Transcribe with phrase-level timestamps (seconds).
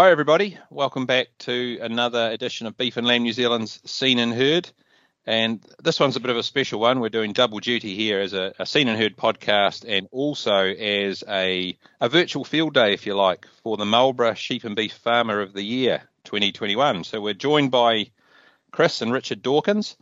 [0.00, 0.56] Hi, everybody.
[0.70, 4.70] Welcome back to another edition of Beef and Lamb New Zealand's Seen and Heard.
[5.26, 7.00] And this one's a bit of a special one.
[7.00, 11.24] We're doing double duty here as a, a Seen and Heard podcast and also as
[11.26, 15.40] a, a virtual field day, if you like, for the Marlborough Sheep and Beef Farmer
[15.40, 17.02] of the Year 2021.
[17.02, 18.12] So we're joined by
[18.70, 19.96] Chris and Richard Dawkins.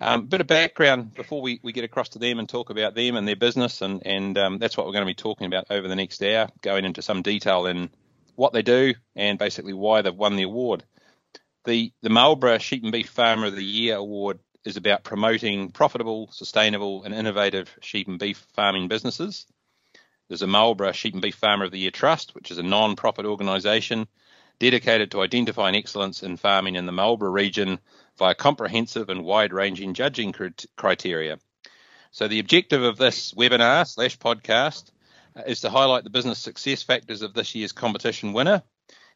[0.00, 2.96] A um, bit of background before we, we get across to them and talk about
[2.96, 5.66] them and their business, and, and um, that's what we're going to be talking about
[5.70, 7.90] over the next hour, going into some detail in
[8.36, 10.84] what they do, and basically why they've won the award.
[11.64, 16.28] The the Marlborough Sheep and Beef Farmer of the Year award is about promoting profitable,
[16.32, 19.46] sustainable, and innovative sheep and beef farming businesses.
[20.28, 23.26] There's a Marlborough Sheep and Beef Farmer of the Year Trust, which is a non-profit
[23.26, 24.08] organisation
[24.58, 27.78] dedicated to identifying excellence in farming in the Marlborough region
[28.18, 30.34] via comprehensive and wide-ranging judging
[30.76, 31.38] criteria.
[32.10, 34.90] So the objective of this webinar slash podcast
[35.46, 38.62] is to highlight the business success factors of this year's competition winner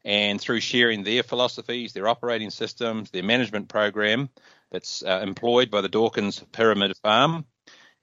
[0.04, 4.28] and through sharing their philosophies, their operating systems, their management program
[4.70, 7.44] that's uh, employed by the Dawkins Pyramid Farm.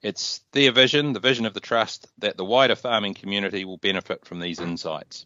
[0.01, 4.25] It's their vision, the vision of the trust, that the wider farming community will benefit
[4.25, 5.25] from these insights.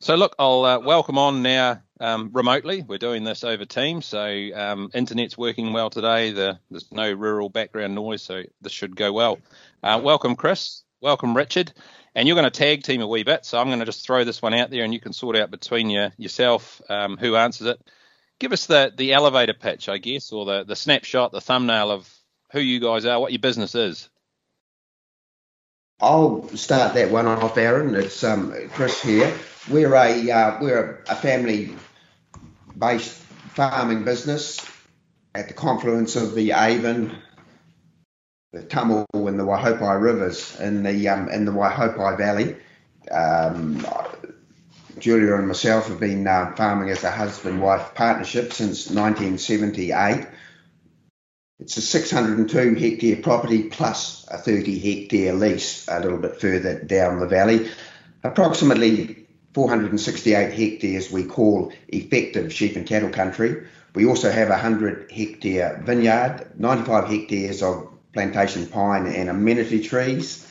[0.00, 2.82] So, look, I'll uh, welcome on now um, remotely.
[2.82, 6.32] We're doing this over Teams, so um, internet's working well today.
[6.32, 9.38] The, there's no rural background noise, so this should go well.
[9.82, 10.82] Uh, welcome, Chris.
[11.02, 11.72] Welcome, Richard.
[12.14, 14.24] And you're going to tag team a wee bit, so I'm going to just throw
[14.24, 17.68] this one out there, and you can sort out between you yourself um, who answers
[17.68, 17.80] it.
[18.38, 22.12] Give us the the elevator pitch, I guess, or the the snapshot, the thumbnail of
[22.52, 24.10] who you guys are, what your business is.
[26.00, 27.94] I'll start that one off, Aaron.
[27.94, 29.32] It's um, Chris here.
[29.70, 31.76] We're a uh, we're a family
[32.76, 34.60] based farming business
[35.34, 37.16] at the confluence of the Avon,
[38.52, 42.56] the Tamu and the Waihopai rivers in the um, in the Waihopai Valley.
[43.10, 43.86] Um,
[44.98, 50.26] Julia and myself have been uh, farming as a husband-wife partnership since 1978.
[51.60, 57.20] It's a 602 hectare property plus a 30 hectare lease a little bit further down
[57.20, 57.70] the valley.
[58.24, 63.66] Approximately 468 hectares we call effective sheep and cattle country.
[63.94, 70.46] We also have a 100 hectare vineyard, 95 hectares of plantation pine and amenity trees.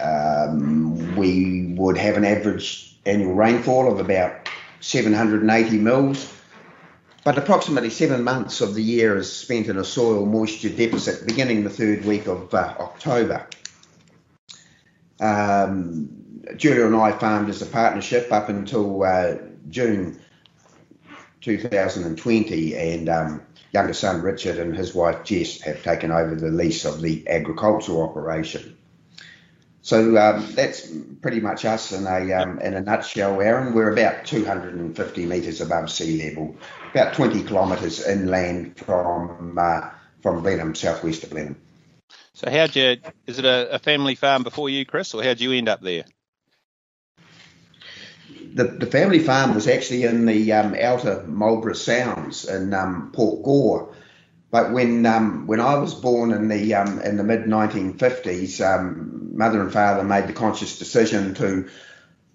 [0.00, 4.48] Um, we would have an average annual rainfall of about
[4.80, 6.32] 780 mils,
[7.24, 11.64] but approximately seven months of the year is spent in a soil moisture deficit beginning
[11.64, 13.46] the third week of uh, October.
[15.20, 16.08] Um,
[16.56, 19.34] Julia and I farmed as a partnership up until uh,
[19.68, 20.20] June
[21.42, 23.42] 2020, and um,
[23.72, 28.02] younger son Richard and his wife Jess have taken over the lease of the agricultural
[28.02, 28.76] operation.
[29.82, 30.90] So um, that's
[31.22, 33.74] pretty much us in a um, in a nutshell, Aaron.
[33.74, 36.54] We're about 250 metres above sea level,
[36.90, 39.88] about 20 kilometres inland from uh,
[40.20, 41.56] from Blenheim, southwest of Blenheim.
[42.34, 42.98] So how'd you?
[43.26, 46.04] Is it a, a family farm before you, Chris, or how'd you end up there?
[48.54, 53.42] The, the family farm was actually in the um, outer Marlborough Sounds in um, Port
[53.44, 53.94] Gore.
[54.50, 59.36] But when um, when I was born in the um, in the mid 1950s, um,
[59.36, 61.68] mother and father made the conscious decision to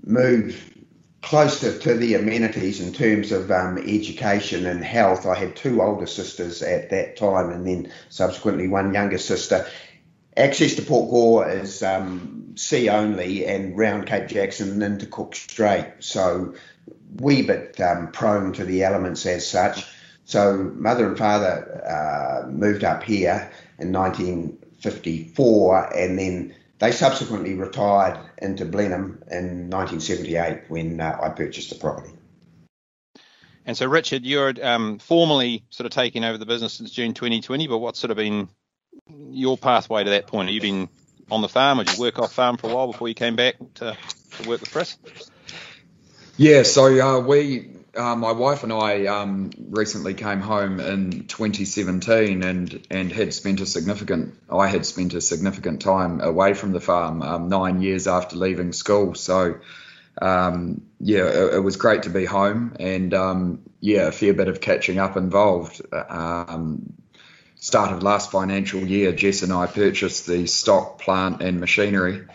[0.05, 0.73] move
[1.21, 5.25] closer to the amenities in terms of um, education and health.
[5.25, 9.67] I had two older sisters at that time, and then subsequently one younger sister.
[10.37, 15.33] Access to Port Gore is um, sea only and round Cape Jackson and into Cook
[15.33, 16.55] Strait, so
[17.21, 19.85] wee bit um, prone to the elements as such.
[20.25, 28.19] So mother and father uh, moved up here in 1954, and then they subsequently retired
[28.37, 32.11] into Blenheim in 1978 when uh, I purchased the property.
[33.65, 37.67] And so, Richard, you're um, formally sort of taking over the business since June 2020,
[37.67, 38.49] but what's sort of been
[39.09, 40.49] your pathway to that point?
[40.49, 40.89] Have you been
[41.29, 43.55] on the farm, did you work off farm for a while before you came back
[43.75, 43.97] to,
[44.37, 44.97] to work with Chris?
[46.37, 52.43] Yeah, so uh, we, uh, my wife and I, um, recently came home in 2017
[52.43, 56.81] and and had spent a significant, I had spent a significant time away from the
[56.81, 59.15] farm, um, nine years after leaving school.
[59.15, 59.59] So.
[60.21, 64.47] Um, yeah, it, it, was great to be home, and um, yeah, a fair bit
[64.47, 65.81] of catching up involved.
[65.91, 66.93] Um,
[67.65, 72.27] start of last financial year, Jess and I purchased the stock, plant, and machinery,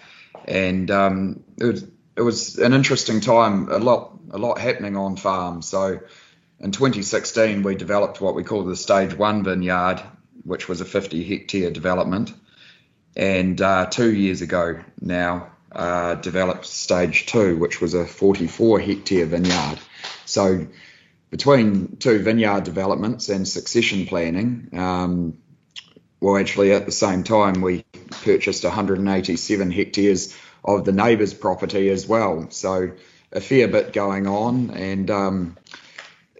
[0.45, 1.87] and um, it, was,
[2.17, 3.71] it was an interesting time.
[3.71, 5.63] A lot, a lot happening on farm.
[5.63, 6.01] So,
[6.59, 10.03] in 2016, we developed what we call the Stage One vineyard,
[10.43, 12.33] which was a 50 hectare development,
[13.15, 19.27] and uh, two years ago now, uh, developed stage two, which was a 44 hectare
[19.27, 19.79] vineyard.
[20.27, 20.67] So
[21.31, 25.39] between two vineyard developments and succession planning, um,
[26.21, 27.85] well, actually at the same time, we
[28.25, 32.51] purchased 187 hectares of the neighbour's property as well.
[32.51, 32.93] So
[33.33, 35.57] a fair bit going on and um,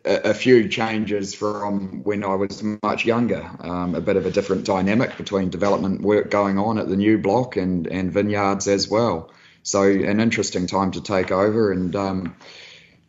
[0.05, 3.49] a, a, few changes from when I was much younger.
[3.61, 7.17] Um, a bit of a different dynamic between development work going on at the new
[7.17, 9.31] block and, and vineyards as well.
[9.63, 12.37] So an interesting time to take over and um,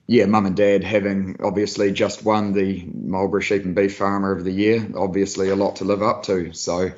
[0.08, 4.44] yeah, mum and dad having obviously just won the Marlborough Sheep and Beef Farmer of
[4.44, 6.54] the Year, obviously a lot to live up to.
[6.54, 6.92] So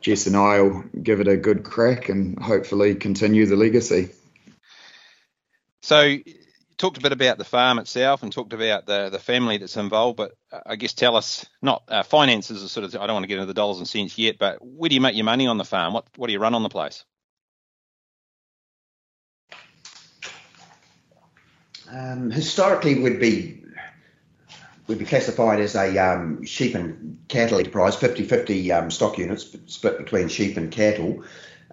[0.00, 4.10] Jess and I will give it a good crack and hopefully continue the legacy.
[5.82, 6.18] So,
[6.76, 10.16] talked a bit about the farm itself and talked about the the family that's involved,
[10.16, 10.32] but
[10.64, 13.38] I guess tell us not uh, finances are sort of I don't want to get
[13.38, 15.64] into the dollars and cents yet, but where do you make your money on the
[15.64, 15.92] farm?
[15.92, 17.04] What what do you run on the place?
[21.90, 23.62] Um, historically, would be
[24.86, 29.98] would be classified as a um, sheep and cattle enterprise, 50-50 um, stock units split
[29.98, 31.22] between sheep and cattle.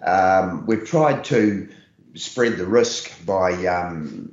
[0.02, 1.66] Um, we've tried to
[2.14, 4.32] spread the risk by um,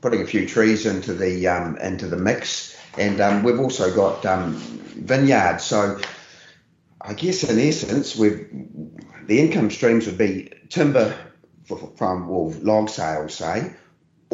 [0.00, 5.64] putting a few trees into the um, into the mix, and we've also got vineyards.
[5.64, 6.00] So
[7.00, 8.48] I guess in essence, we've
[9.26, 11.16] the income streams would be timber
[11.96, 13.72] from well, log sales, say,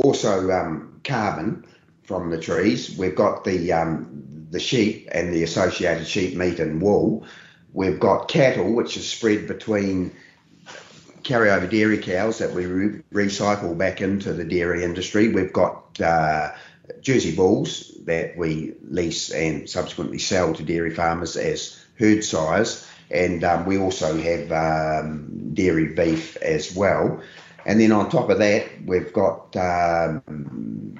[0.04, 1.64] also um, carbon
[2.04, 2.96] from the trees.
[2.96, 7.24] We've got the um, the sheep and the associated sheep meat and wool.
[7.72, 10.12] We've got cattle, which is spread between
[11.22, 15.28] carryover dairy cows that we re- recycle back into the dairy industry.
[15.28, 16.52] We've got uh,
[17.00, 22.88] Jersey bulls that we lease and subsequently sell to dairy farmers as herd size.
[23.10, 27.22] And um, we also have um, dairy beef as well.
[27.66, 30.98] And then on top of that, we've got um,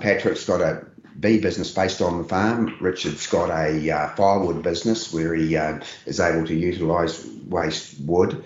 [0.00, 0.86] Patrick's got a
[1.18, 2.76] bee business based on the farm.
[2.80, 8.44] Richard's got a uh, firewood business where he uh, is able to utilise waste wood.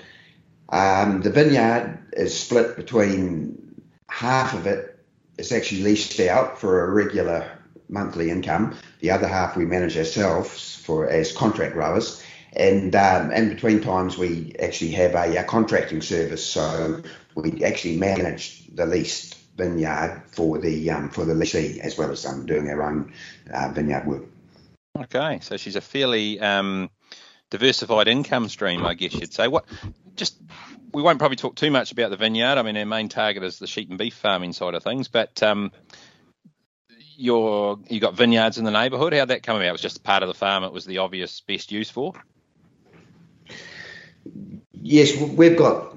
[0.70, 4.99] Um, the vineyard is split between half of it
[5.38, 7.50] is actually leased out for a regular
[7.88, 8.76] monthly income.
[9.00, 12.23] The other half we manage ourselves for as contract growers.
[12.55, 17.02] And um, and between times we actually have a, a, contracting service, so
[17.43, 22.25] we actually manage the leased vineyard for the um, for the lessee as well as
[22.26, 23.12] um, doing our own
[23.52, 24.25] uh, vineyard work.
[24.96, 26.90] Okay, so she's a fairly um,
[27.50, 29.49] diversified income stream, I guess you'd say.
[29.49, 29.64] What
[30.17, 30.40] just
[30.93, 32.58] we won't probably talk too much about the vineyard.
[32.58, 35.43] I mean, our main target is the sheep and beef farming side of things, but
[35.43, 35.70] um,
[37.17, 39.12] your you got vineyards in the neighbourhood.
[39.12, 39.69] How'd that come about?
[39.69, 40.64] It was just part of the farm.
[40.64, 42.14] It was the obvious best use for.
[44.73, 45.96] Yes, we've got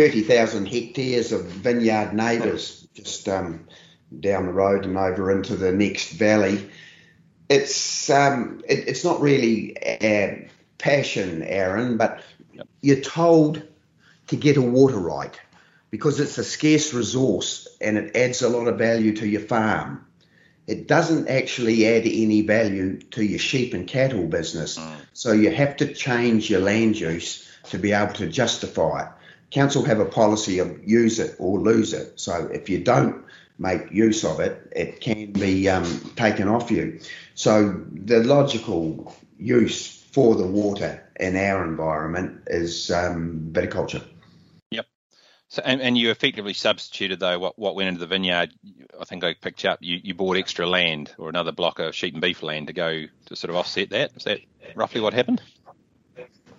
[0.00, 3.66] thirty thousand hectares of vineyard neighbours just um,
[4.20, 6.70] down the road and over into the next valley.
[7.48, 10.48] It's um, it, it's not really a
[10.78, 12.22] passion, Aaron, but
[12.58, 12.68] Yep.
[12.80, 13.62] You're told
[14.28, 15.40] to get a water right
[15.90, 20.04] because it's a scarce resource and it adds a lot of value to your farm.
[20.66, 24.76] It doesn't actually add any value to your sheep and cattle business.
[24.76, 24.96] Mm.
[25.12, 29.08] So you have to change your land use to be able to justify it.
[29.50, 32.20] Council have a policy of use it or lose it.
[32.20, 33.24] So if you don't
[33.58, 35.84] make use of it, it can be um,
[36.16, 37.00] taken off you.
[37.34, 44.04] So the logical use for the water in our environment is um, viticulture.
[44.70, 44.86] Yep.
[45.48, 48.52] So, and, and you effectively substituted though what, what went into the vineyard.
[49.00, 52.14] I think I picked up you, you bought extra land or another block of sheep
[52.14, 54.12] and beef land to go to sort of offset that.
[54.16, 54.40] Is that
[54.74, 55.42] roughly what happened?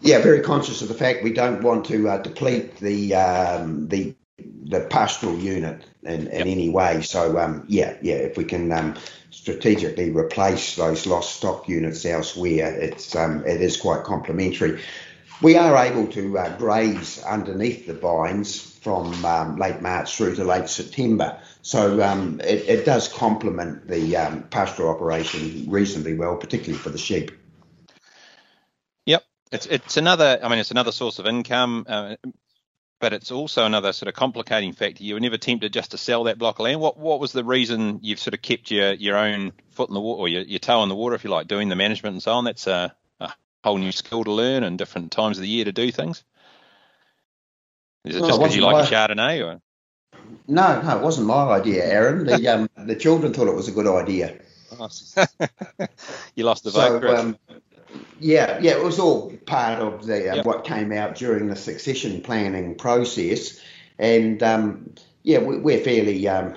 [0.02, 4.16] Yeah, very conscious of the fact we don't want to uh, deplete the um, the
[4.38, 6.48] the pastoral unit in, in yep.
[6.48, 7.02] any way.
[7.02, 8.96] So um, yeah, yeah, if we can um,
[9.32, 14.82] strategically replace those lost stock units elsewhere, it's um, it is quite complementary.
[15.42, 20.44] We are able to uh, graze underneath the vines from um, late March through to
[20.44, 21.38] late September.
[21.62, 26.98] So um, it, it, does complement the um, pastoral operation reasonably well, particularly for the
[26.98, 27.32] sheep.
[29.52, 30.40] It's it's another.
[30.42, 31.86] I mean, it's another source of income.
[31.88, 32.16] Uh,
[33.00, 35.04] but it's also another sort of complicating factor.
[35.04, 36.82] You were never tempted just to sell that block of land.
[36.82, 40.02] What what was the reason you've sort of kept your, your own foot in the
[40.02, 42.24] water, or your, your toe in the water, if you like, doing the management and
[42.24, 42.44] so on?
[42.44, 45.72] That's a, a whole new skill to learn and different times of the year to
[45.72, 46.24] do things.
[48.06, 48.86] Is it just because you like my...
[48.86, 49.62] Chardonnay, or?
[50.48, 52.26] No, no, it wasn't my idea, Aaron.
[52.26, 54.40] The um, the children thought it was a good idea.
[56.36, 57.38] you lost the vote, so, um,
[58.20, 60.46] Yeah, yeah, it was all part of the uh, yep.
[60.46, 63.60] what came out during the succession planning process,
[63.98, 64.94] and um,
[65.24, 66.56] yeah, we, are fairly um,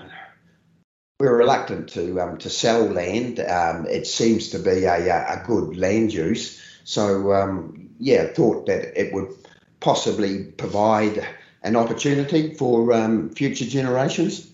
[1.20, 3.40] we're reluctant to um, to sell land.
[3.40, 9.00] Um, it seems to be a, a good land use, so um, yeah, thought that
[9.00, 9.32] it would
[9.80, 11.26] possibly provide
[11.62, 14.50] an opportunity for um, future generations.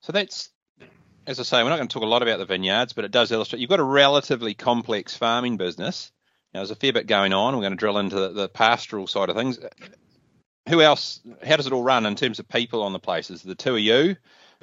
[0.00, 0.48] So that's
[1.28, 3.10] as I say, we're not going to talk a lot about the vineyards, but it
[3.10, 6.10] does illustrate you've got a relatively complex farming business.
[6.54, 7.54] Now, there's a fair bit going on.
[7.54, 9.58] We're going to drill into the, the, pastoral side of things.
[10.70, 11.20] Who else?
[11.46, 13.42] How does it all run in terms of people on the places?
[13.42, 14.16] The two of you,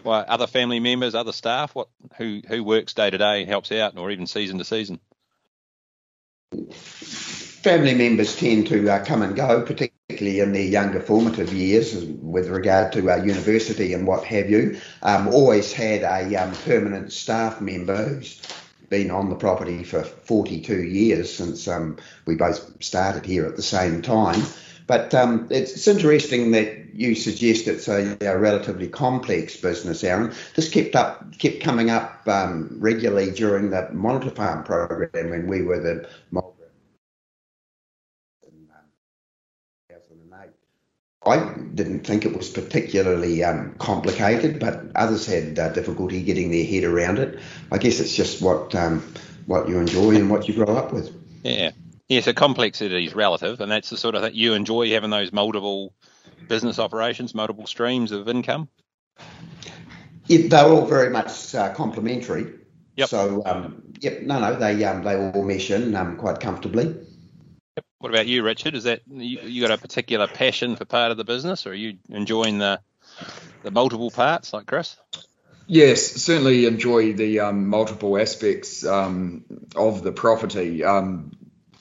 [0.03, 1.75] well, other family members, other staff.
[1.75, 1.89] What?
[2.17, 4.99] Who who works day to day helps out, or even season to season?
[7.65, 12.47] Family members tend to uh, come and go, particularly in their younger formative years with
[12.47, 14.79] regard to uh, university and what have you.
[15.01, 18.39] Um, always had a um, permanent staff member who's
[18.89, 23.63] been on the property for 42 years since um, we both started here at the
[23.63, 24.43] same time.
[24.85, 30.35] But um, it's, it's, interesting that you suggest it's a, a, relatively complex business, Aaron.
[30.55, 35.63] This kept up, kept coming up um, regularly during the Monitor Farm program when we
[35.63, 36.07] were the
[41.25, 46.65] I didn't think it was particularly um, complicated, but others had uh, difficulty getting their
[46.65, 47.39] head around it.
[47.71, 49.01] I guess it's just what um,
[49.47, 51.15] what you enjoy and what you grow up with.
[51.43, 51.71] Yeah,
[52.07, 52.21] yeah.
[52.21, 55.93] So complexity is relative, and that's the sort of thing you enjoy having those multiple
[56.47, 58.69] business operations, multiple streams of income.
[60.27, 62.53] Yeah, they're all very much uh, complementary.
[62.97, 63.09] Yep.
[63.09, 66.95] So, um, yep, no, no, they um, they all mesh in um, quite comfortably.
[67.99, 68.75] What about you, Richard?
[68.75, 71.73] Is that you, you got a particular passion for part of the business, or are
[71.73, 72.79] you enjoying the
[73.63, 74.97] the multiple parts like Chris?
[75.67, 80.83] Yes, certainly enjoy the um, multiple aspects um, of the property.
[80.83, 81.31] Um,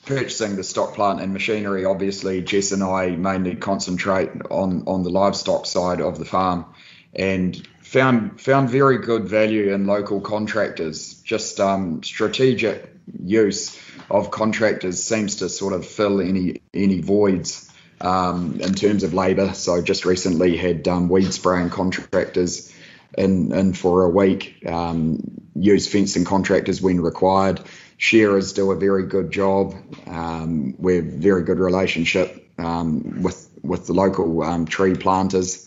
[0.05, 5.09] purchasing the stock plant and machinery, obviously, Jess and I mainly concentrate on on the
[5.09, 6.65] livestock side of the farm,
[7.13, 11.15] and found found very good value in local contractors.
[11.21, 12.89] Just um, strategic
[13.23, 13.77] use
[14.09, 17.71] of contractors seems to sort of fill any any voids
[18.01, 19.53] um, in terms of labour.
[19.53, 22.73] So just recently had um, weed spraying contractors
[23.17, 24.63] in in for a week.
[24.65, 25.19] Um,
[25.55, 27.61] use fencing contractors when required.
[27.97, 29.73] Shearers do a very good job.
[30.05, 35.64] Um, we have very good relationship um, with with the local um, tree planters.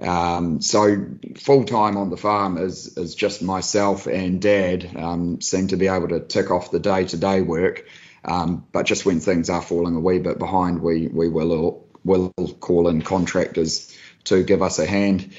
[0.00, 5.68] Um, so full time on the farm is is just myself and Dad um, seem
[5.68, 7.86] to be able to tick off the day to day work.
[8.24, 12.32] Um, but just when things are falling a wee bit behind, we we will will
[12.60, 15.32] call in contractors to give us a hand.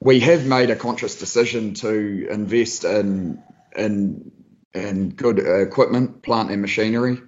[0.00, 3.42] We have made a conscious decision to invest in
[3.76, 4.32] in
[4.74, 7.18] in good equipment, plant and machinery.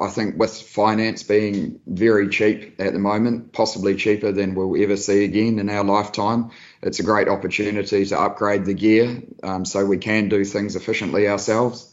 [0.00, 4.96] I think with finance being very cheap at the moment, possibly cheaper than we'll ever
[4.96, 6.50] see again in our lifetime,
[6.82, 11.28] it's a great opportunity to upgrade the gear um, so we can do things efficiently
[11.28, 11.92] ourselves.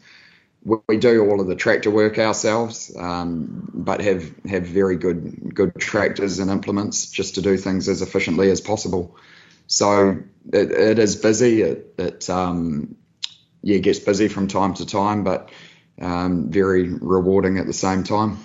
[0.63, 5.75] We do all of the tractor work ourselves, um, but have have very good good
[5.77, 9.17] tractors and implements just to do things as efficiently as possible.
[9.67, 10.17] So
[10.51, 11.61] it, it is busy.
[11.61, 12.95] It, it um,
[13.61, 15.51] yeah gets busy from time to time, but
[16.01, 18.37] um, very rewarding at the same time.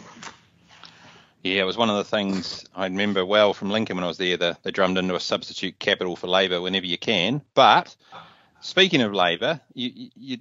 [1.43, 4.19] Yeah, it was one of the things I remember well from Lincoln when I was
[4.19, 4.37] there.
[4.37, 7.43] The, they drummed into a substitute capital for labour whenever you can.
[7.55, 7.95] But
[8.61, 10.39] speaking of labour, you, you,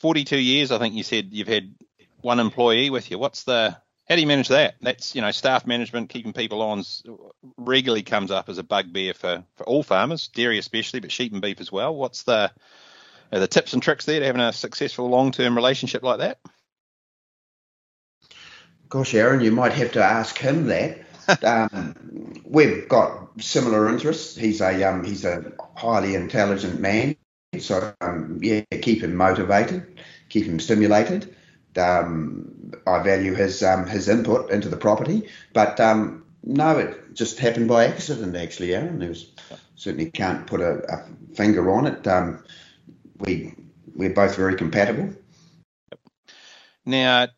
[0.00, 1.74] 42 years, I think you said you've had
[2.20, 3.18] one employee with you.
[3.18, 4.74] What's the how do you manage that?
[4.82, 6.84] That's you know staff management, keeping people on
[7.56, 11.40] regularly comes up as a bugbear for, for all farmers, dairy especially, but sheep and
[11.40, 11.94] beef as well.
[11.94, 12.50] What's the
[13.34, 16.38] are the tips and tricks there to having a successful long term relationship like that?
[18.88, 21.00] Gosh, Aaron, you might have to ask him that.
[21.42, 24.36] um, we've got similar interests.
[24.36, 27.16] He's a um, he's a highly intelligent man,
[27.58, 31.34] so um, yeah, keep him motivated, keep him stimulated.
[31.76, 37.38] Um, I value his um, his input into the property, but um, no, it just
[37.38, 38.36] happened by accident.
[38.36, 39.32] Actually, Aaron, there was
[39.76, 42.06] certainly can't put a, a finger on it
[43.18, 43.54] we
[43.94, 45.14] we're both very compatible.
[46.86, 47.28] Now,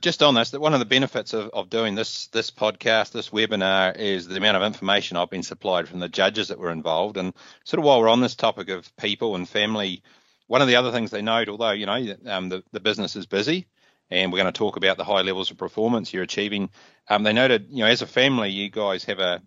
[0.00, 3.96] just on this, one of the benefits of, of doing this this podcast, this webinar,
[3.96, 7.16] is the amount of information I've been supplied from the judges that were involved.
[7.16, 7.32] And
[7.64, 10.02] sort of while we're on this topic of people and family,
[10.46, 13.26] one of the other things they note, although you know um, the the business is
[13.26, 13.66] busy,
[14.10, 16.70] and we're going to talk about the high levels of performance you're achieving,
[17.08, 19.42] um, they noted, you know, as a family, you guys have a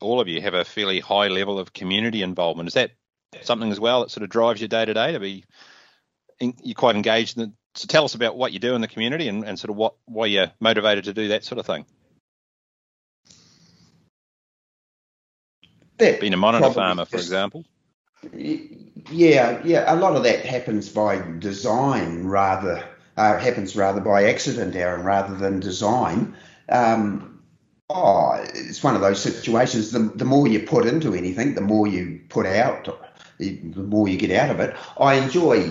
[0.00, 2.68] all of you have a fairly high level of community involvement.
[2.68, 2.92] Is that
[3.42, 5.44] something as well that sort of drives your day to day to be
[6.40, 9.28] in, you're quite engaged in so tell us about what you do in the community
[9.28, 11.84] and, and sort of what why you're motivated to do that sort of thing.
[15.98, 17.64] That Being a monitor farmer, for example.
[18.32, 19.92] Yeah, yeah.
[19.92, 22.84] A lot of that happens by design rather
[23.16, 26.34] uh, happens rather by accident, Aaron, rather than design.
[26.68, 27.42] Um,
[27.90, 29.92] oh, it's one of those situations.
[29.92, 33.03] The, the more you put into anything, the more you put out,
[33.38, 34.76] the more you get out of it.
[34.98, 35.68] I enjoy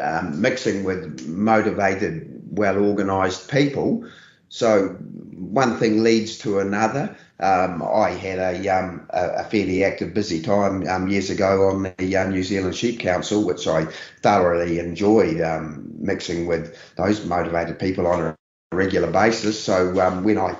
[0.00, 4.04] um, mixing with motivated, well organised people.
[4.48, 4.96] So
[5.34, 7.16] one thing leads to another.
[7.40, 12.16] Um, I had a, um, a, fairly active, busy time um, years ago on the
[12.16, 13.86] uh, New Zealand Sheep Council, which I
[14.22, 18.36] thoroughly enjoyed um, mixing with those motivated people on a
[18.72, 19.62] regular basis.
[19.62, 20.56] So um, when I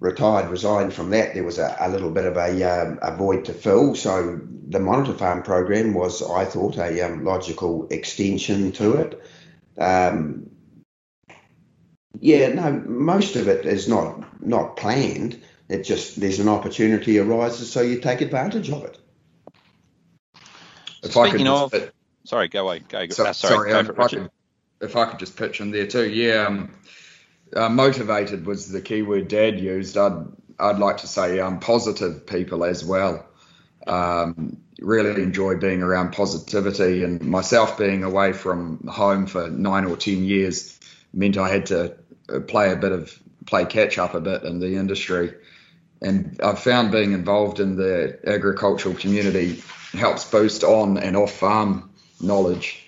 [0.00, 3.44] retired, resigned from that, there was a, a little bit of a, um, a void
[3.46, 3.94] to fill.
[3.94, 9.22] So the Monitor Farm program was, I thought, a um, logical extension to it.
[9.78, 10.50] Um,
[12.20, 15.40] yeah, no, most of it is not not planned.
[15.68, 18.98] It just there's an opportunity arises, so you take advantage of it.
[21.02, 21.74] If I could Speaking of-
[22.24, 22.80] Sorry, go away.
[22.80, 23.06] Go.
[23.08, 24.30] so- uh, sorry, go um, for if, I could,
[24.80, 26.66] if I could just pitch in there too, yeah.
[27.54, 29.96] Uh, motivated was the key word Dad used.
[29.96, 30.26] I'd
[30.58, 33.24] I'd like to say um, positive people as well.
[33.86, 39.96] Um, really enjoy being around positivity, and myself being away from home for nine or
[39.96, 40.78] ten years
[41.12, 41.96] meant I had to
[42.28, 45.34] uh, play a bit of play catch up a bit in the industry.
[46.00, 49.62] And I've found being involved in the agricultural community
[49.92, 51.90] helps boost on and off farm
[52.20, 52.84] knowledge.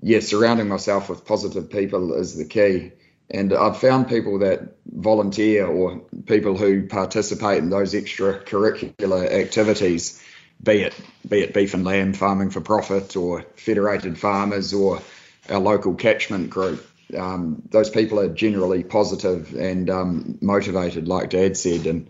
[0.00, 2.92] Yeah, surrounding myself with positive people is the key.
[3.30, 10.22] And I've found people that volunteer or people who participate in those extracurricular activities,
[10.62, 10.94] be it
[11.28, 15.02] be it beef and lamb farming for profit or federated farmers or
[15.50, 16.86] our local catchment group.
[17.16, 22.08] Um, those people are generally positive and um, motivated, like Dad said, and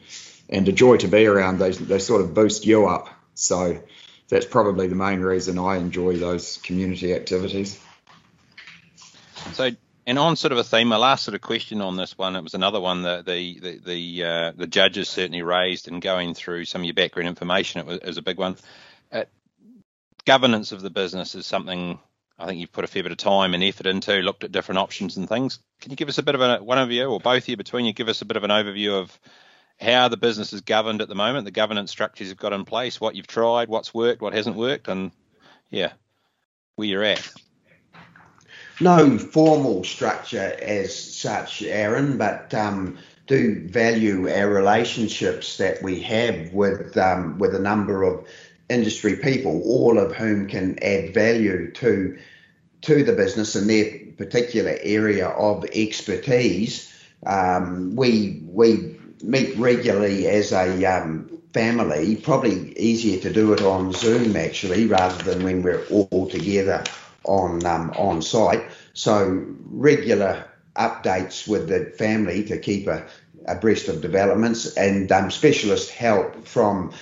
[0.49, 1.59] and a joy to be around.
[1.59, 3.09] They they sort of boost you up.
[3.35, 3.83] So
[4.29, 7.79] that's probably the main reason I enjoy those community activities.
[9.53, 9.71] So,
[10.09, 12.43] and on sort of a theme, my last sort of question on this one, it
[12.43, 16.65] was another one that the the the, uh, the judges certainly raised in going through
[16.65, 17.81] some of your background information.
[17.81, 18.57] It was, it was a big one.
[19.13, 19.25] Uh,
[20.25, 21.99] governance of the business is something
[22.39, 24.79] I think you've put a fair bit of time and effort into, looked at different
[24.79, 25.59] options and things.
[25.83, 27.59] Can you give us a bit of a one of you or both of you
[27.59, 29.19] between you give us a bit of an overview of
[29.79, 32.99] how the business is governed at the moment, the governance structures you've got in place,
[32.99, 35.13] what you've tried, what's worked, what hasn't worked, and
[35.69, 35.93] yeah,
[36.77, 37.31] where you're at.
[38.81, 46.53] No formal structure as such, Aaron, but um, do value our relationships that we have
[46.53, 48.25] with um, with a number of
[48.71, 52.19] industry people, all of whom can add value to
[52.83, 56.93] to the business in their particular area of expertise.
[57.27, 62.15] Um, we we meet regularly as a um, family.
[62.15, 66.85] Probably easier to do it on Zoom actually, rather than when we're all together
[67.29, 68.65] on um, on site.
[68.95, 70.45] So regular
[70.77, 73.07] updates with the family to keep a,
[73.47, 76.93] abreast of developments and um, specialist help from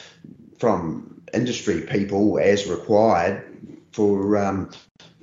[0.59, 3.45] from industry people as required
[3.93, 4.71] for um,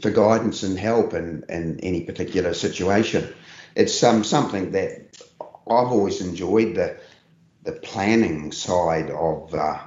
[0.01, 3.33] for guidance and help in, in any particular situation.
[3.75, 6.97] It's um, something that I've always enjoyed the
[7.63, 9.79] the planning side of uh,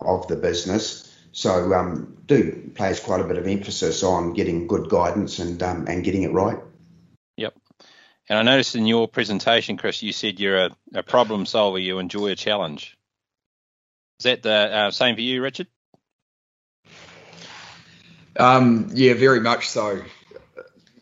[0.00, 1.11] of the business.
[1.32, 5.86] So um, do place quite a bit of emphasis on getting good guidance and um,
[5.88, 6.58] and getting it right.
[7.38, 7.54] Yep.
[8.28, 11.78] And I noticed in your presentation, Chris, you said you're a, a problem solver.
[11.78, 12.96] You enjoy a challenge.
[14.20, 15.66] Is that the uh, same for you, Richard?
[18.38, 20.02] Um, yeah, very much so.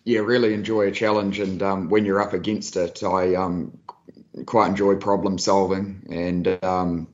[0.05, 3.79] Yeah, really enjoy a challenge, and um, when you're up against it, I um,
[4.47, 7.09] quite enjoy problem solving and um,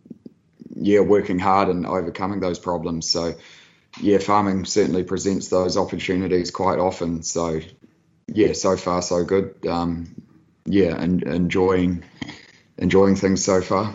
[0.77, 3.11] yeah, working hard and overcoming those problems.
[3.11, 3.35] So
[4.01, 7.23] yeah, farming certainly presents those opportunities quite often.
[7.23, 7.61] So
[8.29, 9.67] yeah, so far so good.
[9.67, 10.15] Um,
[10.67, 12.05] yeah, and enjoying
[12.79, 13.95] enjoying things so far.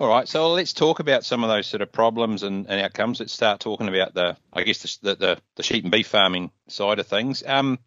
[0.00, 3.18] All right, so let's talk about some of those sort of problems and, and outcomes.
[3.18, 7.00] Let's start talking about the, I guess, the, the, the sheep and beef farming side
[7.00, 7.42] of things.
[7.44, 7.80] Um,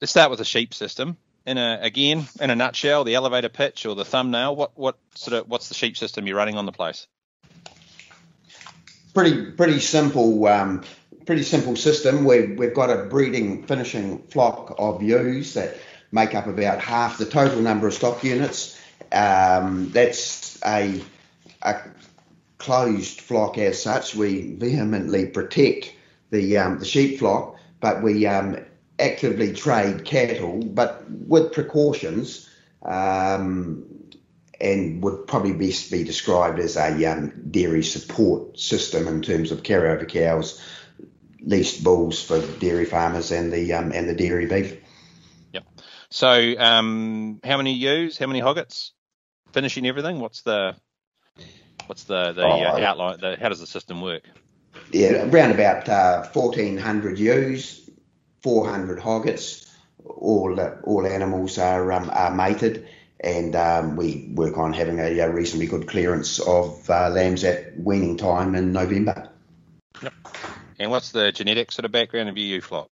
[0.00, 1.16] let's start with the sheep system.
[1.44, 4.54] In a again, in a nutshell, the elevator pitch or the thumbnail.
[4.54, 7.06] What what sort of what's the sheep system you're running on the place?
[9.12, 10.46] Pretty pretty simple.
[10.46, 10.84] Um,
[11.26, 12.24] pretty simple system.
[12.24, 15.76] We've we've got a breeding finishing flock of ewes that
[16.12, 18.78] make up about half the total number of stock units.
[19.10, 21.02] Um, that's a,
[21.62, 21.80] a
[22.58, 24.14] closed flock as such.
[24.14, 25.92] We vehemently protect
[26.30, 28.58] the um, the sheep flock, but we um,
[28.98, 32.48] actively trade cattle, but with precautions,
[32.84, 33.84] um,
[34.60, 39.62] and would probably best be described as a um, dairy support system in terms of
[39.62, 40.62] carryover cows,
[41.40, 44.78] leased bulls for dairy farmers, and the um, and the dairy beef.
[45.52, 45.64] Yep.
[46.10, 48.18] So, um, how many ewes?
[48.18, 48.92] How many hoggets?
[49.52, 50.20] Finishing everything.
[50.20, 50.76] What's the
[51.86, 53.20] what's the the uh, oh, outline?
[53.20, 54.22] The, how does the system work?
[54.92, 57.81] Yeah, around about uh, 1,400 ewes,
[58.42, 59.68] 400 hoggets.
[60.04, 62.88] All all animals are um, are mated
[63.22, 67.78] and um, we work on having a, a, reasonably good clearance of uh, lambs at
[67.78, 69.30] weaning time in November.
[70.02, 70.12] Yep.
[70.80, 72.90] And what's the genetic sort of background of your ewe flock?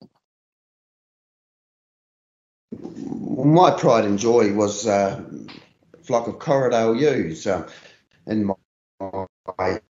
[2.72, 5.24] My pride and joy was uh,
[5.94, 7.48] a flock of Corriedale ewes.
[7.48, 7.68] Uh,
[8.28, 8.54] in my,
[9.58, 9.82] my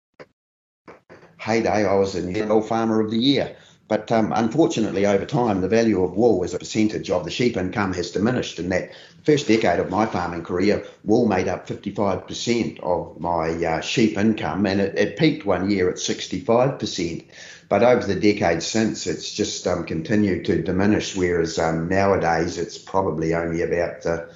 [1.39, 3.57] heyday, I was a New Zealand Farmer of the Year.
[3.89, 7.57] But um, unfortunately, over time, the value of wool as a percentage of the sheep
[7.57, 8.59] income has diminished.
[8.59, 8.91] In that
[9.25, 14.67] first decade of my farming career, wool made up 55% of my uh, sheep income,
[14.67, 17.25] and it, it, peaked one year at 65%.
[17.71, 21.17] But over the decades since, it's just um, continued to diminish.
[21.17, 24.27] Whereas um, nowadays, it's probably only about uh,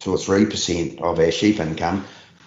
[0.00, 2.04] two or three percent of our sheep income.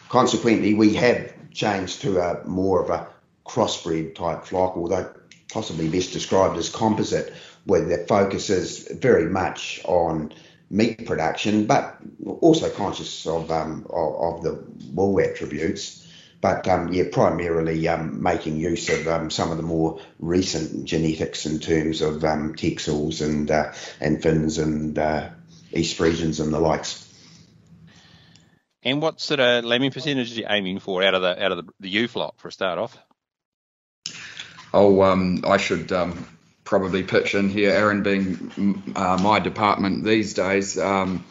[0.10, 3.08] Consequently, we have changed to a more of a
[3.46, 5.10] crossbred type flock, although
[5.56, 10.34] possibly best described as composite, where the focus is very much on
[10.70, 11.98] meat production, but
[12.42, 14.54] also conscious of um, of, of, the
[14.92, 16.06] wool attributes.
[16.42, 21.46] But um, yeah, primarily um, making use of um, some of the more recent genetics
[21.46, 25.30] in terms of um, Texels and uh, and Finns and uh,
[25.72, 27.02] East Friesians and the likes.
[28.84, 31.66] And what sort of lambing percentage are you aiming for out of the out of
[31.66, 32.98] the, the ewe flock for a start off?
[34.76, 36.28] Oh, um, I should um,
[36.66, 40.78] probably pitch in here, Aaron, being uh, my department these days.
[40.78, 41.24] Um,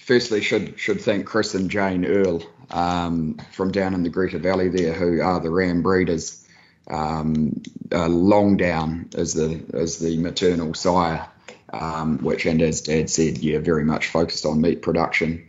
[0.00, 4.70] firstly, should should thank Chris and Jane Earl um, from down in the Greta Valley
[4.70, 6.42] there, who are the ram breeders.
[6.90, 11.28] Um, uh, Longdown is the is the maternal sire,
[11.70, 15.46] um, which and as Dad said, yeah, very much focused on meat production,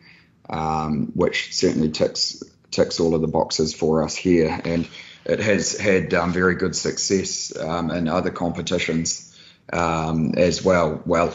[1.13, 4.86] which certainly ticks ticks all of the boxes for us here and
[5.26, 9.36] it has had um, very good success um, in other competitions
[9.74, 11.02] um, as well.
[11.06, 11.34] Well,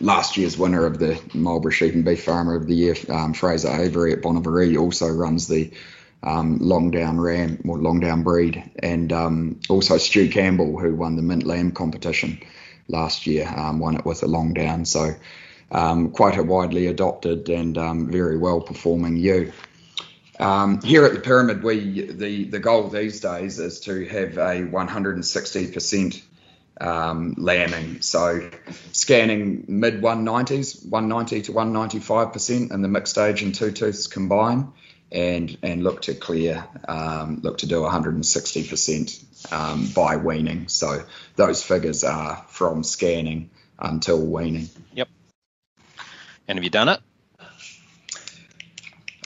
[0.00, 3.68] last year's winner of the Marlborough Sheep and Beef Farmer of the Year, um, Fraser
[3.68, 5.72] Avery at Bonavaree, also runs the
[6.22, 11.44] um, Longdown Ram or Longdown breed, and um, also Stu Campbell, who won the Mint
[11.44, 12.38] Lamb competition
[12.88, 14.84] last year, won it with a Longdown.
[14.84, 15.14] So.
[15.70, 17.76] quite a widely adopted and
[18.10, 19.50] very well performing ewe.
[20.38, 24.62] Um, here at the pyramid, we the the goal these days is to have a
[24.62, 26.22] 160%
[26.80, 28.00] um, lambing.
[28.00, 28.50] So
[28.92, 34.72] scanning mid 190s, 190 to 195% in the mixed age and two tooths combined,
[35.12, 40.68] and and look to clear, um, look to do 160% um, by weaning.
[40.68, 41.04] So
[41.36, 44.68] those figures are from scanning until weaning.
[44.94, 45.08] Yep.
[46.48, 47.00] And have you done it?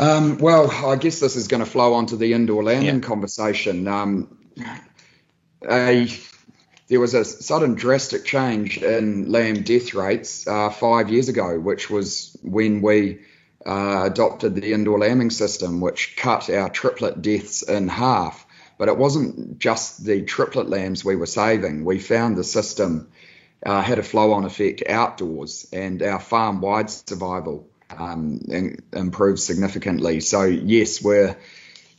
[0.00, 3.00] Um, well, I guess this is going to flow onto the indoor lambing yeah.
[3.00, 3.88] conversation.
[3.88, 4.38] Um,
[5.68, 6.08] a,
[6.86, 11.90] there was a sudden drastic change in lamb death rates uh, five years ago, which
[11.90, 13.20] was when we
[13.66, 18.46] uh, adopted the indoor lambing system, which cut our triplet deaths in half.
[18.78, 21.84] But it wasn't just the triplet lambs we were saving.
[21.84, 23.08] We found the system
[23.66, 28.40] uh, had a flow on effect outdoors, and our farm wide survival um,
[28.92, 30.20] improved significantly.
[30.20, 31.36] So yes, we're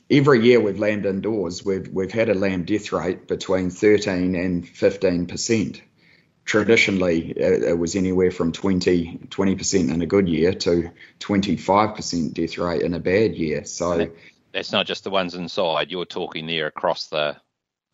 [0.09, 1.63] every year we've lambed indoors.
[1.63, 5.81] We've we've had a lamb death rate between 13 and 15 percent.
[6.45, 12.57] Traditionally, it was anywhere from 20 percent in a good year to 25 percent death
[12.57, 13.65] rate in a bad year.
[13.65, 14.09] So
[14.51, 15.91] that's not just the ones inside.
[15.91, 17.37] You're talking there across the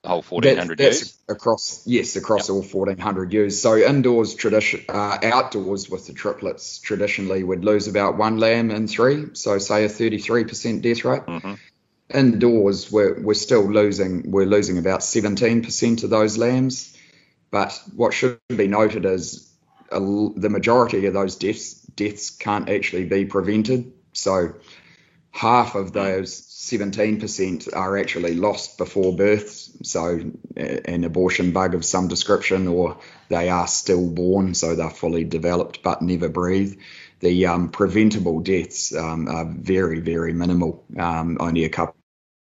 [0.06, 2.56] the whole 1400 that, that's across yes across yep.
[2.56, 8.16] all 1400 ewes so indoors tradition uh, outdoors with the triplets traditionally would lose about
[8.18, 11.54] one lamb in three so say a 33% death rate mm-hmm.
[12.14, 16.96] indoors we're, we're still losing we're losing about 17% of those lambs
[17.50, 19.52] but what should be noted is
[19.92, 24.54] a, the majority of those deaths deaths can't actually be prevented so
[25.36, 32.08] half of those 17% are actually lost before birth, so an abortion bug of some
[32.08, 36.80] description, or they are stillborn, so they're fully developed but never breathe.
[37.20, 41.96] The um, preventable deaths um, are very, very minimal, um, only a couple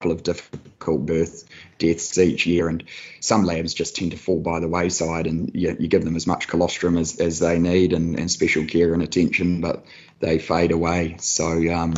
[0.03, 1.45] of difficult birth
[1.77, 2.83] deaths each year, and
[3.21, 6.27] some lambs just tend to fall by the wayside, and you, you give them as
[6.27, 9.85] much colostrum as, as they need and, and special care and attention, but
[10.19, 11.15] they fade away.
[11.19, 11.93] So, um,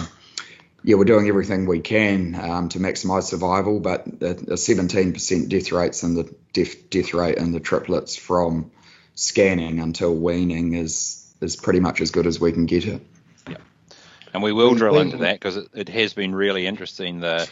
[0.84, 6.04] yeah, we're doing everything we can um, to maximise survival, but a, 17% death rates
[6.04, 8.72] and the death, death rate in the triplets from
[9.16, 13.02] scanning until weaning is is pretty much as good as we can get it.
[13.50, 13.58] Yeah,
[14.34, 17.50] and we will drill into that because it, it has been really interesting the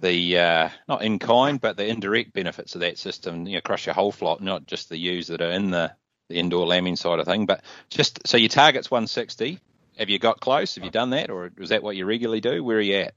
[0.00, 3.46] the uh, not in kind but the indirect benefits of that system.
[3.46, 5.92] You know, across your whole flock, not just the ewes that are in the
[6.28, 9.58] the indoor lambing side of thing, but just so your target's 160.
[9.98, 10.76] Have you got close?
[10.76, 12.62] Have you done that, or is that what you regularly do?
[12.62, 13.14] Where are you at?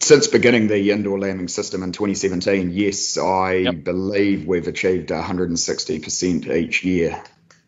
[0.00, 3.84] Since beginning the indoor lambing system in 2017, yes, I yep.
[3.84, 7.22] believe we've achieved 160% each year.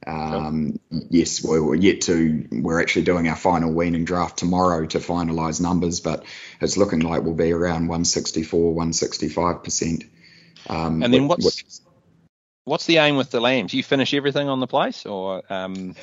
[0.07, 2.49] Um, Yes, we're yet to.
[2.51, 6.25] We're actually doing our final weaning draft tomorrow to finalise numbers, but
[6.61, 10.05] it's looking like we'll be around 164, 165 percent.
[10.69, 11.83] Um, and then what's
[12.65, 13.75] what's the aim with the lambs?
[13.75, 15.95] You finish everything on the place, or um...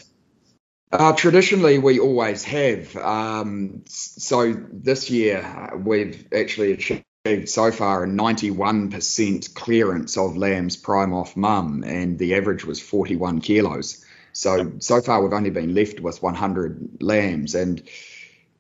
[0.92, 2.96] uh, traditionally we always have.
[2.96, 7.04] Um, so this year we've actually achieved
[7.46, 13.42] so far a 91% clearance of lambs prime off mum, and the average was 41
[13.42, 14.04] kilos.
[14.34, 17.84] So so far we've only been left with 100 lambs, and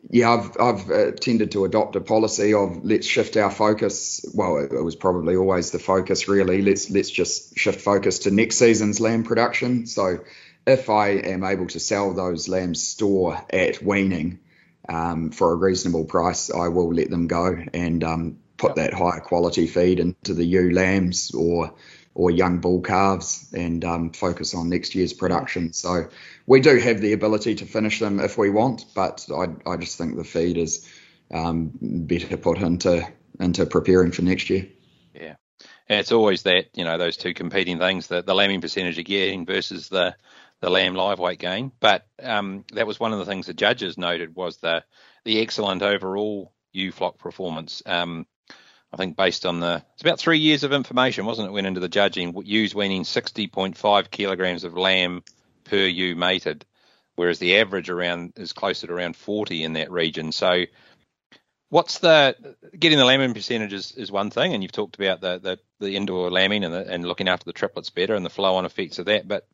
[0.09, 4.25] yeah, I've I've uh, tended to adopt a policy of let's shift our focus.
[4.33, 6.61] Well, it, it, was probably always the focus really.
[6.61, 9.87] Let's let's just shift focus to next season's lamb production.
[9.87, 10.19] So
[10.69, 14.39] if I am able to sell those lambs store at weaning
[14.87, 19.19] um, for a reasonable price, I will let them go and um, put that higher
[19.21, 21.73] quality feed into the ewe lambs or
[22.15, 25.71] or young bull calves and um, focus on next year's production.
[25.71, 26.09] So
[26.45, 29.97] we do have the ability to finish them if we want, but I, I just
[29.97, 30.89] think the feed is
[31.33, 33.07] um, better put into
[33.39, 34.67] into preparing for next year.
[35.13, 35.35] Yeah,
[35.87, 39.03] and it's always that you know those two competing things: the the lambing percentage you're
[39.03, 40.15] getting versus the
[40.61, 41.71] the lamb live weight gain.
[41.79, 44.83] But um, that was one of the things the judges noted was the
[45.25, 47.81] the excellent overall ewe flock performance.
[47.85, 48.25] Um,
[48.91, 51.51] I think based on the it's about three years of information, wasn't it?
[51.51, 52.35] Went into the judging.
[52.43, 55.23] Ewes weaning 60.5 kilograms of lamb
[55.63, 56.65] per ewe mated,
[57.15, 60.31] whereas the average around is closer to around 40 in that region.
[60.31, 60.65] So,
[61.69, 62.35] what's the
[62.77, 66.31] getting the lambing percentages is one thing, and you've talked about the the, the indoor
[66.31, 69.05] lambing and, the, and looking after the triplets better and the flow on effects of
[69.05, 69.27] that.
[69.27, 69.47] But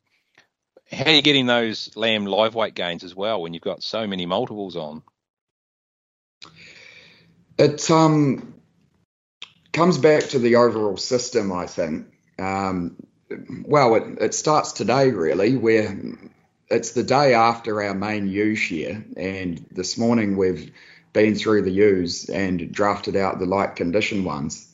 [0.91, 4.07] how are you getting those lamb live weight gains as well when you've got so
[4.07, 5.03] many multiples on?
[7.57, 8.55] It um
[9.73, 12.07] comes back to the overall system, I think.
[12.39, 12.95] Um,
[13.65, 15.97] well, it, it starts today, really, where
[16.69, 20.71] it's the day after our main use year, and this morning we've
[21.13, 24.67] been through the ewes and drafted out the light condition ones.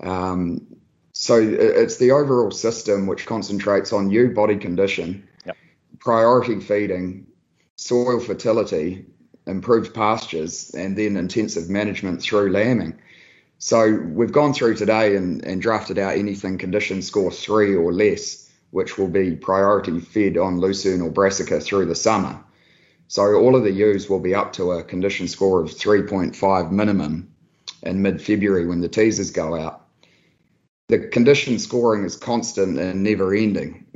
[0.00, 0.76] Um,
[1.12, 5.28] so it's the overall system which concentrates on ewe body condition.
[5.98, 7.26] Priority feeding,
[7.76, 9.06] soil fertility,
[9.46, 12.98] improved pastures, and then intensive management through lambing.
[13.58, 18.50] So we've gone through today and, and drafted out anything condition score three or less,
[18.70, 22.42] which will be priority fed on Lucerne or Brassica through the summer.
[23.08, 27.30] So all of the ewes will be up to a condition score of 3.5 minimum
[27.82, 29.86] in mid-February when the teasers go out.
[30.88, 33.86] The condition scoring is constant and never ending.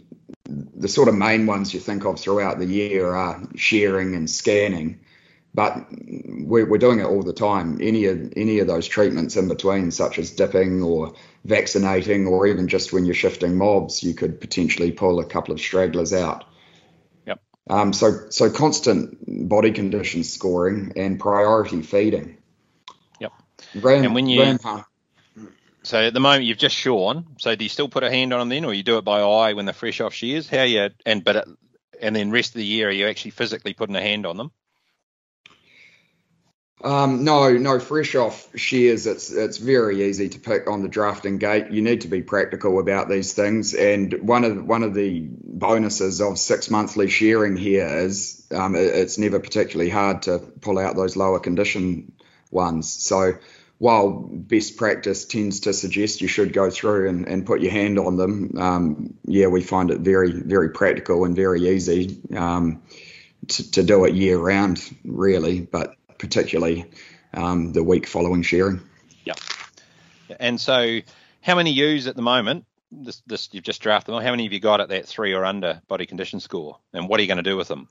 [0.77, 5.01] The sort of main ones you think of throughout the year are shearing and scanning
[5.55, 7.79] but we're, we're doing it all the time.
[7.81, 12.67] Any of any of those treatments in between, such as dipping or vaccinating, or even
[12.67, 16.45] just when you're shifting mobs, you could potentially pull a couple of stragglers out.
[17.27, 17.41] Yep.
[17.71, 22.39] Um, so so constant body condition scoring and priority feeding.
[23.21, 23.33] Yep.
[23.77, 24.59] Ram, and when you
[25.85, 27.27] so at the moment you've just shorn.
[27.39, 29.21] So do you still put a hand on them then, or you do it by
[29.21, 30.49] eye when they're fresh off shears?
[30.49, 31.49] How you and but it,
[32.01, 34.51] and then rest of the year are you actually physically putting a hand on them?
[36.83, 41.39] Um, no, no, fresh off shears, it's it's very easy to pick on the drafting
[41.39, 41.71] gate.
[41.71, 46.21] You need to be practical about these things, and one of one of the bonuses
[46.21, 50.95] of six monthly shearing here is um, it, it's never particularly hard to pull out
[50.95, 52.13] those lower condition
[52.51, 52.93] ones.
[52.93, 53.35] So
[53.85, 57.99] while best practice tends to suggest you should go through and, and put your hand
[57.99, 62.83] on them, um, yeah, we find it very very practical and very easy um,
[63.47, 66.87] to, to do it year round, really, but particularly
[67.35, 68.81] um, the week following shearing.
[69.27, 69.35] Yeah.
[70.41, 71.01] And so,
[71.43, 72.65] how many ewes at the moment?
[72.91, 74.23] This, this you've just drafted them.
[74.23, 76.79] How many have you got at that three or under body condition score?
[76.95, 77.91] And what are you going to do with them?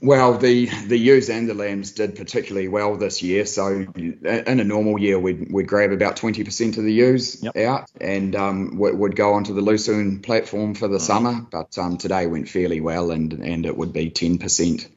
[0.00, 3.44] Well, the the ewes and the lambs did particularly well this year.
[3.46, 7.56] So in a normal year, we'd we'd grab about twenty percent of the ewes yep.
[7.56, 11.04] out and um, would go onto the Lucerne platform for the mm-hmm.
[11.04, 11.46] summer.
[11.50, 14.88] But um, today went fairly well, and and it would be ten percent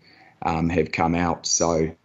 [0.44, 1.48] um, have come out.
[1.48, 1.96] So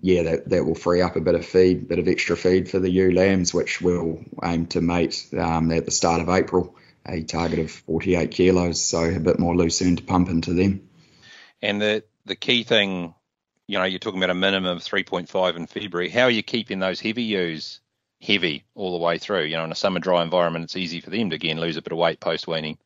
[0.00, 2.68] yeah, that, that will free up a bit of feed, a bit of extra feed
[2.68, 6.76] for the ewe lambs, which we'll aim to mate um, at the start of April.
[7.06, 10.88] A target of 48 kilos, so a bit more lucerne to pump into them.
[11.60, 13.14] And the the key thing,
[13.66, 16.08] you know, you're talking about a minimum of 3.5 in February.
[16.08, 17.80] How are you keeping those heavy ewes
[18.20, 19.44] heavy all the way through?
[19.44, 21.82] You know, in a summer dry environment, it's easy for them to again lose a
[21.82, 22.78] bit of weight post weaning.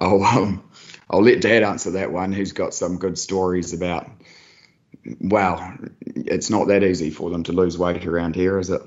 [0.00, 0.70] Oh, um,
[1.10, 2.32] I'll let Dad answer that one.
[2.32, 4.10] Who's got some good stories about?
[5.20, 8.82] Well, it's not that easy for them to lose weight around here, is it?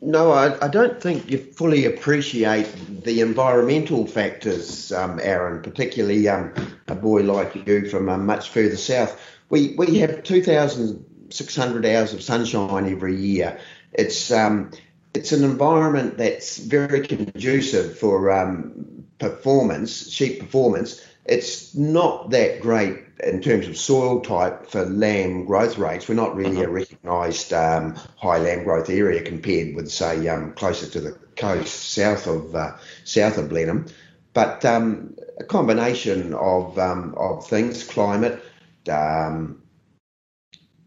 [0.00, 2.68] No, I, I, don't think you fully appreciate
[3.02, 6.52] the environmental factors, um, Aaron, particularly um,
[6.86, 9.20] a boy like you from um, much further south.
[9.48, 13.58] We, we have 2,600 hours of sunshine every year.
[13.92, 14.70] It's, um,
[15.14, 21.04] it's an environment that's very conducive for um, performance, sheep performance.
[21.24, 26.34] It's not that great in terms of soil type for lamb growth rates, we're not
[26.34, 26.64] really uh-huh.
[26.64, 31.92] a recognised um, high lamb growth area compared with, say, um, closer to the coast
[31.92, 32.72] south of uh,
[33.04, 33.86] south of Blenheim.
[34.34, 38.42] But um, a combination of um, of things, climate,
[38.90, 39.62] um,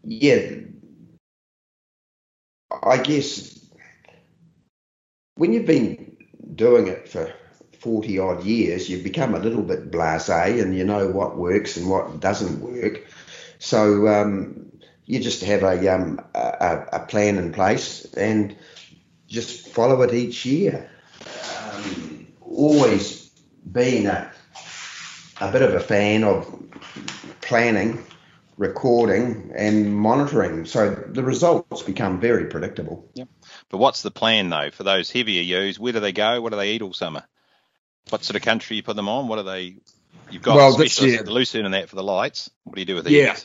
[0.02, 0.56] yeah,
[2.82, 3.58] I guess
[5.36, 6.16] when you've been
[6.54, 7.32] doing it for
[7.80, 11.88] 40 odd years, you become a little bit blase and you know what works and
[11.88, 13.06] what doesn't work.
[13.58, 14.72] So um,
[15.04, 18.56] you just have a, um, a, a, plan in place and
[19.26, 20.90] just follow it each year.
[21.72, 23.30] Um, always
[23.70, 24.30] been a,
[25.40, 26.62] a bit of a fan of
[27.40, 28.04] planning,
[28.56, 30.66] recording, and monitoring.
[30.66, 33.08] So the results become very predictable.
[33.14, 33.28] Yep.
[33.68, 35.78] But what's the plan though for those heavier ewes?
[35.78, 36.40] Where do they go?
[36.40, 37.24] What do they eat all summer?
[38.10, 39.28] What sort of country you put them on?
[39.28, 39.76] What are they?
[40.30, 42.50] You've got well, this year, the Lucerne and that for the lights.
[42.64, 43.14] What do you do with these?
[43.14, 43.36] Yeah.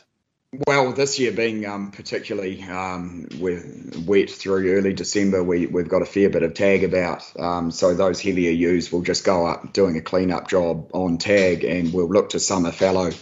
[0.66, 6.06] Well, this year being um, particularly um, wet through early December, we, we've got a
[6.06, 7.24] fair bit of tag about.
[7.40, 11.64] Um, so those heavier ewes will just go up doing a clean-up job on tag,
[11.64, 13.12] and we'll look to summer fallow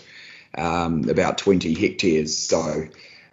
[0.59, 2.37] um, about 20 hectares.
[2.37, 2.88] So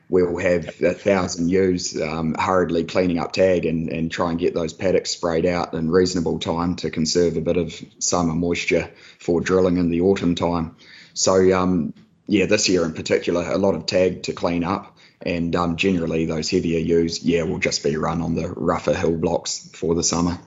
[0.10, 4.54] we'll have a thousand ewes um, hurriedly cleaning up tag and, and try and get
[4.54, 8.89] those paddocks sprayed out in reasonable time to conserve a bit of summer moisture
[9.20, 10.76] for drilling in the autumn time.
[11.13, 11.93] So, um,
[12.28, 14.98] yeah, this year in particular, a lot of tag to clean up.
[15.20, 19.17] And um, generally, those heavier ewes, yeah, will just be run on the rougher hill
[19.17, 20.38] blocks for the summer.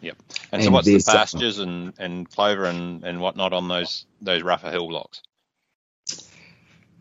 [0.00, 0.16] Yep.
[0.52, 4.42] And, and so, what's the pastures and, and clover and, and whatnot on those those
[4.42, 5.22] rougher hill blocks?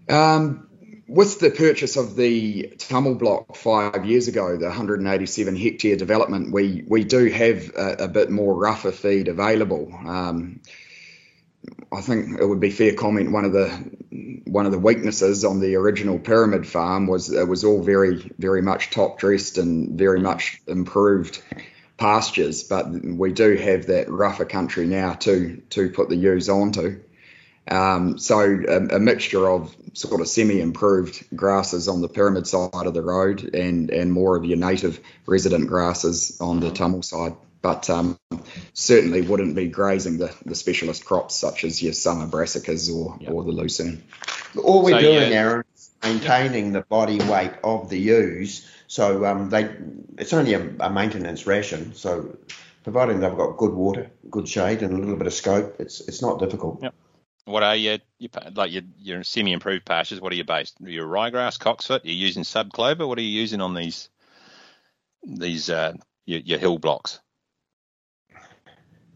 [0.08, 0.67] Um,
[1.07, 6.83] with the purchase of the Tummel block five years ago, the 187 hectare development, we
[6.87, 9.91] we do have a, a bit more rougher feed available.
[9.93, 10.61] Um,
[11.91, 13.31] I think it would be fair comment.
[13.31, 13.69] One of the
[14.45, 18.61] one of the weaknesses on the original pyramid farm was it was all very very
[18.61, 21.41] much top dressed and very much improved
[21.97, 27.01] pastures, but we do have that rougher country now to to put the ewes onto.
[27.69, 32.93] Um, so a, a, mixture of sort of semi-improved grasses on the pyramid side of
[32.93, 37.36] the road and and more of your native resident grasses on the Tummel side.
[37.63, 38.19] But um,
[38.73, 43.43] certainly wouldn't be grazing the, the specialist crops such as your summer brassicas or, or
[43.43, 44.04] the lucerne.
[44.63, 45.38] All we're so, doing, yeah.
[45.38, 48.69] Aaron, is maintaining the body weight of the ewes.
[48.86, 49.75] So um, they,
[50.19, 51.95] it's only a, a maintenance ration.
[51.95, 52.38] So
[52.84, 56.21] providing they've got good water, good shade, and a little bit of scope, it's it's
[56.21, 56.84] not difficult.
[56.84, 56.93] Yep.
[57.45, 60.19] What are your, your like your, your semi-improved pastures?
[60.19, 60.77] What are you based?
[60.79, 62.01] Your ryegrass, cocksfoot?
[62.03, 63.08] You're using sub clover.
[63.08, 64.10] What are you using on these
[65.23, 65.93] these uh,
[66.25, 67.19] your, your hill blocks?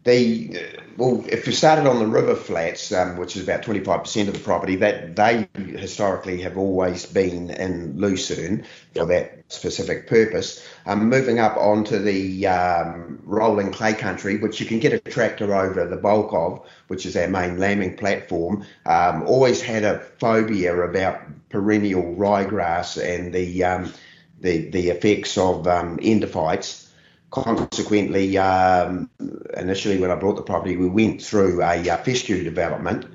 [0.04, 4.34] They well, if we started on the river flats, um, which is about 25% of
[4.34, 10.66] the property, that they historically have always been in Lucerne for that specific purpose.
[10.84, 15.54] Um, moving up onto the um, rolling clay country, which you can get a tractor
[15.54, 20.76] over the bulk of, which is our main lambing platform, um, always had a phobia
[20.82, 23.92] about perennial ryegrass and the um,
[24.40, 26.79] the, the effects of um, endophytes
[27.30, 29.10] consequently, um,
[29.56, 33.06] initially when I bought the property, we went through a uh, fescue development.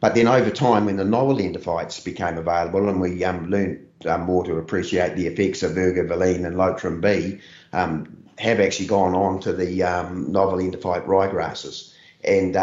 [0.00, 4.22] But then over time, when the novel endophytes became available and we um, learned um,
[4.22, 7.40] more to appreciate the effects of ergovaline and lolitrem B,
[7.72, 11.92] um, have actually gone on to the um, novel endophyte ryegrasses.
[12.22, 12.56] And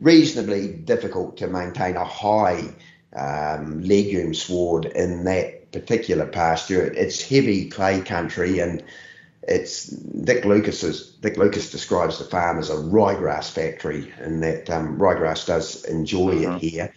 [0.00, 2.62] reasonably difficult to maintain a high
[3.14, 6.84] um, legume sward in that particular pasture.
[6.84, 8.82] It's heavy clay country and
[9.48, 14.70] it's Dick Lucas is, Dick Lucas describes the farm as a ryegrass factory, and that
[14.70, 16.56] um, ryegrass does enjoy mm-hmm.
[16.56, 16.94] it here.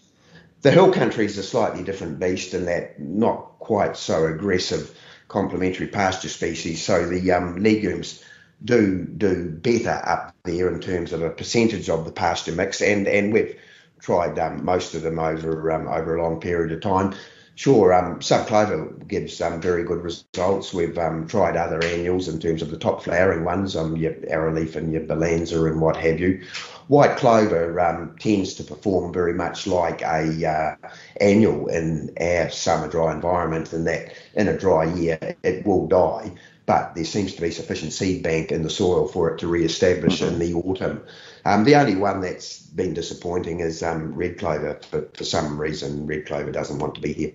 [0.62, 5.88] The hill country is a slightly different beast in that not quite so aggressive complementary
[5.88, 6.84] pasture species.
[6.84, 8.24] So the um, legumes
[8.64, 13.08] do do better up there in terms of a percentage of the pasture mix, and
[13.08, 13.60] and we've
[14.00, 17.14] tried um, most of them over um, over a long period of time.
[17.58, 20.76] Sure, um, subclover gives um, very good results.
[20.76, 24.76] We've um, tried other annuals in terms of the top flowering ones, um, your arrowleaf
[24.76, 26.46] and your balanza and what have you.
[26.88, 30.90] White clover um, tends to perform very much like a uh,
[31.20, 36.36] annual in our summer dry environment, in that in a dry year it will die,
[36.68, 40.22] but there seems to be sufficient seed bank in the soil for it to re-establish
[40.22, 41.02] in the autumn.
[41.44, 46.06] Um, the only one that's been disappointing is um, red clover, but for some reason
[46.06, 47.34] red clover doesn't want to be here.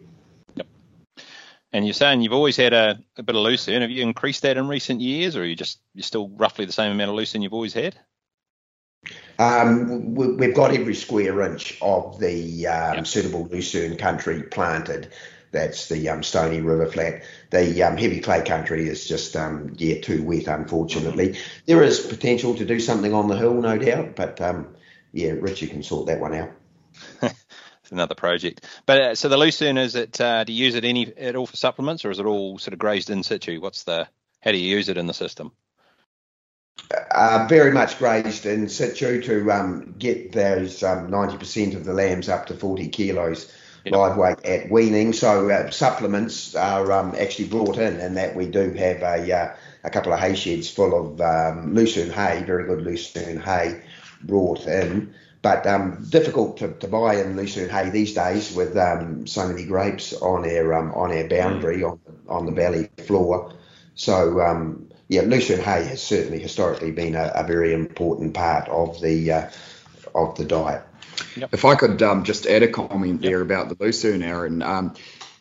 [1.73, 3.81] And you're saying you've always had a, a bit of lucerne.
[3.81, 6.73] Have you increased that in recent years, or are you just you're still roughly the
[6.73, 7.97] same amount of lucerne you've always had?
[9.39, 13.07] Um, we, have got every square inch of the um, yep.
[13.07, 15.13] suitable lucerne country planted.
[15.51, 17.23] That's the um, Stony River Flat.
[17.51, 21.31] The um, heavy clay country is just um, yeah too wet, unfortunately.
[21.31, 21.61] Mm-hmm.
[21.67, 24.75] There is potential to do something on the hill, no doubt, but um,
[25.13, 26.53] yeah, Richie can sort that one out.
[27.93, 28.67] Another project.
[28.87, 30.21] But uh, so the lucerne is it?
[30.21, 32.73] Uh, do you use it any at all for supplements, or is it all sort
[32.73, 33.61] of grazed in situ?
[33.61, 34.09] What's the
[34.41, 35.53] how do you use it in the system?
[37.11, 42.29] Uh, very much grazed in situ to um, get those um, 90% of the lambs
[42.29, 43.53] up to 40 kilos
[43.85, 43.95] yep.
[43.95, 45.13] live weight at weaning.
[45.13, 49.57] So uh, supplements are um, actually brought in, and that we do have a uh,
[49.85, 53.83] a couple of hay sheds full of um, lucerne hay, very good lucerne hay,
[54.23, 59.27] brought in but um, difficult to, to buy in lucerne hay these days with um,
[59.27, 61.91] so many grapes on our um, on our boundary mm.
[61.91, 63.53] on on the valley floor.
[63.95, 69.01] So um, yeah, lucerne hay has certainly historically been a, a very important part of
[69.01, 69.51] the uh,
[70.15, 70.83] of the diet.
[71.37, 71.53] Yep.
[71.53, 73.31] If I could um, just add a comment yep.
[73.31, 74.95] there about the lucerne, Aaron, um,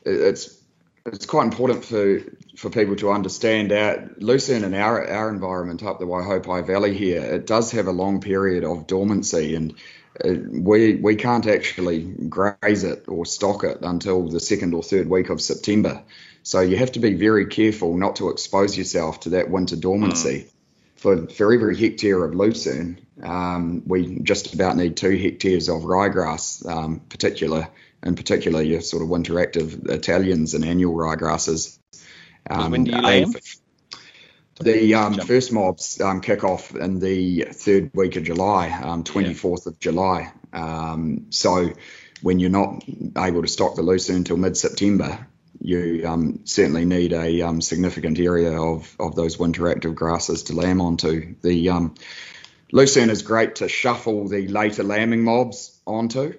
[0.04, 0.61] it's
[1.06, 2.20] it's quite important for
[2.58, 7.22] for people to understand our lucerne and our our environment up the Waihopai Valley here.
[7.22, 9.74] It does have a long period of dormancy, and
[10.24, 15.10] uh, we we can't actually graze it or stock it until the second or third
[15.10, 16.04] week of September.
[16.44, 20.46] So you have to be very careful not to expose yourself to that winter dormancy.
[20.46, 20.52] Mm.
[20.96, 26.66] For for every hectare of lucerne, um, we just about need two hectares of ryegrass,
[26.66, 27.68] um, particular
[28.04, 31.78] in particular your sort of winter active Italians and annual ryegrasses.
[32.50, 33.26] Um, when do you lay
[34.60, 39.66] The um, first mobs um, kick off in the third week of July, um, 24th
[39.66, 39.70] yeah.
[39.70, 40.34] of July.
[40.54, 41.72] Um, so
[42.22, 42.84] when you're not
[43.18, 45.28] able to stock the lucerne until mid-September,
[45.60, 50.54] you um, certainly need a um, significant area of, of those winter active grasses to
[50.54, 51.36] lamb onto.
[51.42, 51.96] The um,
[52.72, 56.34] lucerne is great to shuffle the later lambing mobs onto.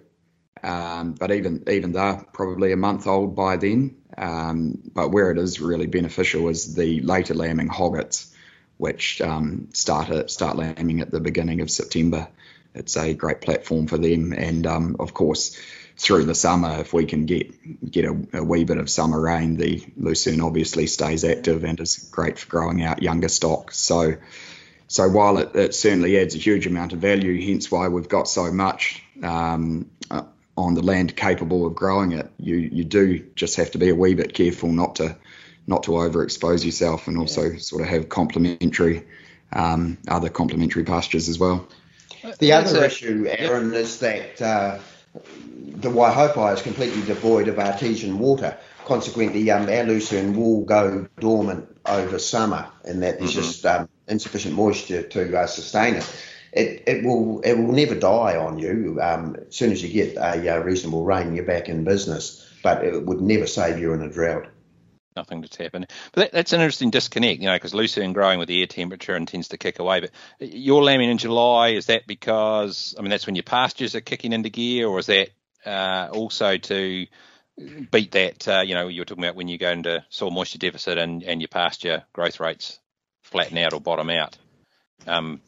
[0.62, 3.96] Um, but even even they're probably a month old by then.
[4.16, 8.32] Um, but where it is really beneficial is the later lambing hoggets,
[8.76, 12.28] which um, start start lambing at the beginning of September.
[12.74, 15.58] It's a great platform for them, and um, of course
[15.96, 19.56] through the summer, if we can get get a, a, wee bit of summer rain,
[19.56, 23.72] the lucerne obviously stays active and is great for growing out younger stock.
[23.72, 24.14] So,
[24.92, 28.28] so while it, it certainly adds a huge amount of value, hence why we've got
[28.28, 29.90] so much um,
[30.54, 33.94] on the land capable of growing it, you you do just have to be a
[33.94, 35.16] wee bit careful not to
[35.66, 37.58] not to overexpose yourself, and also yeah.
[37.58, 39.06] sort of have complementary
[39.54, 41.66] um, other complementary pastures as well.
[42.38, 44.78] The other issue, Aaron, is that uh,
[45.54, 48.58] the Waihopai is completely devoid of artesian water.
[48.84, 53.40] Consequently, um, our lucerne will go dormant over summer, and that there's mm-hmm.
[53.40, 56.08] just um, insufficient moisture to uh, sustain it
[56.52, 58.98] it, it will it will never die on you.
[59.00, 62.46] Um, as soon as you get a, a, reasonable rain, you're back in business.
[62.62, 64.46] But it would never save you in a drought.
[65.16, 65.86] Nothing to tap in.
[66.12, 69.26] But that, that's an interesting disconnect, you know, because lucerne growing with air temperature and
[69.26, 70.00] tends to kick away.
[70.00, 70.10] But
[70.40, 74.32] your lambing in July is that because I mean that's when your pastures are kicking
[74.32, 75.30] into gear, or is that
[75.66, 77.06] uh, also to
[77.90, 78.46] beat that?
[78.46, 81.22] Uh, you know, you were talking about when you go into soil moisture deficit and,
[81.22, 82.78] and your pasture growth rates
[83.32, 84.38] flatten out or bottom out.
[85.06, 85.40] Um,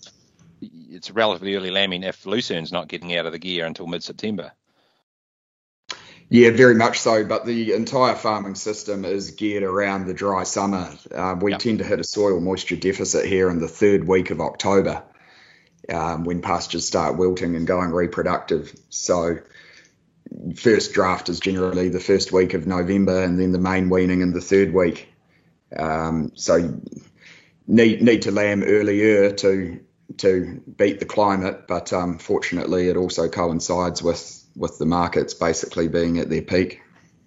[0.61, 4.53] it's relatively early lambing if Lucerne's not getting out of the gear until mid September.
[6.31, 7.25] Yeah, very much so.
[7.25, 10.91] But the entire farming system is geared around the dry summer.
[11.15, 11.61] Uh, we yep.
[11.61, 15.03] tend to hit a soil moisture deficit here in the third week of October
[15.93, 18.75] um, when pastures start wilting and going reproductive.
[18.89, 19.39] So
[20.57, 24.33] first draft is generally the first week of November, and then the main weaning in
[24.33, 25.09] the third week.
[25.77, 26.81] Um, so
[27.67, 29.81] need need to lamb earlier to
[30.19, 35.89] to beat the climate, but um, fortunately, it also coincides with with the markets basically
[35.89, 36.83] being at their peak.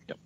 [0.07, 0.17] Yep.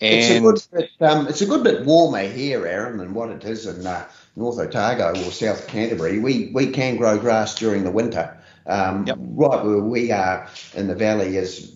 [0.00, 3.30] And it's a good bit, um, it's a good bit warmer here, Aaron, than what
[3.30, 6.18] it is in uh, North Otago or South Canterbury.
[6.18, 8.36] We we can grow grass during the winter.
[8.66, 9.16] Um, yep.
[9.18, 11.74] Right where we are in the valley is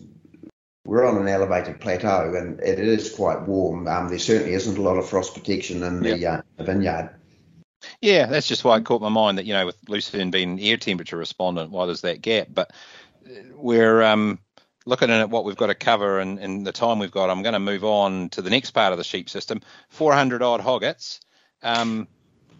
[0.86, 3.88] we're on an elevated plateau and it is quite warm.
[3.88, 6.46] Um, there certainly isn't a lot of frost protection in the, yep.
[6.58, 7.10] uh, vineyard.
[8.00, 10.76] Yeah, that's just why it caught my mind that you know with Lucerne being air
[10.76, 12.48] temperature respondent, why there's that gap.
[12.50, 12.72] But
[13.52, 14.38] we're um,
[14.86, 17.30] looking at what we've got to cover and, and the time we've got.
[17.30, 19.60] I'm going to move on to the next part of the sheep system.
[19.90, 21.20] 400 odd hoggets,
[21.62, 22.08] um,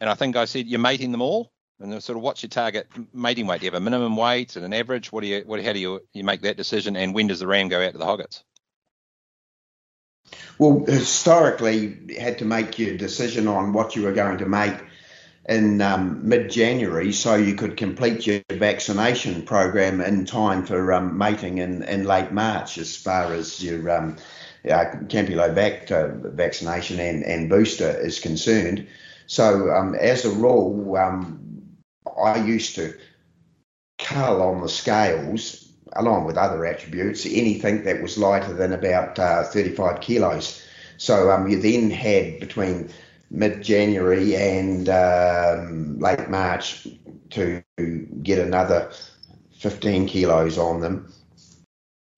[0.01, 1.53] and I think I said you're mating them all.
[1.79, 3.61] And sort of what's your target mating weight?
[3.61, 5.12] Do you have a minimum weight and an average?
[5.12, 6.97] What do you what how do you you make that decision?
[6.97, 8.43] And when does the ram go out to the hoggets?
[10.59, 14.74] Well, historically, you had to make your decision on what you were going to make
[15.49, 21.59] in um, mid-January, so you could complete your vaccination program in time for um, mating
[21.59, 24.16] in, in late March, as far as your um,
[24.64, 28.89] uh, Campylobacter uh, vaccination and, and booster is concerned.
[29.29, 31.46] So, um, as a rule, um,
[32.19, 32.95] I used to
[33.99, 39.45] cull on the scales along with other attributes anything that was lighter than about uh,
[39.45, 40.63] 35 kilos.
[40.99, 42.91] So um, you then had between
[43.31, 46.87] mid January and um, late March
[47.31, 47.63] to
[48.23, 48.91] get another
[49.59, 51.13] 15 kilos on them.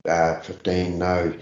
[0.05, 1.35] Uh, 15, no,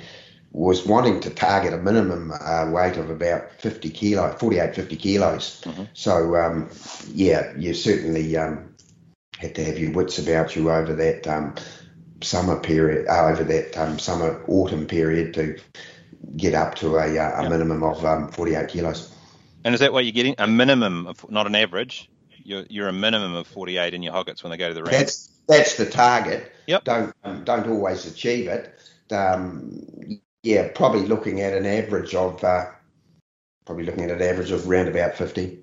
[0.57, 5.61] was wanting to target a minimum uh, weight of about 50 kilo, 48, 50 kilos.
[5.67, 5.83] Mm-hmm.
[5.93, 6.71] So, um,
[7.13, 8.75] yeah, you certainly um,
[9.37, 11.55] had to have your wits about you over that um,
[12.23, 15.59] summer period, uh, over that um, summer autumn period to
[16.39, 17.51] get up to a, uh, a yep.
[17.51, 19.15] minimum of um, 48 kilos.
[19.63, 20.37] And is that what you're getting?
[20.39, 22.11] A minimum of, not an average.
[22.43, 24.97] You're, you're a minimum of 48 in your hoggets when they go to the range.
[24.97, 26.51] That's that's the target.
[26.67, 26.85] Yep.
[26.85, 28.73] Don't um, don't always achieve it.
[29.13, 32.67] Um, yeah, probably looking at an average of uh,
[33.65, 35.59] probably looking at an average of around about 50.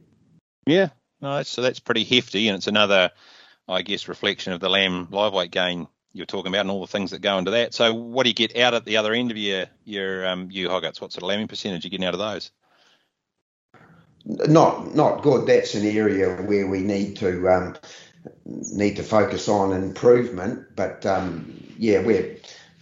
[0.66, 0.90] Yeah,
[1.22, 3.12] no, so that's pretty hefty, and it's another,
[3.68, 6.88] I guess, reflection of the lamb live weight gain you're talking about and all the
[6.88, 7.74] things that go into that.
[7.74, 10.70] So, what do you get out at the other end of your your um, ewe
[10.70, 11.02] hoggets?
[11.02, 12.52] What sort of lambing percentage are you getting out of those?
[14.26, 15.48] Not not good.
[15.48, 17.76] That's an area where we need to um,
[18.46, 20.76] need to focus on improvement.
[20.76, 22.38] But um, yeah, we're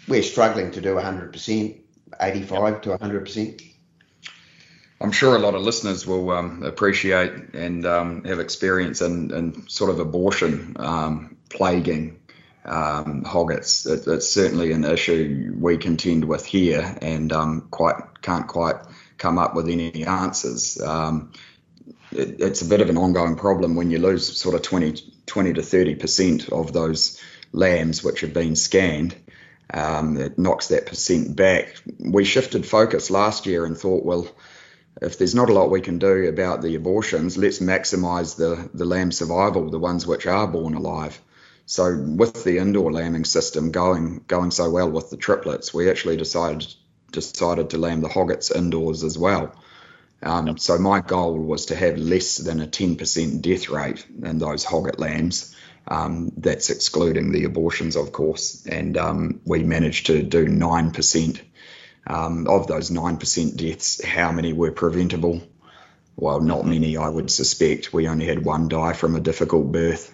[0.08, 1.81] we're struggling to do 100%.
[2.20, 3.72] 85 to 100%.
[5.02, 9.68] I'm sure a lot of listeners will um, appreciate and um, have experience in, in,
[9.68, 12.20] sort of abortion um, plaguing
[12.66, 13.88] um, hoggets.
[13.88, 18.76] It, it's certainly an issue we contend with here and um, quite can't quite
[19.18, 20.80] come up with any answers.
[20.80, 21.34] Um,
[22.12, 25.54] it, it's a bit of an ongoing problem when you lose sort of 20, 20
[25.54, 27.20] to 30% of those
[27.54, 29.16] lambs which have been scanned
[29.74, 31.76] um, it knocks that percent back.
[32.00, 34.28] We shifted focus last year and thought, well,
[35.02, 38.86] if there's not a lot we can do about the abortions, let's maximise the, the
[38.86, 41.20] lamb survival, the ones which are born alive.
[41.66, 46.18] So with the indoor lambing system going going so well with the triplets, we actually
[46.18, 46.68] decided
[47.12, 49.56] decided to lamb the hoggets indoors as well.
[50.24, 54.66] Um, so my goal was to have less than a 10% death rate in those
[54.66, 55.56] hogget lambs.
[55.88, 61.42] Um, that's excluding the abortions, of course, and um, we managed to do 9%.
[62.08, 65.42] Um, of those 9% deaths, how many were preventable?
[66.16, 67.94] Well, not many, I would suspect.
[67.94, 70.14] We only had one die from a difficult birth.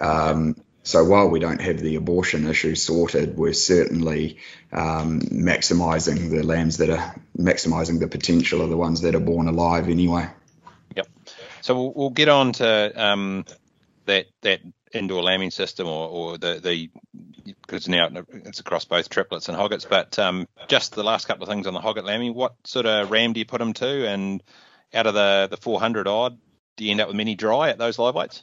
[0.00, 4.38] Um, so while we don't have the abortion issue sorted, we're certainly
[4.72, 9.48] um, maximising the lambs that are maximising the potential of the ones that are born
[9.48, 10.28] alive anyway.
[10.94, 11.08] Yep.
[11.60, 13.44] So we'll, we'll get on to um,
[14.04, 14.60] that that
[14.92, 16.90] indoor lambing system or, or the the
[17.44, 19.84] because now it's across both triplets and hoggets.
[19.84, 23.10] But um, just the last couple of things on the hogget lambing, what sort of
[23.10, 24.08] ram do you put them to?
[24.08, 24.42] And
[24.94, 26.38] out of the the 400 odd,
[26.76, 28.42] do you end up with many dry at those live weights?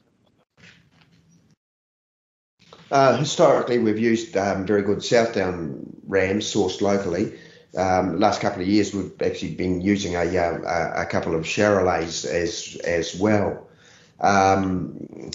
[2.91, 7.34] Uh, historically, we've used um, very good Southdown rams sourced locally.
[7.76, 12.24] Um, last couple of years, we've actually been using a, uh, a, couple of Charolais
[12.24, 13.68] as as well.
[14.20, 15.32] Um,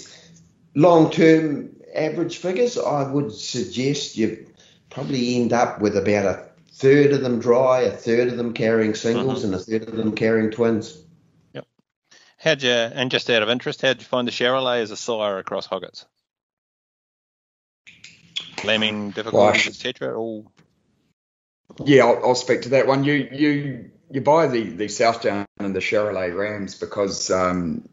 [0.75, 4.47] long term average figures, I would suggest you
[4.89, 8.95] probably end up with about a third of them dry, a third of them carrying
[8.95, 9.53] singles, mm-hmm.
[9.53, 10.97] and a third of them carrying twins.
[11.53, 11.67] Yep.
[12.37, 15.37] How'd you, and just out of interest, how'd you find the Charolais as a sire
[15.37, 16.05] across hoggets?
[18.63, 20.17] lambing difficulties, etc.
[20.17, 20.51] All.
[21.85, 23.03] Yeah, I'll, I'll, speak to that one.
[23.03, 27.87] You you you buy the the Southdown and the Charolais rams because um,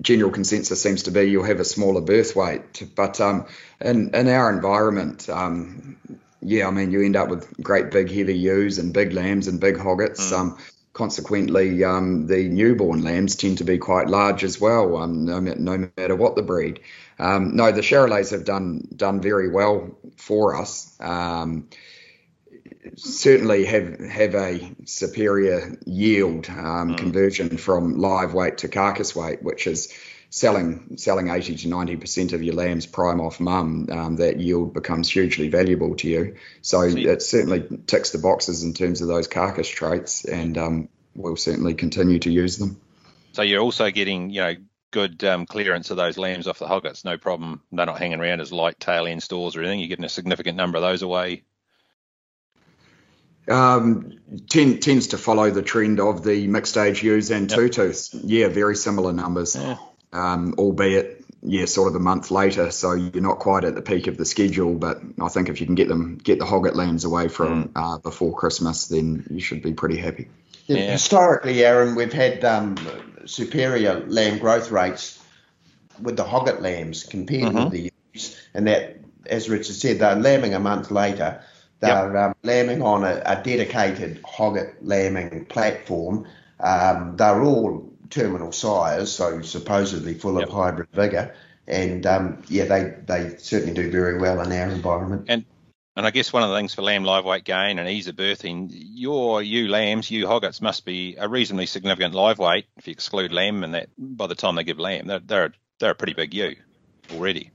[0.00, 3.46] general consensus seems to be you'll have a smaller birth weight, but um,
[3.80, 5.28] in in our environment.
[5.28, 5.96] Um,
[6.40, 9.58] yeah, I mean, you end up with great big heavy ewes and big lambs and
[9.60, 10.30] big hoggets.
[10.30, 10.38] Mm.
[10.38, 10.58] Um,
[10.92, 15.90] consequently, um, the newborn lambs tend to be quite large as well, um, no, no,
[15.96, 16.80] matter what the breed.
[17.18, 20.96] Um, no, the Charolais have done done very well for us.
[22.96, 26.98] Certainly have have a superior yield um, mm.
[26.98, 29.92] conversion from live weight to carcass weight, which is
[30.30, 34.74] selling selling 80 to 90 percent of your lambs prime off mum, um, that yield
[34.74, 36.36] becomes hugely valuable to you.
[36.62, 41.36] So it certainly ticks the boxes in terms of those carcass traits, and um, we'll
[41.36, 42.80] certainly continue to use them.
[43.32, 44.54] So you're also getting, you know,
[44.90, 47.62] good um, clearance of those lambs off the hoggets, no problem.
[47.72, 49.80] They're not hanging around as light tail end stores or anything.
[49.80, 51.44] You're getting a significant number of those away.
[53.48, 54.18] Um,
[54.48, 57.58] tend, tends to follow the trend of the mixed age ewes and yep.
[57.58, 58.14] two tooths.
[58.14, 59.56] Yeah, very similar numbers.
[59.56, 59.78] Yeah
[60.12, 62.70] um, albeit yeah, sort of a month later.
[62.70, 65.66] So you're not quite at the peak of the schedule, but I think if you
[65.66, 67.70] can get them get the hogget lambs away from mm.
[67.76, 70.28] uh, before Christmas, then you should be pretty happy.
[70.66, 70.90] Yeah.
[70.90, 72.76] Historically, Aaron, we've had um,
[73.26, 75.22] superior lamb growth rates
[76.02, 77.64] with the hogget lambs compared mm-hmm.
[77.64, 81.42] with the ewes, and that, as Richard said, they're lambing a month later.
[81.80, 82.16] They're yep.
[82.16, 86.26] um, lambing on a, a, dedicated hogget lambing platform.
[86.58, 90.48] Um, they're all terminal sires, so supposedly full yep.
[90.48, 91.34] of hybrid vigour.
[91.68, 95.26] And um, yeah, they, they certainly do very well in our environment.
[95.28, 95.44] And
[95.98, 98.14] and I guess one of the things for lamb live weight gain and ease of
[98.14, 102.92] birthing, your ewe lambs, ewe hoggets must be a reasonably significant live weight if you
[102.92, 106.14] exclude lamb, and that by the time they give lamb, they're they're, they're a pretty
[106.14, 106.54] big ewe
[107.12, 107.50] already.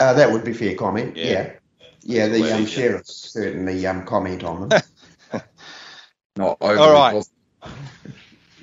[0.00, 1.16] Uh, that would be fair comment.
[1.16, 1.52] Yeah, yeah,
[2.04, 4.82] yeah the um, sheriffs certainly um, comment on them.
[6.36, 7.24] Not overly All right.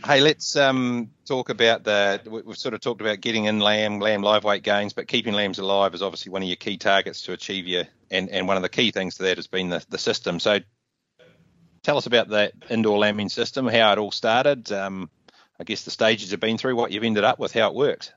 [0.03, 2.21] Hey, let's um, talk about the.
[2.45, 5.59] We've sort of talked about getting in lamb, lamb live weight gains, but keeping lambs
[5.59, 7.85] alive is obviously one of your key targets to achieve your.
[8.09, 10.39] And, and one of the key things to that has been the, the system.
[10.39, 10.59] So,
[11.83, 14.69] tell us about the indoor lambing system, how it all started.
[14.71, 15.09] Um,
[15.57, 18.11] I guess the stages you've been through, what you've ended up with, how it works.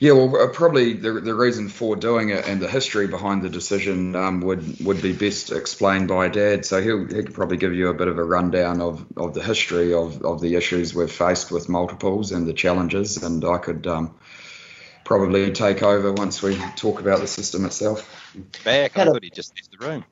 [0.00, 3.50] Yeah, well, uh, probably the, the reason for doing it and the history behind the
[3.50, 6.64] decision um, would would be best explained by Dad.
[6.64, 9.42] So he'll he could probably give you a bit of a rundown of, of the
[9.42, 13.86] history of, of the issues we've faced with multiples and the challenges, and I could
[13.86, 14.14] um,
[15.04, 18.08] probably take over once we talk about the system itself.
[18.64, 20.04] Back, I thought he just left the room.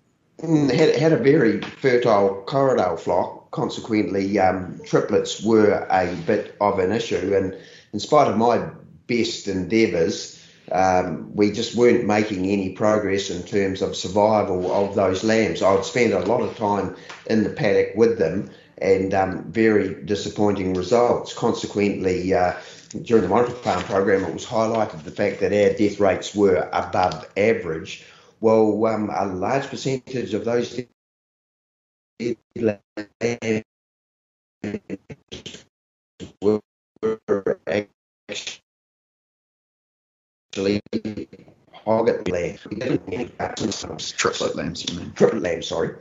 [0.42, 3.50] Mm, had, had a very fertile Corriedale flock.
[3.52, 7.56] Consequently, um, triplets were a bit of an issue, and
[7.94, 8.68] in spite of my
[9.08, 10.38] best endeavours,
[10.70, 15.62] um, we just weren't making any progress in terms of survival of those lambs.
[15.62, 16.94] I'd spend a lot of time
[17.26, 21.32] in the paddock with them and um, very disappointing results.
[21.32, 22.54] Consequently, uh,
[23.02, 26.68] during the Monitor Farm program, it was highlighted the fact that our death rates were
[26.72, 28.04] above average.
[28.40, 30.80] Well, um, a large percentage of those
[36.40, 36.60] were
[40.48, 40.80] actually
[41.86, 44.12] hogget lambs.
[44.12, 45.12] Triplet lambs, you mean?
[45.12, 45.96] Triplet lambs, sorry.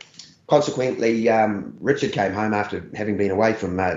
[0.48, 3.96] Consequently, um, Richard came home after having been away from uh,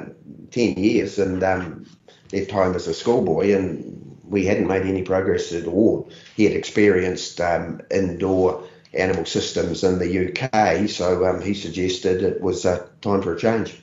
[0.51, 1.87] 10 years and um,
[2.33, 6.11] left home as a schoolboy, and we hadn't made any progress at all.
[6.37, 12.41] He had experienced um, indoor animal systems in the UK, so um, he suggested it
[12.41, 13.81] was uh, time for a change.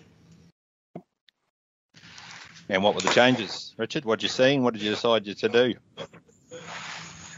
[2.70, 4.04] And what were the changes, Richard?
[4.04, 4.60] What did you see?
[4.60, 5.76] What did you decide to do?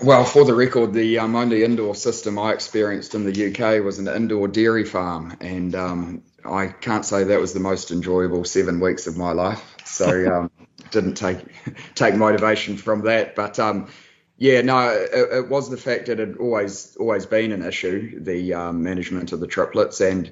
[0.02, 4.00] Well, for the record, the um, only indoor system I experienced in the UK was
[4.00, 8.80] an indoor dairy farm, and um, I can't say that was the most enjoyable seven
[8.80, 9.76] weeks of my life.
[9.84, 10.52] So um,
[10.92, 11.40] didn't take
[11.96, 13.90] take motivation from that, but um,
[14.38, 18.24] yeah, no, it, it, was the fact that it had always always been an issue,
[18.24, 20.32] the um, management of the triplets, and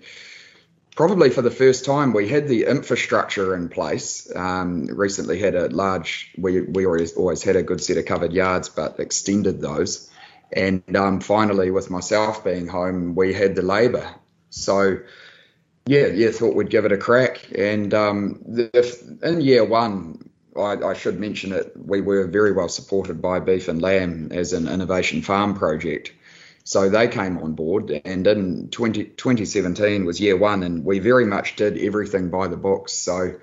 [0.97, 4.29] probably for the first time, we had the infrastructure in place.
[4.35, 8.33] Um, recently had a large, we, we always, always had a good set of covered
[8.33, 10.09] yards, but extended those.
[10.51, 14.15] And um, finally, with myself being home, we had the labour.
[14.49, 14.97] So,
[15.85, 17.47] yeah, yeah, thought we'd give it a crack.
[17.55, 22.69] And um, the, in year one, I, I, should mention it, we were very well
[22.69, 26.11] supported by Beef and Lamb as an innovation farm project.
[26.67, 31.23] So they came on board, and in 20, 2017 was year one, and we very
[31.23, 32.91] much did everything by the books.
[32.91, 33.35] So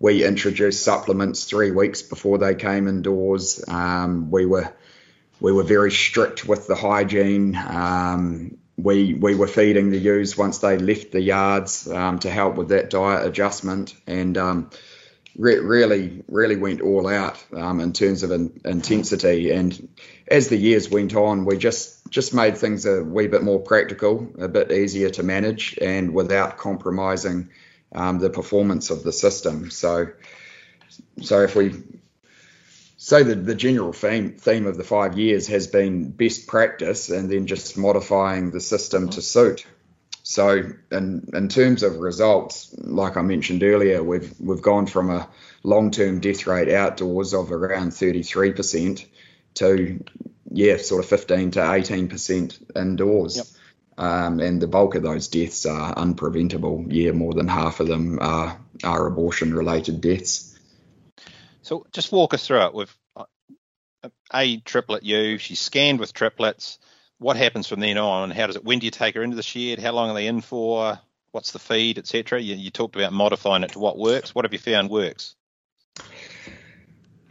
[0.00, 3.62] we introduced supplements three weeks before they came indoors.
[3.68, 4.72] Um, we were
[5.38, 7.56] we were very strict with the hygiene.
[7.56, 12.54] Um, we we were feeding the ewes once they left the yards um, to help
[12.54, 14.70] with that diet adjustment, and um,
[15.36, 19.50] re- really really went all out um, in terms of in, intensity.
[19.50, 19.90] And
[20.32, 24.32] as the years went on, we just just made things a wee bit more practical,
[24.38, 27.50] a bit easier to manage, and without compromising
[27.94, 29.70] um, the performance of the system.
[29.70, 30.08] So
[31.20, 31.82] so if we
[32.96, 37.30] say that the general theme theme of the five years has been best practice and
[37.30, 39.66] then just modifying the system to suit.
[40.22, 45.28] So in in terms of results, like I mentioned earlier, we've we've gone from a
[45.62, 49.04] long-term death rate outdoors of around 33%
[49.54, 50.02] to
[50.52, 53.36] yeah, sort of 15 to 18% indoors.
[53.36, 53.46] Yep.
[53.98, 56.86] Um, and the bulk of those deaths are unpreventable.
[56.88, 60.58] Yeah, more than half of them are, are abortion related deaths.
[61.62, 63.24] So just walk us through it with uh,
[64.32, 65.38] a triplet ewe.
[65.38, 66.78] She's scanned with triplets.
[67.18, 68.30] What happens from then on?
[68.30, 68.64] How does it?
[68.64, 69.78] When do you take her into the shed?
[69.78, 70.98] How long are they in for?
[71.30, 72.40] What's the feed, etc.
[72.40, 74.34] You, you talked about modifying it to what works.
[74.34, 75.36] What have you found works?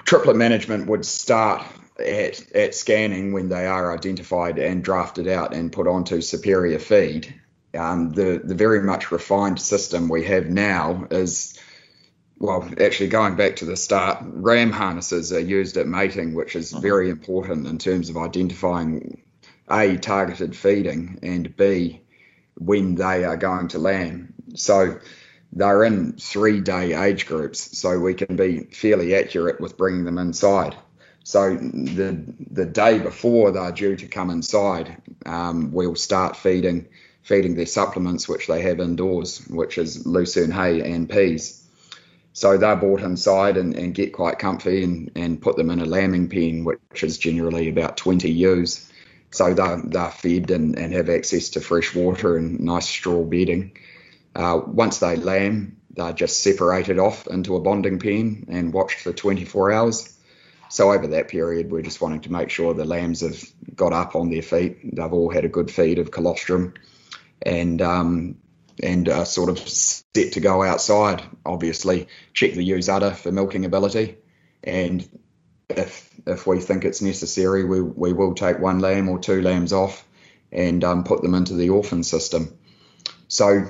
[0.06, 1.66] Triplet management would start
[2.02, 7.34] at, at scanning when they are identified and drafted out and put onto superior feed.
[7.74, 11.58] Um, the the very much refined system we have now is
[12.42, 16.74] well, actually going back to the start, ram harnesses are used at mating, which is
[16.74, 16.82] uh-huh.
[16.82, 19.22] very important in terms of identifying
[19.70, 22.02] a targeted feeding and b
[22.56, 24.34] when they are going to lamb.
[24.56, 25.00] So
[25.54, 30.18] they're in three day age groups, so we can be fairly accurate with bringing them
[30.18, 30.76] inside.
[31.24, 36.88] So the the day before they're due to come inside, um, we'll start feeding
[37.22, 41.62] feeding their supplements, which they have indoors, which is lucerne hay and peas
[42.34, 45.86] so they're brought inside and, and get quite comfy and, and put them in a
[45.86, 48.90] lambing pen, which is generally about 20 ewes.
[49.32, 53.78] So they're, they're fed and, and have access to fresh water and nice straw bedding.
[54.34, 59.12] Uh, once they lamb, they're just separated off into a bonding pen and watched for
[59.12, 60.18] 24 hours.
[60.72, 63.44] So over that period, we're just wanting to make sure the lambs have
[63.76, 64.96] got up on their feet.
[64.96, 66.76] They've all had a good feed of colostrum,
[67.42, 68.38] and um,
[68.82, 71.24] and uh, sort of set to go outside.
[71.46, 74.16] Obviously, check the ewes udder for milking ability,
[74.64, 75.08] and
[75.68, 79.74] if if we think it's necessary, we we will take one lamb or two lambs
[79.74, 80.08] off
[80.54, 82.58] and um, put them into the orphan system.
[83.28, 83.66] So.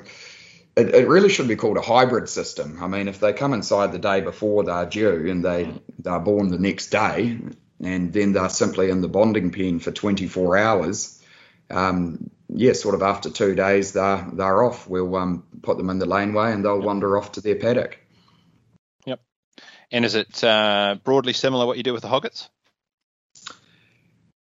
[0.75, 2.81] It, it, really should be called a hybrid system.
[2.81, 5.69] I mean, if they come inside the day before they're due and they
[5.99, 7.37] they're born the next day,
[7.83, 11.21] and then they're simply in the bonding pen for 24 hours,
[11.69, 14.87] um, yeah, sort of after two days, they're they're off.
[14.87, 16.85] We'll um, put them in the laneway and they'll yep.
[16.85, 17.97] wander off to their paddock.
[19.05, 19.21] Yep.
[19.91, 22.49] And is it uh, broadly similar what you do with the hoggets?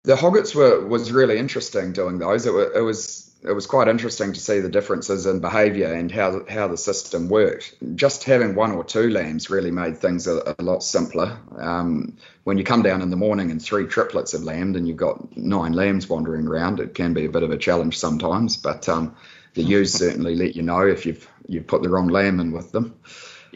[0.04, 2.46] The hoggets were was really interesting doing those.
[2.46, 6.44] It, it was it was quite interesting to see the differences in behaviour and how
[6.46, 7.74] how the system worked.
[7.94, 11.38] Just having one or two lambs really made things a, a lot simpler.
[11.56, 14.98] Um, when you come down in the morning and three triplets have lambed and you've
[14.98, 18.58] got nine lambs wandering around, it can be a bit of a challenge sometimes.
[18.58, 19.16] But um,
[19.54, 22.72] the ewes certainly let you know if you've you've put the wrong lamb in with
[22.72, 23.00] them.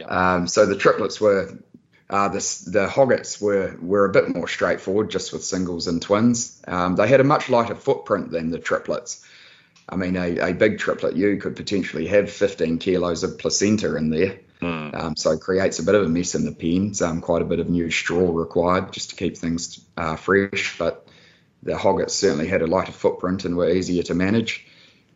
[0.07, 1.59] Um, so the triplets were.
[2.11, 6.63] Uh, the, the hoggets were, were a bit more straightforward, just with singles and twins.
[6.69, 9.25] Um, they had a much lighter footprint than the triplets.
[9.89, 14.11] I mean, a, a big triplet you could potentially have 15 kilos of placenta in
[14.11, 14.39] there.
[14.63, 14.95] Mm.
[14.95, 17.45] Um, so it creates a bit of a mess in the pens, um, quite a
[17.45, 20.79] bit of new straw required just to keep things uh, fresh.
[20.79, 21.07] But
[21.63, 24.67] the hoggets certainly had a lighter footprint and were easier to manage.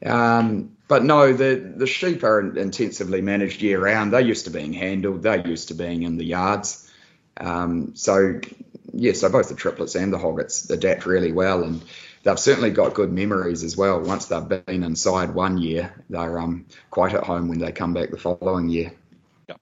[0.04, 4.12] Um, but no, the, the sheep are intensively managed year round.
[4.12, 6.90] They're used to being handled, they're used to being in the yards.
[7.36, 8.40] Um, so,
[8.92, 11.62] yeah, so both the triplets and the hoggets adapt really well.
[11.62, 11.82] And
[12.22, 14.00] they've certainly got good memories as well.
[14.00, 18.10] Once they've been inside one year, they're um, quite at home when they come back
[18.10, 18.92] the following year.
[19.48, 19.56] Yeah.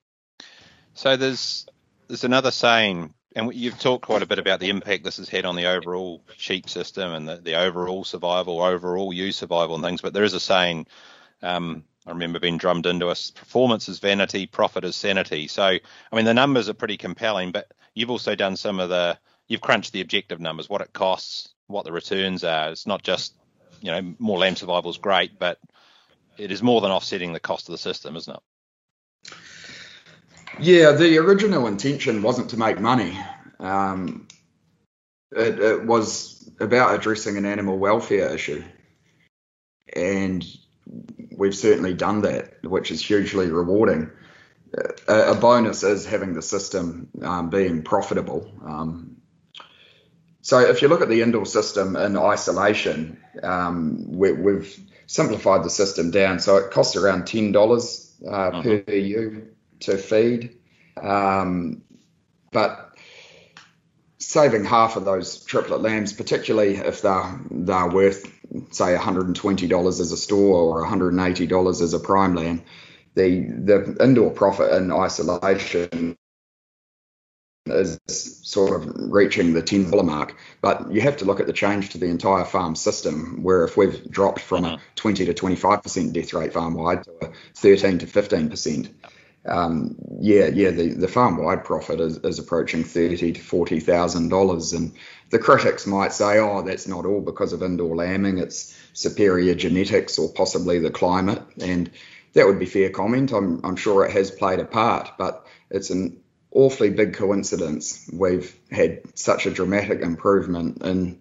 [0.95, 1.67] So there's
[2.09, 5.45] there's another saying, and you've talked quite a bit about the impact this has had
[5.45, 10.01] on the overall sheep system and the, the overall survival, overall ewe survival and things.
[10.01, 10.87] But there is a saying.
[11.43, 15.49] Um, I remember being drummed into us performance is vanity, profit is sanity.
[15.49, 15.81] So, I
[16.13, 19.93] mean, the numbers are pretty compelling, but you've also done some of the, you've crunched
[19.93, 22.71] the objective numbers, what it costs what the returns are.
[22.71, 23.35] It's not just
[23.81, 25.59] you know more lamb survival is great, but
[26.39, 29.33] it is more than offsetting the cost of the system, isn't it?
[30.59, 33.19] Yeah, the original intention wasn't to make money.
[33.59, 34.27] Um,
[35.33, 38.65] it, it, was about addressing an animal welfare issue,
[39.95, 40.45] and
[41.37, 44.11] we've certainly done that, which is hugely rewarding.
[45.09, 48.51] A, a bonus is having the system um, being profitable.
[48.65, 49.16] Um,
[50.47, 54.73] So if you look at the indoor system in isolation, um, we, have
[55.07, 56.39] simplified the system down.
[56.39, 58.63] So it costs around ten dollars uh, uh-huh.
[58.63, 59.49] per ewe
[59.81, 60.59] to feed,
[61.03, 61.83] um,
[62.53, 62.97] but
[64.19, 68.25] saving half of those triplet lambs, particularly if they're they're worth
[68.71, 72.63] say $120 as a store or $180 as a prime lamb,
[73.17, 76.17] the the indoor profit in isolation
[77.67, 77.99] is
[78.43, 80.37] sort of reaching the ten dollar mark.
[80.61, 83.77] But you have to look at the change to the entire farm system, where if
[83.77, 84.79] we've dropped from a uh-huh.
[84.95, 88.91] twenty to twenty five percent death rate farm wide to a thirteen to fifteen percent.
[89.49, 94.29] Um, yeah, yeah, the, the farm wide profit is, is approaching thirty to forty thousand
[94.29, 94.93] dollars, and
[95.31, 100.19] the critics might say, oh, that's not all because of indoor lambing; it's superior genetics
[100.19, 101.91] or possibly the climate, and
[102.33, 103.33] that would be fair comment.
[103.33, 106.21] I'm, I'm sure it has played a part, but it's an
[106.57, 111.21] awfully big coincidence we've had such a dramatic improvement in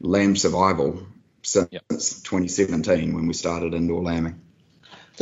[0.00, 1.06] lamb survival
[1.42, 1.84] since yep.
[1.88, 4.40] 2017 when we started indoor lambing.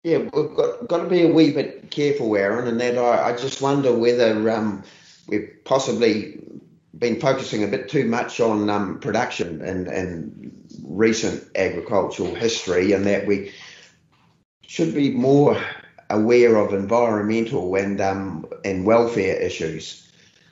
[0.02, 3.36] Yeah, we've got, got to be a wee bit careful, Aaron, and that I, I
[3.36, 4.82] just wonder whether um,
[5.28, 6.40] we've possibly
[6.96, 13.04] been focusing a bit too much on um, production and, and recent agricultural history, and
[13.06, 13.52] that we
[14.62, 15.61] should be more
[16.11, 20.06] aware of environmental and um, and welfare issues.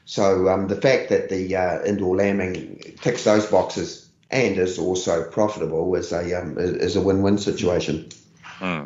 [0.04, 5.28] So um, the fact that the uh, indoor lambing ticks those boxes and is also
[5.30, 8.08] profitable is a um, is a win-win situation.
[8.42, 8.84] Hmm.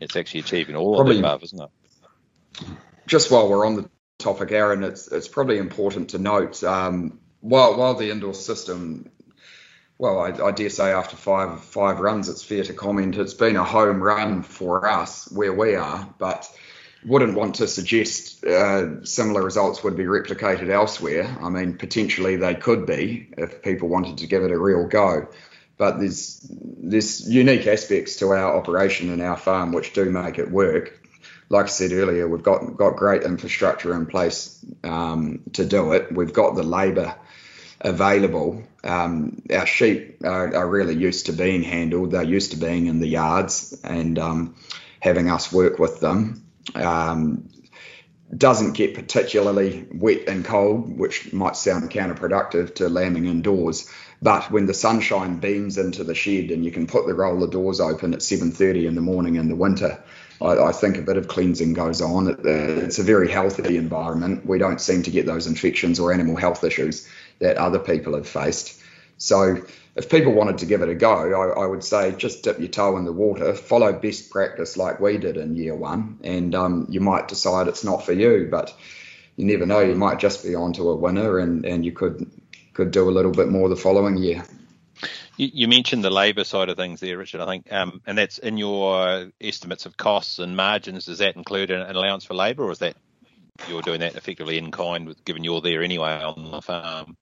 [0.00, 2.66] It's actually achieving all probably, of the above, isn't it?
[3.06, 7.76] Just while we're on the topic, Aaron, it's it's probably important to note um, while
[7.76, 9.10] while the indoor system
[10.02, 13.54] well, I, I, dare say after five five runs, it's fair to comment it's been
[13.54, 16.50] a home run for us where we are, but
[17.06, 21.38] wouldn't want to suggest uh, similar results would be replicated elsewhere.
[21.40, 25.28] I mean, potentially they could be if people wanted to give it a real go.
[25.78, 31.00] But there's unique aspects to our operation and our farm which do make it work.
[31.48, 36.10] Like I said earlier, we've got got great infrastructure in place um, to do it.
[36.10, 37.14] We've got the labour
[37.80, 38.64] available.
[38.84, 42.10] Um, our sheep are, are, really used to being handled.
[42.10, 44.56] They're used to being in the yards and um,
[44.98, 46.44] having us work with them.
[46.74, 47.48] Um,
[48.36, 53.90] doesn't get particularly wet and cold, which might sound counterproductive to lambing indoors.
[54.22, 57.80] But when the sunshine beams into the shed and you can put the roller doors
[57.80, 60.02] open at 7:30 in the morning in the winter,
[60.40, 62.36] I, I, think a bit of cleansing goes on.
[62.44, 64.46] It's a very healthy environment.
[64.46, 67.06] We don't seem to get those infections or animal health issues
[67.38, 68.80] that other people have faced.
[69.18, 69.64] So
[69.94, 72.68] if people wanted to give it a go, I, I, would say just dip your
[72.68, 76.86] toe in the water, follow best practice like we did in year one, and um,
[76.88, 78.48] you might decide it's not for you.
[78.50, 78.74] But
[79.36, 82.30] you never know; you might just be onto a winner, and, and you could
[82.72, 84.44] could do a little bit more the following year.
[85.36, 87.40] You, mentioned the labour side of things there, Richard.
[87.40, 91.06] I think, um, and that's in your estimates of costs and margins.
[91.06, 92.96] Does that include an, an allowance for labour, or is that
[93.68, 97.16] you're doing that effectively in kind, with given you're there anyway on the farm?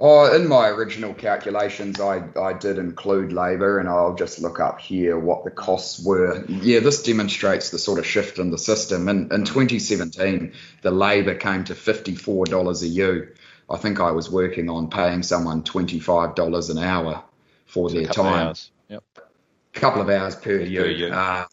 [0.00, 4.80] Oh, in my original calculations, I, I did include labour, and I'll just look up
[4.80, 6.44] here what the costs were.
[6.46, 9.08] Yeah, this demonstrates the sort of shift in the system.
[9.08, 13.28] In, in 2017, the labour came to $54 a ewe.
[13.70, 17.22] I think I was working on paying someone $25 an hour
[17.66, 18.48] for their time.
[18.48, 19.04] Of Yep.
[19.16, 21.10] A couple of hours per ewe.
[21.10, 21.46] Uh,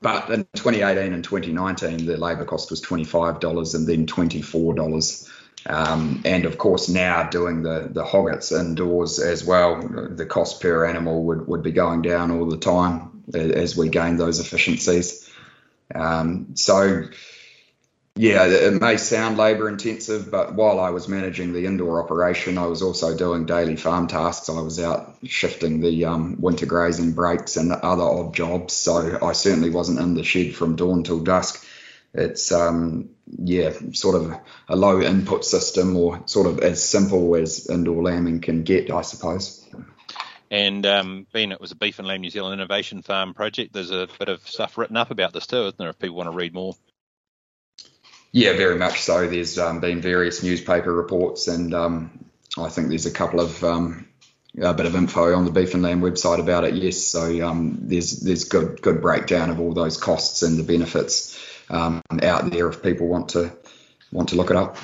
[0.00, 5.28] but in 2018 and 2019, the labour cost was $25 and then $24
[5.68, 10.86] um, and of course, now doing the, the hoggets indoors as well, the cost per
[10.86, 15.30] animal would, would be going down all the time as we gain those efficiencies.
[15.94, 17.04] Um, so,
[18.16, 22.66] yeah, it may sound labour intensive, but while I was managing the indoor operation, I
[22.66, 24.48] was also doing daily farm tasks.
[24.48, 28.72] I was out shifting the um, winter grazing breaks and other odd jobs.
[28.72, 31.64] So I certainly wasn't in the shed from dawn till dusk
[32.14, 34.34] it's um, yeah, sort of
[34.68, 39.02] a low input system or sort of as simple as indoor lambing can get, I
[39.02, 39.66] suppose.
[40.50, 43.90] And um, being it was a Beef and Lamb New Zealand Innovation Farm project, there's
[43.90, 45.90] a bit of stuff written up about this too, isn't there?
[45.90, 46.74] If people want to read more.
[48.32, 49.26] Yeah, very much so.
[49.26, 52.24] There's um, been various newspaper reports, and um,
[52.56, 54.08] I think there's a couple of um,
[54.60, 56.74] a bit of info on the Beef and Lamb website about it.
[56.74, 61.38] Yes, so um, there's there's good good breakdown of all those costs and the benefits
[61.70, 63.56] um, out there if people want to
[64.12, 64.76] want to look it up.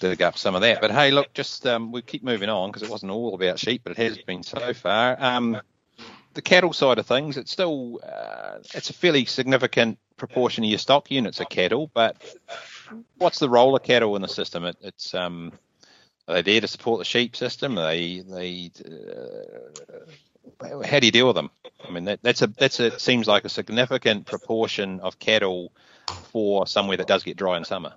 [0.00, 0.80] Dig up some of that.
[0.80, 3.82] But hey, look, just um, we keep moving on because it wasn't all about sheep,
[3.82, 5.16] but it has been so far.
[5.18, 5.60] Um,
[6.34, 10.78] the cattle side of things, it's still uh, it's a fairly significant proportion of your
[10.78, 12.16] stock units are cattle, but
[13.16, 14.64] what's the role of cattle in the system?
[14.64, 15.52] It, it's um,
[16.28, 17.76] are they there to support the sheep system?
[17.78, 18.70] Are they they
[20.60, 21.50] uh, how do you deal with them?
[21.86, 25.72] I mean that, that's a that's a seems like a significant proportion of cattle
[26.10, 27.94] for somewhere that does get dry in summer.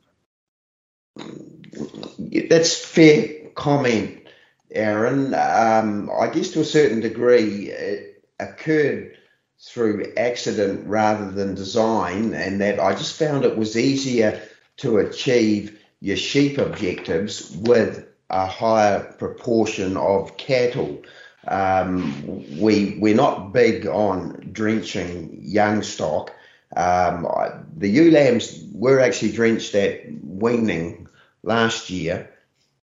[1.16, 4.28] That's fair comment,
[4.72, 5.34] Aaron.
[5.34, 9.18] Um, I guess to a certain degree, it occurred
[9.60, 14.42] through accident rather than design, and that I just found it was easier
[14.78, 21.04] to achieve your sheep objectives with a higher proportion of cattle.
[21.48, 26.34] Um, we we're not big on drenching young stock.
[26.76, 27.28] Um,
[27.76, 31.08] the ewe lambs were actually drenched at weaning
[31.44, 32.30] last year,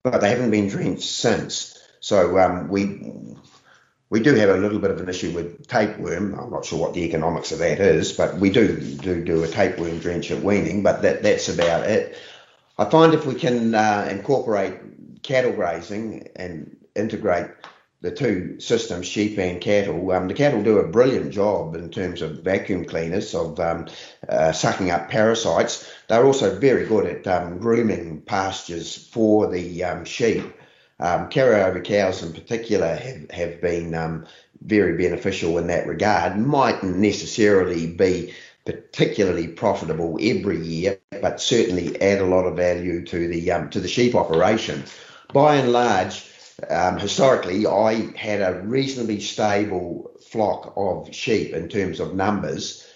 [0.03, 1.77] but they haven't been drenched since.
[1.99, 3.36] So um, we
[4.09, 6.38] we do have a little bit of an issue with tapeworm.
[6.38, 9.47] I'm not sure what the economics of that is, but we do do do a
[9.47, 12.17] tapeworm drench at weaning, but that that's about it.
[12.77, 17.47] I find if we can uh, incorporate cattle grazing and integrate
[18.02, 22.24] the two systems, sheep and cattle, um, the cattle do a brilliant job in terms
[22.24, 23.88] of vacuum cleaners, of um,
[24.28, 25.88] uh, sucking up parasites.
[26.08, 30.43] They're also very good at um, grooming pastures for the um, sheep.
[30.99, 34.26] Um, carryover cows in particular have, have been um,
[34.62, 36.38] very beneficial in that regard.
[36.38, 38.34] Mightn't necessarily be
[38.66, 43.88] particularly profitable every year, but certainly add a lot of value to the to the
[43.88, 44.84] sheep operation.
[45.34, 46.30] By and large,
[46.70, 52.88] um, historically, I had a reasonably stable flock of sheep in terms of numbers,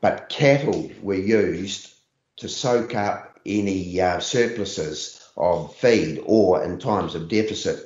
[0.00, 1.92] but cattle were used
[2.36, 7.80] to soak up any uh, surpluses of feed or in times of deficit,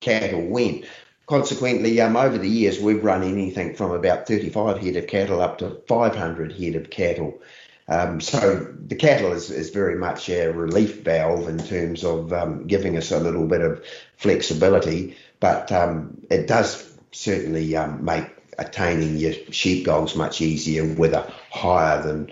[0.00, 0.84] cattle went.
[1.26, 5.58] Consequently, um, over the years, we've run anything from about 35 head of cattle up
[5.58, 7.40] to 500 head of cattle.
[7.88, 12.66] Um, so the cattle is, is very much a relief valve in terms of um,
[12.66, 13.84] giving us a little bit of
[14.16, 18.26] flexibility, but um, it does certainly um, make
[18.58, 22.30] attaining your sheep goals much easier with a higher than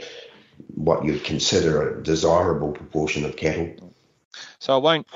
[0.74, 3.92] what you'd consider a desirable proportion of cattle.
[4.58, 5.06] So I won't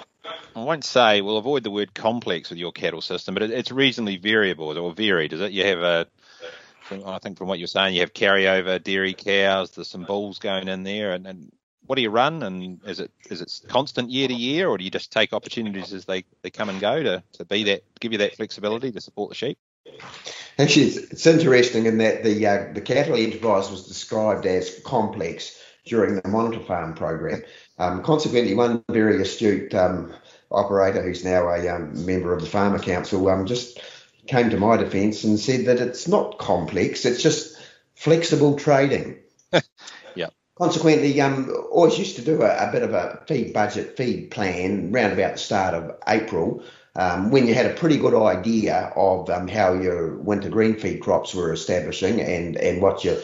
[0.57, 3.71] I won't say we'll avoid the word complex with your cattle system, but it, it's
[3.71, 5.53] reasonably variable or varied, is it?
[5.53, 6.07] You have a
[6.91, 9.71] I think from what you're saying, you have carryover dairy cows.
[9.71, 11.53] There's some bulls going in there, and, and
[11.87, 12.43] what do you run?
[12.43, 15.93] And is it is it constant year to year, or do you just take opportunities
[15.93, 19.01] as they, they come and go to, to be that give you that flexibility to
[19.01, 19.59] support the sheep?
[20.59, 25.61] Actually, it's, it's interesting in that the uh, the cattle enterprise was described as complex
[25.85, 27.43] during the monitor farm program.
[27.79, 30.15] Um, consequently, one very astute um,
[30.51, 33.81] operator who's now a um, member of the Farmer Council um, just
[34.27, 37.57] came to my defence and said that it's not complex, it's just
[37.95, 39.19] flexible trading.
[40.15, 40.29] yeah.
[40.57, 44.93] Consequently, um, always used to do a, a, bit of a feed budget, feed plan
[44.93, 46.63] round about the start of April.
[46.97, 51.01] Um, when you had a pretty good idea of um, how your winter green feed
[51.01, 53.17] crops were establishing and, and what your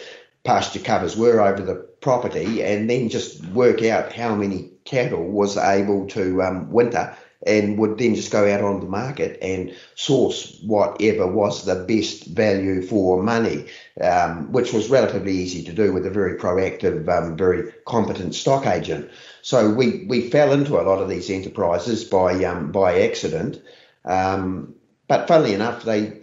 [0.43, 5.57] pasture covers were over the property, and then just work out how many cattle was
[5.57, 7.15] able to um, winter
[7.47, 12.27] and would then just go out on the market and source whatever was the best
[12.27, 13.67] value for money,
[14.01, 18.67] um, which was relatively easy to do with a very proactive, um, very competent stock
[18.67, 19.11] agent.
[19.43, 23.63] So we, we fell into a lot of these enterprises by um, by accident,
[24.05, 24.75] um,
[25.09, 26.21] but funnily enough, they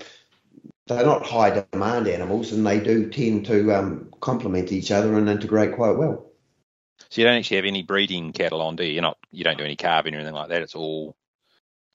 [0.86, 5.28] they're not high demand animals, and they do tend to um, complement each other and
[5.28, 6.27] integrate quite well.
[7.10, 8.94] So you don't actually have any breeding cattle on, do you?
[8.94, 10.62] You're not, you don't do any calving or anything like that.
[10.62, 11.16] It's all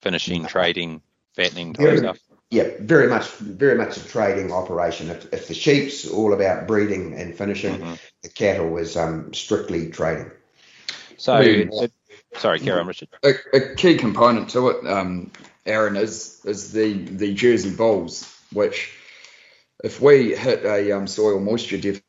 [0.00, 1.02] finishing, trading,
[1.34, 2.18] fattening type very, stuff.
[2.50, 5.10] Yeah, very much, very much a trading operation.
[5.10, 7.94] If, if the sheep's all about breeding and finishing, mm-hmm.
[8.22, 10.30] the cattle is um, strictly trading.
[11.16, 11.92] So, it,
[12.34, 13.08] sorry, carry on, Richard.
[13.22, 15.30] A, a, key component to it, um,
[15.64, 18.92] Aaron, is is the the Jersey bulls, which
[19.84, 22.04] if we hit a um, soil moisture deficit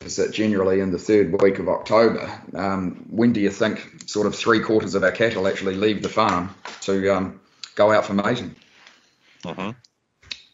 [0.00, 2.32] deficit generally in the third week of October.
[2.54, 6.08] Um, when do you think sort of three quarters of our cattle actually leave the
[6.08, 7.40] farm to um,
[7.74, 8.56] go out for mating?
[9.44, 9.78] Mm-hmm.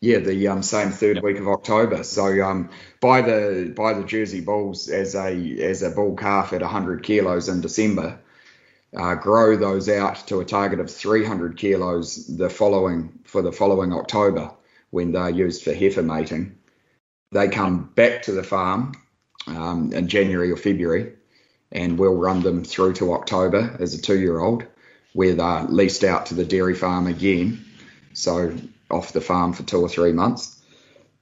[0.01, 1.25] Yeah, the um, same third yep.
[1.25, 2.03] week of October.
[2.03, 2.71] So um,
[3.01, 5.31] buy the buy the Jersey bulls as a
[5.63, 8.19] as a bull calf at 100 kilos in December.
[8.97, 13.93] Uh, grow those out to a target of 300 kilos the following for the following
[13.93, 14.51] October
[14.91, 16.59] when they're used for heifer mating.
[17.31, 18.93] They come back to the farm
[19.47, 21.15] um, in January or February,
[21.73, 24.65] and we'll run them through to October as a two-year-old,
[25.13, 27.65] where they're leased out to the dairy farm again,
[28.13, 28.55] so
[28.91, 30.63] off the farm for two or three months,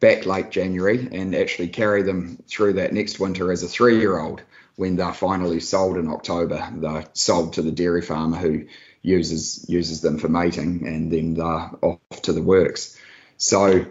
[0.00, 4.42] back late January, and actually carry them through that next winter as a three-year-old,
[4.76, 8.66] when they're finally sold in October, they're sold to the dairy farmer who
[9.02, 12.98] uses uses them for mating, and then they're off to the works.
[13.36, 13.86] So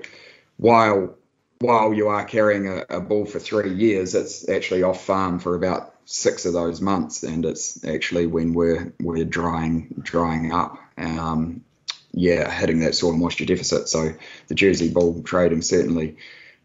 [0.58, 1.16] while
[1.64, 5.56] while you are carrying a, a bull for three years, it's actually off farm for
[5.56, 10.78] about six of those months, and it's actually when we're we're drying drying up.
[10.98, 11.64] Um,
[12.12, 13.88] yeah, hitting that soil moisture deficit.
[13.90, 14.14] So
[14.48, 16.18] the Jersey bull trading certainly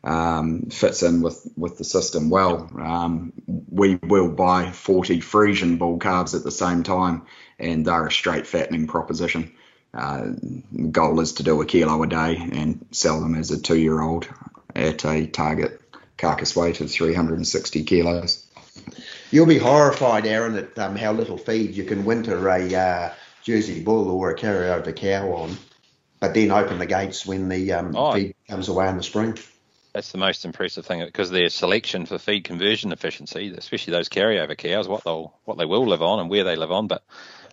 [0.05, 2.70] um, fits in with, with the system well.
[2.78, 3.32] Um,
[3.70, 7.22] we will buy 40 Friesian bull calves at the same time,
[7.59, 9.55] and they're a straight fattening proposition.
[9.94, 10.32] Uh,
[10.70, 13.78] the goal is to do a kilo a day and sell them as a two
[13.78, 14.28] year old
[14.75, 15.81] at a target
[16.16, 18.45] carcass weight of 360 kilos.
[19.31, 23.12] You'll be horrified, Aaron, at um, how little feed you can winter a uh,
[23.43, 25.57] Jersey bull or a carryover cow on,
[26.21, 28.12] but then open the gates when the um, oh.
[28.12, 29.37] feed comes away in the spring.
[29.93, 34.57] That's the most impressive thing because their selection for feed conversion efficiency, especially those carryover
[34.57, 37.03] cows, what they'll what they will live on and where they live on, but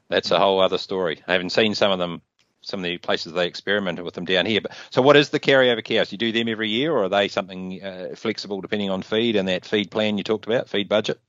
[0.09, 1.23] that's a whole other story.
[1.27, 2.21] I haven't seen some of them,
[2.65, 4.61] some of the places they experimented with them down here.
[4.61, 6.11] But so, what is the carryover cows?
[6.11, 9.47] You do them every year, or are they something uh, flexible depending on feed and
[9.47, 11.19] that feed plan you talked about, feed budget?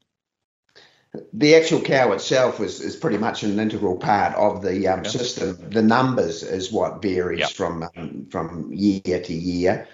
[1.32, 5.70] The actual cow itself is, is pretty much an integral part of the um, system.
[5.70, 7.50] The numbers is what varies yep.
[7.50, 9.88] from um, from year to year.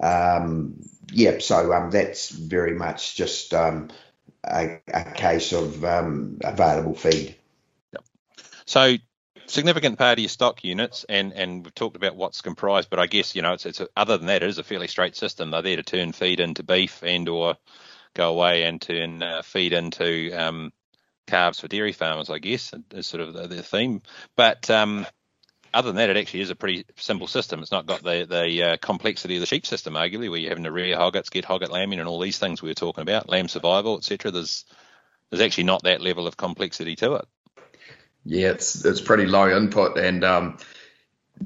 [0.00, 0.80] Um,
[1.12, 3.90] yep, so um, that's very much just um,
[4.44, 7.36] a, a, case of um, available feed.
[7.92, 8.04] Yep.
[8.66, 8.96] So
[9.46, 13.06] significant part of your stock units, and, and we've talked about what's comprised, but I
[13.06, 15.50] guess you know it's, it's a, other than that, it is a fairly straight system.
[15.50, 17.56] They're there to turn feed into beef and or
[18.14, 20.72] go away and turn uh, feed into um,
[21.26, 22.30] calves for dairy farmers.
[22.30, 24.02] I guess is sort of the, the theme,
[24.36, 25.06] but um,
[25.74, 27.60] other than that, it actually is a pretty simple system.
[27.60, 30.64] It's not got the the uh, complexity of the sheep system, arguably, where you're having
[30.64, 33.48] to rear hoggets, get hogget lambing, and all these things we were talking about, lamb
[33.48, 34.30] survival, etc.
[34.30, 34.64] There's
[35.30, 37.28] there's actually not that level of complexity to it.
[38.24, 40.58] Yeah, it's it's pretty low input, and um,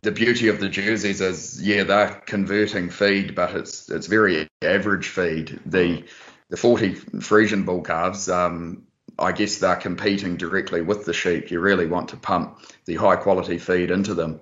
[0.03, 5.09] the beauty of the jerseys is, yeah, they're converting feed, but it's it's very average
[5.09, 5.61] feed.
[5.67, 6.05] The
[6.51, 8.85] the 40 Friesian bull calves, um,
[9.19, 11.51] I guess they're competing directly with the sheep.
[11.51, 14.41] You really want to pump the high quality feed into them.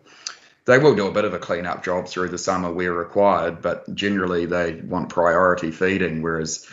[0.66, 3.62] They will do a bit of a clean up job through the summer where required,
[3.62, 6.68] but generally they want priority feeding, whereas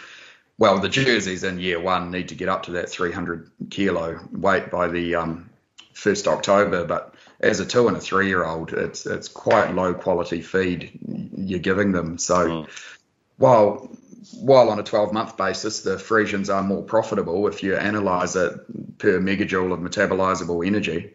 [0.57, 4.69] well, the jerseys in year one need to get up to that 300 kilo weight
[4.69, 5.49] by the um,
[5.93, 6.85] first October.
[6.85, 10.99] But as a two and a three year old, it's it's quite low quality feed
[11.35, 12.17] you're giving them.
[12.17, 12.69] So mm.
[13.37, 13.89] while
[14.39, 18.97] while on a 12 month basis, the Friesians are more profitable if you analyze it
[18.97, 21.13] per megajoule of metabolizable energy.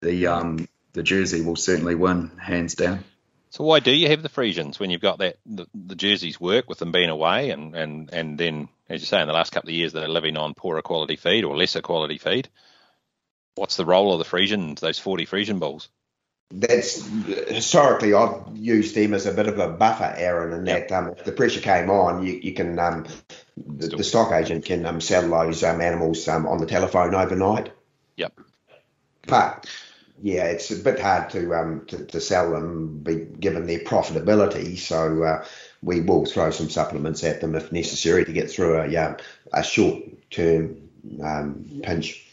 [0.00, 3.04] The um, the Jersey will certainly win hands down.
[3.50, 6.68] So why do you have the Friesians when you've got that the, the Jerseys work
[6.68, 9.70] with them being away and, and, and then as you say in the last couple
[9.70, 12.48] of years they're living on poorer quality feed or lesser quality feed?
[13.56, 15.88] What's the role of the Friesians, those 40 Friesian bulls?
[16.50, 17.04] that's
[17.48, 20.88] historically I've used them as a bit of a buffer, Aaron, and yep.
[20.88, 23.06] that um, if the pressure came on, you, you can um,
[23.56, 27.72] the, the, stock agent can um, sell those um, animals um, on the telephone overnight.
[28.16, 28.38] Yep.
[29.26, 29.66] But
[30.22, 34.78] yeah, it's a bit hard to um, to, to sell them, be, given their profitability.
[34.78, 35.44] So uh,
[35.82, 39.16] we will throw some supplements at them if necessary to get through a
[39.52, 40.76] a short term
[41.82, 42.25] pinch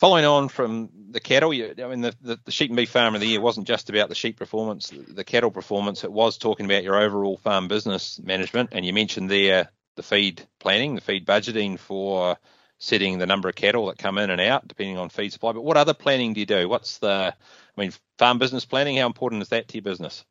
[0.00, 3.14] following on from the cattle, you, I mean, the, the, the, sheep and beef farm
[3.14, 6.02] of the year wasn't just about the sheep performance, the cattle performance.
[6.02, 10.42] It was talking about your overall farm business management, and you mentioned there the feed
[10.58, 12.38] planning, the feed budgeting for
[12.78, 15.52] setting the number of cattle that come in and out, depending on feed supply.
[15.52, 16.66] But what other planning do you do?
[16.68, 17.34] What's the,
[17.76, 18.96] I mean, farm business planning?
[18.96, 20.24] How important is that to your business?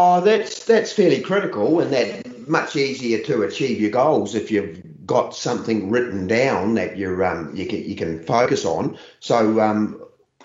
[0.00, 4.80] Oh, that's that's fairly critical, and that much easier to achieve your goals if you've
[5.04, 8.96] got something written down that you're um, you can you can focus on.
[9.18, 10.00] So um,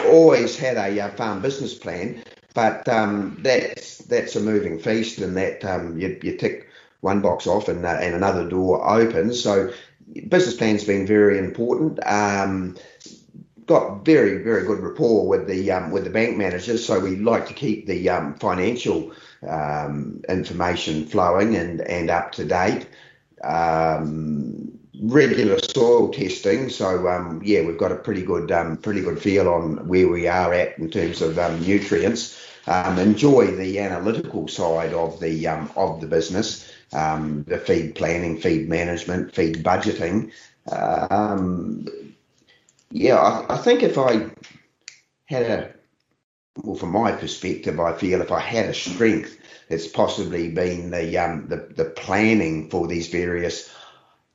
[0.05, 2.23] always had a uh, farm business plan,
[2.55, 6.67] but um, that's that's a moving feast, and that um, you, you tick
[7.01, 9.39] one box off and uh, and another door opens.
[9.39, 9.71] So
[10.29, 11.99] business plan's been very important.
[12.07, 12.75] Um,
[13.67, 17.47] got very very good rapport with the um, with the bank managers, so we like
[17.49, 19.13] to keep the um, financial
[19.47, 22.87] um, information flowing and, and up to date.
[23.43, 29.19] Um, regular soil testing, so um, yeah, we've got a pretty good um, pretty good
[29.19, 32.39] feel on where we are at in terms of um, nutrients.
[32.67, 39.35] Um, enjoy the analytical side of the of the business, the feed planning, feed management,
[39.35, 40.31] feed budgeting.
[42.91, 44.29] yeah, I, I think if I
[45.25, 45.72] had a
[46.57, 49.37] well, from my perspective, I feel if I had a strength,
[49.69, 53.73] it's possibly been the um, the, the planning for these various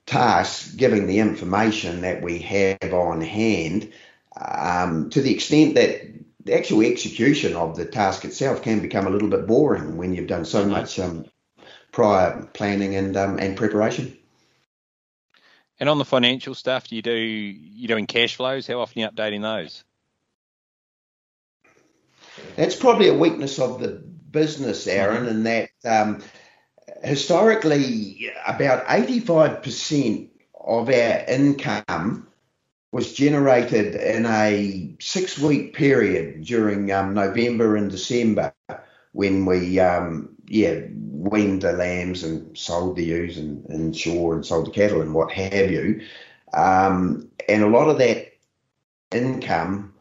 [0.07, 3.93] tasks, giving the information that we have on hand,
[4.41, 6.01] um, to the extent that
[6.45, 10.27] the actual execution of the task itself can become a little bit boring when you've
[10.27, 11.27] done so much um,
[11.93, 14.17] prior planning and um, and preparation.
[15.79, 18.67] And on the financial stuff, you do you doing cash flows?
[18.67, 19.85] How often are you updating those?
[22.59, 24.03] That's probably a weakness of the
[24.33, 25.29] business, Aaron, mm-hmm.
[25.29, 26.21] in that um,
[27.05, 30.29] historically about 85%
[30.67, 32.27] of our income
[32.91, 38.53] was generated in a six week period during um, November and December
[39.13, 44.45] when we um, yeah weaned the lambs and sold the ewes and, and shore and
[44.45, 46.01] sold the cattle and what have you.
[46.53, 48.33] Um, and a lot of that
[49.13, 49.95] income,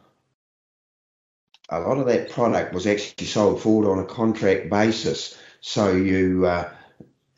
[1.70, 5.38] a lot of that product was actually sold forward on a contract basis.
[5.60, 6.70] So you uh,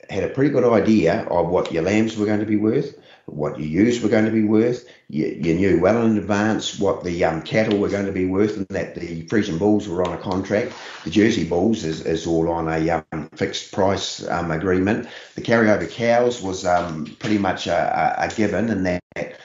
[0.09, 2.95] had a pretty good idea of what your lambs were going to be worth,
[3.25, 4.87] what your ewes were going to be worth.
[5.07, 8.57] You, you knew well in advance what the um, cattle were going to be worth,
[8.57, 10.73] and that the Friesian bulls were on a contract.
[11.03, 15.07] The Jersey bulls is, is all on a um, fixed price um, agreement.
[15.35, 19.39] The carryover cows was um, pretty much a, a, a given, and that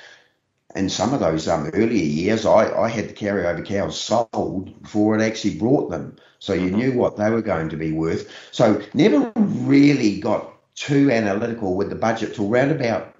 [0.74, 5.16] in some of those um, earlier years, I, I had the carryover cows sold before
[5.16, 6.16] it actually brought them.
[6.40, 6.76] So you mm-hmm.
[6.76, 8.30] knew what they were going to be worth.
[8.50, 13.14] So never really got too analytical with the budget till round about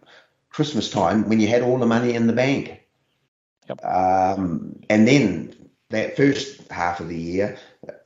[0.51, 2.81] Christmas time when you had all the money in the bank.
[3.69, 3.85] Yep.
[3.85, 5.55] Um, and then
[5.91, 7.57] that first half of the year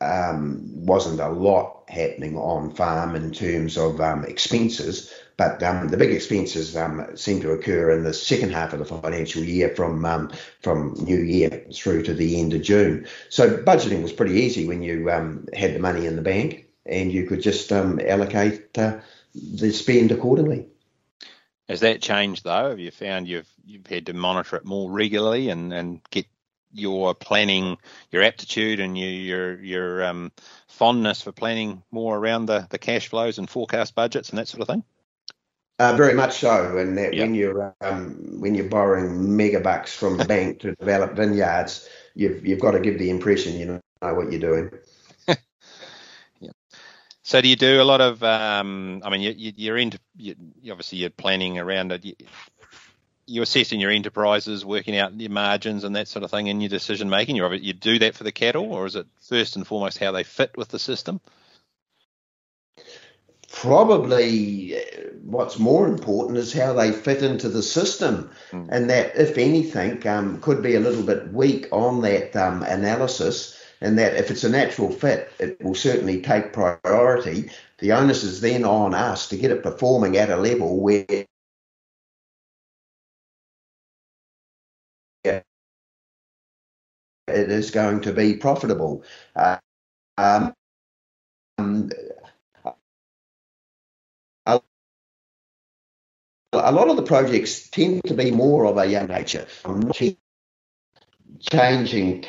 [0.01, 5.97] um, wasn't a lot happening on farm in terms of um, expenses, but um, the
[5.97, 10.05] big expenses um, seem to occur in the second half of the financial year from
[10.05, 13.07] um, from New Year through to the end of June.
[13.31, 17.27] So budgeting was pretty easy when you had the money in the bank and you
[17.27, 18.99] could just allocate uh,
[19.35, 20.67] the spend accordingly.
[21.69, 22.71] Has that changed though?
[22.71, 26.27] Have you found you've you've had to monitor it more regularly and, and get
[26.73, 27.79] your planning,
[28.11, 30.33] your aptitude and your your, your um,
[30.67, 34.63] fondness for planning more around the, the cash flows and forecast budgets and that sort
[34.63, 34.83] of thing?
[35.81, 37.23] Uh, very much so, and that yep.
[37.23, 42.45] when you're um, when you're borrowing mega bucks from the bank to develop vineyards, you've
[42.45, 43.81] you've got to give the impression you know
[44.15, 44.71] what you're doing.
[46.41, 46.51] yeah.
[47.23, 48.25] So do you do a lot of?
[48.25, 50.35] Um, I mean, you, you're into you,
[50.69, 52.23] obviously you're planning around it.
[53.27, 56.71] You're assessing your enterprises, working out your margins and that sort of thing in your
[56.71, 57.37] decision making.
[57.37, 60.25] You you do that for the cattle, or is it first and foremost how they
[60.25, 61.21] fit with the system?
[63.51, 64.81] Probably, uh,
[65.23, 68.69] what's more important is how they fit into the system, mm.
[68.71, 73.59] and that if anything um, could be a little bit weak on that um, analysis
[73.81, 77.51] and that if it's a natural fit, it will certainly take priority.
[77.79, 81.07] The onus is then on us to get it performing at a level where
[85.29, 85.45] it
[87.27, 89.05] is going to be profitable.
[89.37, 89.59] Uh,
[90.17, 90.53] um,
[96.65, 99.47] a lot of the projects tend to be more of a young nature,
[101.51, 102.25] changing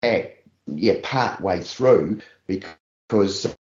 [0.00, 3.54] back, yeah, part way through because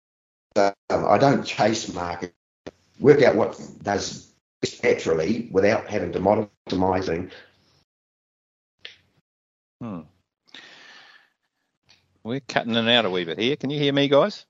[0.56, 2.34] uh, I don't chase market,
[2.98, 4.32] work out what does
[4.82, 7.30] naturally without having to modernizing.
[9.80, 10.00] Hmm.
[12.22, 13.56] We're cutting in and out a wee bit here.
[13.56, 14.44] Can you hear me, guys?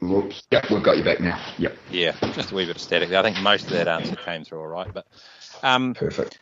[0.00, 0.44] Whoops.
[0.50, 1.40] Yep, we've got you back now.
[1.58, 1.76] Yep.
[1.90, 3.12] Yeah, just a wee bit of static.
[3.12, 4.92] I think most of that answer came through all right.
[4.92, 5.06] But
[5.62, 6.38] um, perfect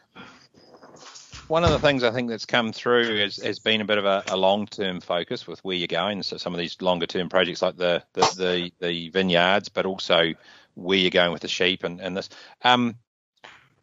[1.49, 4.05] one of the things I think that's come through has, has been a bit of
[4.05, 6.23] a, a long term focus with where you're going.
[6.23, 10.33] So some of these longer term projects like the, the the, the vineyards, but also
[10.74, 12.28] where you're going with the sheep and, and this.
[12.62, 12.97] Um,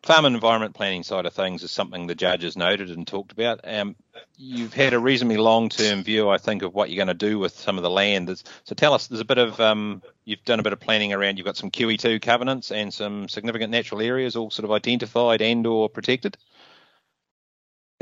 [0.04, 3.62] farm and environment planning side of things is something the judges noted and talked about.
[3.64, 3.96] Um,
[4.38, 7.40] you've had a reasonably long term view, I think, of what you're going to do
[7.40, 8.30] with some of the land.
[8.66, 11.38] so tell us, there's a bit of um, you've done a bit of planning around.
[11.38, 15.66] You've got some QE2 covenants and some significant natural areas all sort of identified and
[15.66, 16.38] or protected.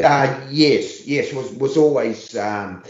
[0.03, 2.83] Uh, yes, yes, was was always um,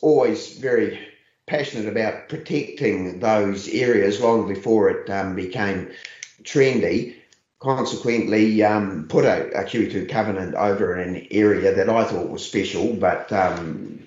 [0.00, 0.98] always very
[1.46, 5.90] passionate about protecting those areas long before it um, became
[6.42, 7.16] trendy.
[7.64, 12.92] Consequently, um, put a, a QE2 covenant over an area that I thought was special,
[12.92, 14.06] but um,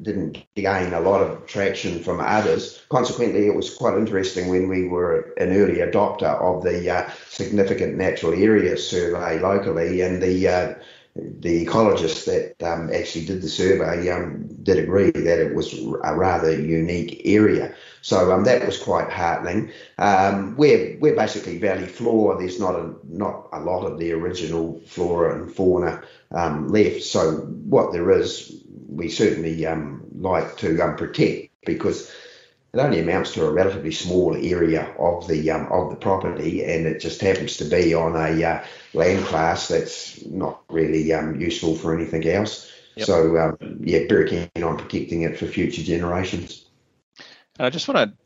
[0.00, 2.82] didn't gain a lot of traction from others.
[2.88, 7.96] Consequently, it was quite interesting when we were an early adopter of the uh, significant
[7.96, 10.74] natural area survey locally, and the uh,
[11.16, 15.72] the ecologists that um, actually did the survey um, did agree that it was
[16.02, 17.74] a rather unique area.
[18.02, 19.70] So um, that was quite heartening.
[19.98, 22.36] Um, we're we're basically valley floor.
[22.36, 27.02] There's not a not a lot of the original flora and fauna um, left.
[27.04, 28.52] So what there is,
[28.88, 32.10] we certainly um, like to protect because
[32.74, 36.86] it only amounts to a relatively small area of the um, of the property, and
[36.86, 38.64] it just happens to be on a uh,
[38.94, 42.70] land class that's not really um, useful for anything else.
[42.96, 43.06] Yep.
[43.06, 46.64] So um, yeah, very keen on protecting it for future generations.
[47.58, 48.16] And I just want to.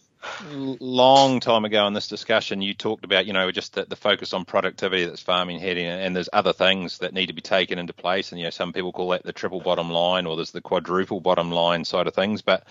[0.50, 4.32] Long time ago in this discussion, you talked about you know just the, the focus
[4.32, 7.92] on productivity that's farming heading, and there's other things that need to be taken into
[7.92, 8.32] place.
[8.32, 11.20] And you know some people call that the triple bottom line, or there's the quadruple
[11.20, 12.42] bottom line side of things.
[12.42, 12.66] But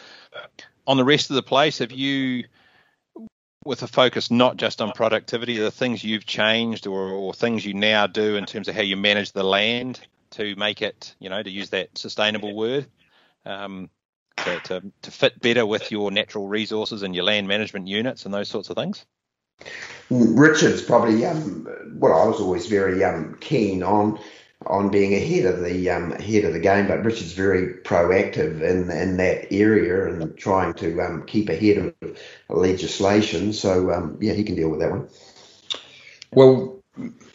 [0.88, 2.46] on the rest of the place, have you,
[3.66, 7.74] with a focus not just on productivity, the things you've changed or, or things you
[7.74, 10.00] now do in terms of how you manage the land
[10.32, 12.88] to make it, you know, to use that sustainable word,
[13.46, 13.90] um,
[14.38, 18.34] to, to, to fit better with your natural resources and your land management units and
[18.34, 19.06] those sorts of things?
[20.10, 24.20] Richard's probably um, I was always very um, keen on
[24.70, 26.88] on being ahead of the um, ahead of the game.
[26.88, 32.20] But Richard's very proactive in in that area and trying to um, keep ahead of
[32.50, 33.54] legislation.
[33.54, 35.10] So um, yeah, he can deal with that one.
[36.32, 36.84] Well,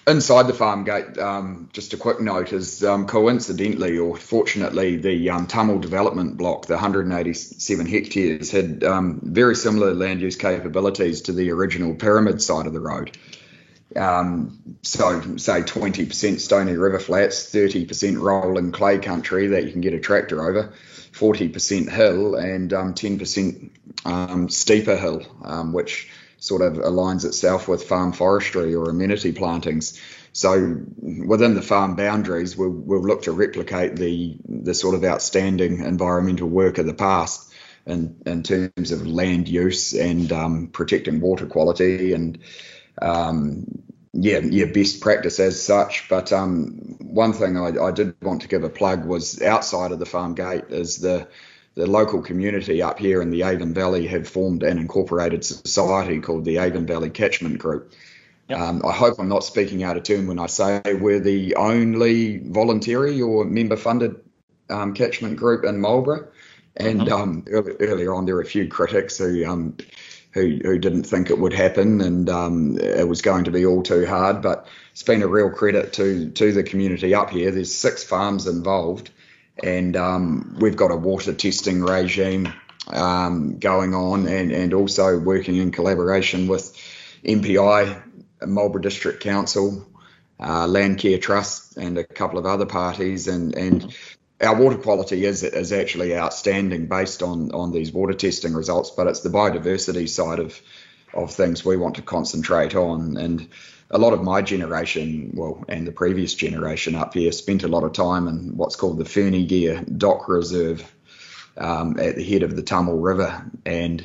[0.07, 5.31] inside the farm gate, um, just a quick note is um, coincidentally or fortunately, the
[5.31, 8.83] um, Tummel development block, the 187 hectares, had
[9.23, 13.17] very similar land use capabilities to the original pyramid side of the road.
[13.97, 19.95] Um, so, say 20% stony river flats, 30% rolling clay country that you can get
[19.95, 20.73] a tractor over,
[21.13, 23.71] 40% hill, and um, 10%
[24.05, 30.01] um, steeper hill, um, which sort of aligns itself with farm forestry or amenity plantings.
[30.33, 30.81] So,
[31.27, 36.49] within the farm boundaries, we'll, we'll look to replicate the the sort of outstanding environmental
[36.49, 37.53] work of the past
[37.87, 42.39] in, in terms of land use and um, protecting water quality and
[43.03, 43.67] um,
[44.13, 46.09] yeah, yeah, best practice as such.
[46.09, 49.99] But um, one thing I, I, did want to give a plug was outside of
[49.99, 51.29] the farm gate is the
[51.75, 56.45] the local community up here in the Avon Valley have formed an incorporated society called
[56.45, 57.93] the Avon Valley Catchment Group.
[58.49, 58.61] Yep.
[58.61, 62.39] Um, I hope I'm not speaking out of turn when I say we're the only
[62.39, 64.21] voluntary or member funded
[64.69, 66.29] um, catchment group in Marlborough.
[66.77, 67.13] And mm-hmm.
[67.13, 69.77] um, early, earlier on, there were a few critics who um,
[70.33, 73.83] who, who didn't think it would happen and um, it was going to be all
[73.83, 74.43] too hard.
[74.43, 77.51] But it's been a real credit to to the community up here.
[77.51, 79.11] There's six farms involved,
[79.63, 82.53] and um, we've got a water testing regime
[82.89, 86.77] um, going on, and and also working in collaboration with
[87.25, 88.03] MPI,
[88.47, 89.87] Marlborough District Council,
[90.41, 93.95] uh, Landcare Trust, and a couple of other parties, and and
[94.43, 99.07] our water quality is is actually outstanding based on on these water testing results, but
[99.07, 100.61] it's the biodiversity side of
[101.15, 103.17] of things we want to concentrate on.
[103.17, 103.49] And
[103.91, 107.85] a lot of my generation, well, and the previous generation up here, spent a lot
[107.85, 110.91] of time in what's called the Ferny Gear Dock Reserve
[111.59, 114.05] um, at the head of the Tummel River, and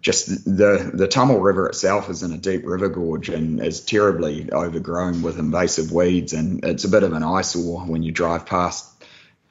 [0.00, 4.48] just the the Tummel River itself is in a deep river gorge and is terribly
[4.52, 8.97] overgrown with invasive weeds, and it's a bit of an eyesore when you drive past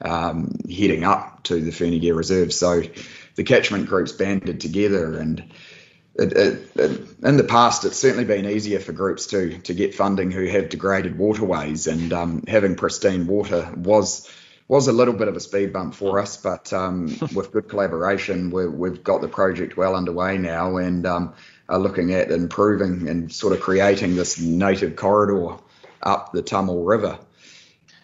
[0.02, 2.53] um, heading up to the Ferny Gear Reserve.
[2.53, 2.82] So
[3.36, 5.52] the catchment groups banded together and
[6.18, 9.94] it, it, it, in the past, it's certainly been easier for groups to to get
[9.94, 14.28] funding who have degraded waterways, and um, having pristine water was
[14.68, 16.38] was a little bit of a speed bump for us.
[16.38, 21.36] But um, with good collaboration, we have got the project well underway now, and um,
[21.69, 25.57] are looking at improving and sort of creating this native corridor
[26.02, 27.19] up the Tummel River.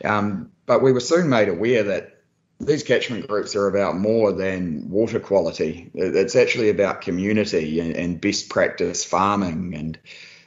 [0.06, 2.22] Um, but we were soon made aware that
[2.60, 5.92] these catchment groups are about more than water quality.
[5.94, 10.00] It's actually about community and, and best practice farming, and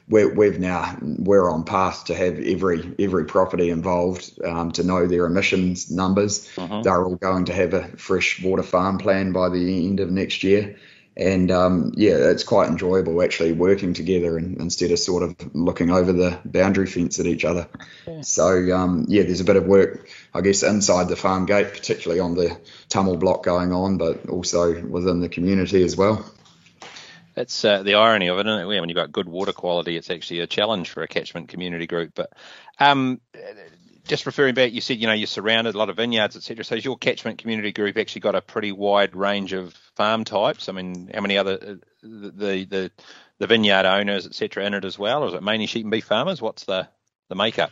[0.09, 5.05] we're, we've now we're on path to have every every property involved um, to know
[5.05, 6.49] their emissions numbers.
[6.57, 6.81] Uh-huh.
[6.81, 10.43] They're all going to have a fresh water farm plan by the end of next
[10.43, 10.77] year,
[11.17, 15.89] and um, yeah, it's quite enjoyable actually working together and, instead of sort of looking
[15.89, 17.67] over the boundary fence at each other.
[18.05, 18.21] Yeah.
[18.21, 22.19] So um, yeah, there's a bit of work, I guess, inside the farm gate, particularly
[22.19, 26.23] on the Tummel block going on, but also within the community as well.
[27.33, 28.65] That's uh, the irony of it, isn't it?
[28.65, 32.11] When you've got good water quality, it's actually a challenge for a catchment community group.
[32.13, 32.31] But
[32.79, 33.21] um,
[34.07, 36.63] just referring back, you said you know you're surrounded a lot of vineyards, etc.
[36.63, 40.69] So has your catchment community group actually got a pretty wide range of farm types?
[40.69, 42.91] I mean, how many other uh, the the
[43.39, 46.05] the vineyard owners, etc., in it as well, or is it mainly sheep and beef
[46.05, 46.41] farmers?
[46.41, 46.87] What's the
[47.27, 47.71] the makeup?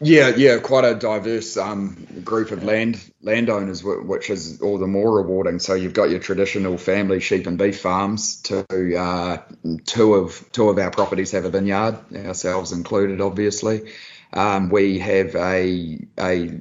[0.00, 5.16] Yeah, yeah, quite a diverse um, group of land landowners, which is all the more
[5.16, 5.60] rewarding.
[5.60, 8.42] So you've got your traditional family sheep and beef farms.
[8.42, 9.42] To uh,
[9.86, 13.92] two of two of our properties have a vineyard, ourselves included, obviously.
[14.32, 16.60] Um, we have a, a,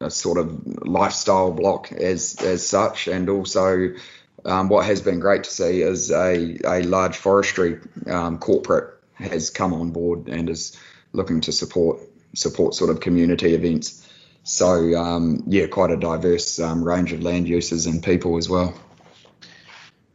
[0.00, 3.94] a sort of lifestyle block as as such, and also
[4.44, 9.50] um, what has been great to see is a, a large forestry um, corporate has
[9.50, 10.78] come on board and is
[11.12, 12.00] looking to support
[12.34, 14.08] support sort of community events.
[14.42, 18.74] So um, yeah, quite a diverse um, range of land uses and people as well.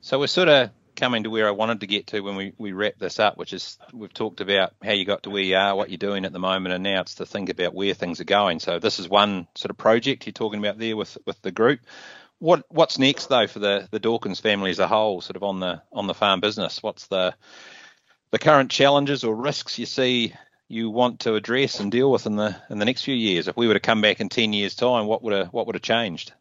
[0.01, 0.69] So we're sort of
[0.99, 3.53] coming to where I wanted to get to when we, we wrap this up, which
[3.53, 6.33] is we've talked about how you got to where you are, what you're doing at
[6.33, 8.59] the moment, and now it's to think about where things are going.
[8.59, 11.79] So this is one sort of project you're talking about there with with the group.
[12.39, 15.59] What what's next though for the the Dawkins family as a whole, sort of on
[15.59, 16.83] the on the farm business?
[16.83, 17.33] What's the
[18.31, 20.33] the current challenges or risks you see
[20.67, 23.47] you want to address and deal with in the in the next few years?
[23.47, 25.75] If we were to come back in ten years' time, what would have what would
[25.75, 26.33] have changed?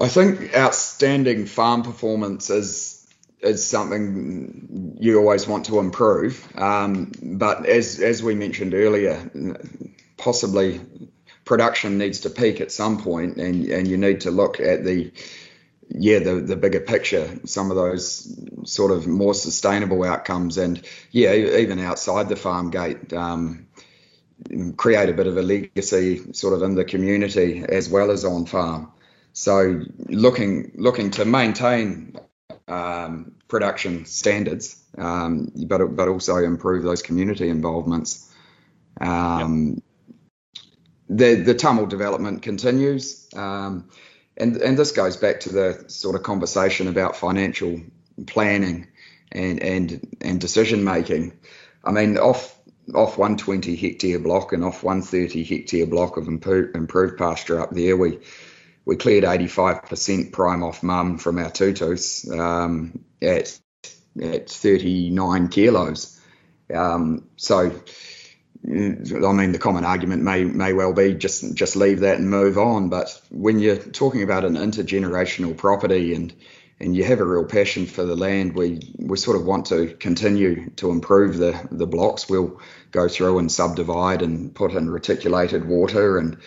[0.00, 2.94] I think outstanding farm performance is
[3.40, 6.46] is something you always want to improve.
[6.56, 9.30] Um, but as as we mentioned earlier,
[10.16, 10.80] possibly
[11.44, 15.12] production needs to peak at some point, and and you need to look at the
[15.88, 18.32] yeah, the the bigger picture, some of those
[18.64, 23.66] sort of more sustainable outcomes, and yeah, even outside the farm gate, um,
[24.76, 28.46] create a bit of a legacy sort of in the community as well as on
[28.46, 28.92] farm.
[29.32, 32.16] So looking looking to maintain
[32.66, 38.32] um, production standards, um, but but also improve those community involvements.
[39.00, 40.64] Um, yep.
[41.10, 43.28] The the tummel development continues.
[43.34, 43.88] Um,
[44.38, 47.80] and and this goes back to the sort of conversation about financial
[48.26, 48.86] planning
[49.32, 51.32] and and and decision making.
[51.84, 52.56] I mean, off
[52.94, 58.18] off 120 hectare block and off 130 hectare block of improved pasture up there, we
[58.88, 63.60] we cleared 85% prime off mum from our tooths um, at
[64.20, 66.18] at 39 kilos.
[66.74, 67.70] Um, so
[68.66, 72.56] I mean, the common argument may may well be just just leave that and move
[72.56, 72.88] on.
[72.88, 76.34] But when you're talking about an intergenerational property and
[76.80, 79.94] and you have a real passion for the land, we we sort of want to
[80.00, 82.26] continue to improve the the blocks.
[82.26, 82.58] We'll
[82.90, 86.38] go through and subdivide and put in reticulated water and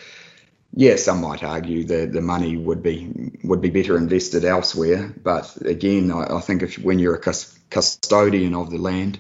[0.74, 5.14] yeah, some might argue that the money would be would be better invested elsewhere.
[5.22, 7.34] But again, I, I think if when you're a
[7.70, 9.20] custodian of the land,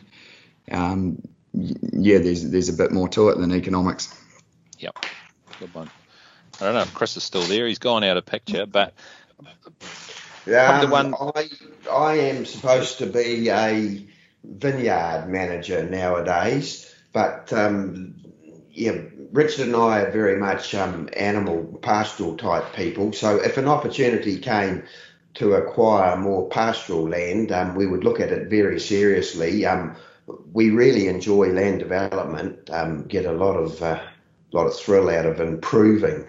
[0.72, 1.22] um,
[1.54, 4.18] yeah, there's there's a bit more to it than economics.
[4.80, 5.06] Yep,
[5.60, 5.90] good one.
[6.60, 7.68] I don't know if Chris is still there.
[7.68, 8.94] He's gone out of picture, but
[10.48, 11.16] um, one...
[11.36, 11.50] I
[11.92, 14.06] I am supposed to be a
[14.44, 18.16] vineyard manager nowadays, but um,
[18.74, 18.98] yeah,
[19.32, 23.14] Richard and I are very much um, animal pastoral type people.
[23.14, 24.84] So if an opportunity came
[25.36, 29.66] to acquire more pastoral land, um, we would look at it very seriously.
[29.66, 29.96] Um,
[30.54, 34.02] we really enjoy land development, um, get a lot of uh,
[34.52, 36.28] lot of thrill out of improving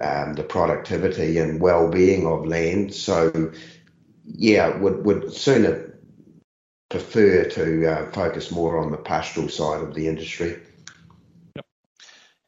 [0.00, 2.94] um, the productivity and well-being of land.
[2.94, 3.52] So,
[4.24, 5.98] yeah, would would sooner
[6.88, 10.60] prefer to uh, focus more on the pastoral side of the industry.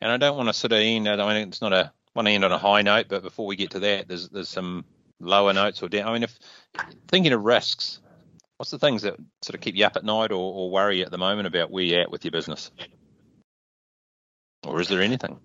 [0.04, 1.08] And I don't want to sort of end.
[1.08, 3.56] I mean, it's not a want to end on a high note, but before we
[3.56, 4.84] get to that, there's there's some
[5.18, 6.06] lower notes or down.
[6.06, 6.38] I mean, if
[7.08, 7.98] thinking of risks,
[8.56, 11.10] What's the things that sort of keep you up at night or, or worry at
[11.10, 12.70] the moment about where you're at with your business?
[14.64, 15.40] Or is there anything?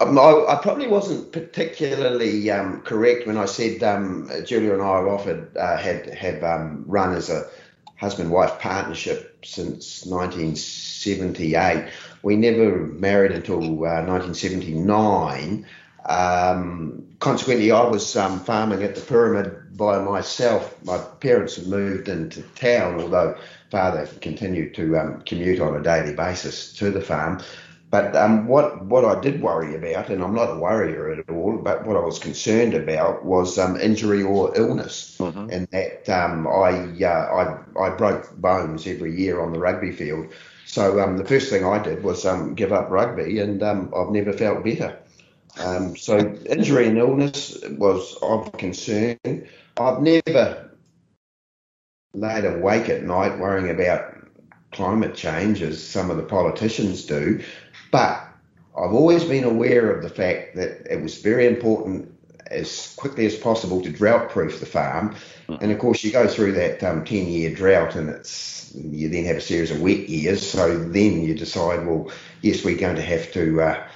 [0.00, 4.98] Um, I, I, probably wasn't particularly um, correct when I said um, Julia and I
[4.98, 7.48] have offered uh, had have um, run as a
[7.96, 11.90] husband-wife partnership since 1978.
[12.24, 15.66] We never married until uh, 1979.
[16.06, 20.74] Um, consequently, I was um, farming at the pyramid by myself.
[20.84, 23.36] My parents had moved into town, although
[23.70, 27.42] father continued to um, commute on a daily basis to the farm.
[27.90, 31.58] But um, what what I did worry about, and I'm not a worrier at all,
[31.58, 35.50] but what I was concerned about was um, injury or illness, mm-hmm.
[35.50, 40.32] and that um, I, uh, I I broke bones every year on the rugby field.
[40.74, 44.10] So um, the first thing I did was um, give up rugby, and um, I've
[44.10, 44.98] never felt better.
[45.56, 49.16] Um, so injury and illness was of concern.
[49.76, 50.72] I've never
[52.12, 54.16] laid awake at night worrying about
[54.72, 57.40] climate change as some of the politicians do,
[57.92, 58.26] but
[58.76, 62.12] I've always been aware of the fact that it was very important
[62.50, 65.16] as quickly as possible to drought proof the farm.
[65.60, 69.24] And of course, you go through that um, 10 year drought and it's you then
[69.24, 70.48] have a series of wet years.
[70.48, 72.10] So then you decide, well,
[72.42, 73.88] yes, we're going to have to uh,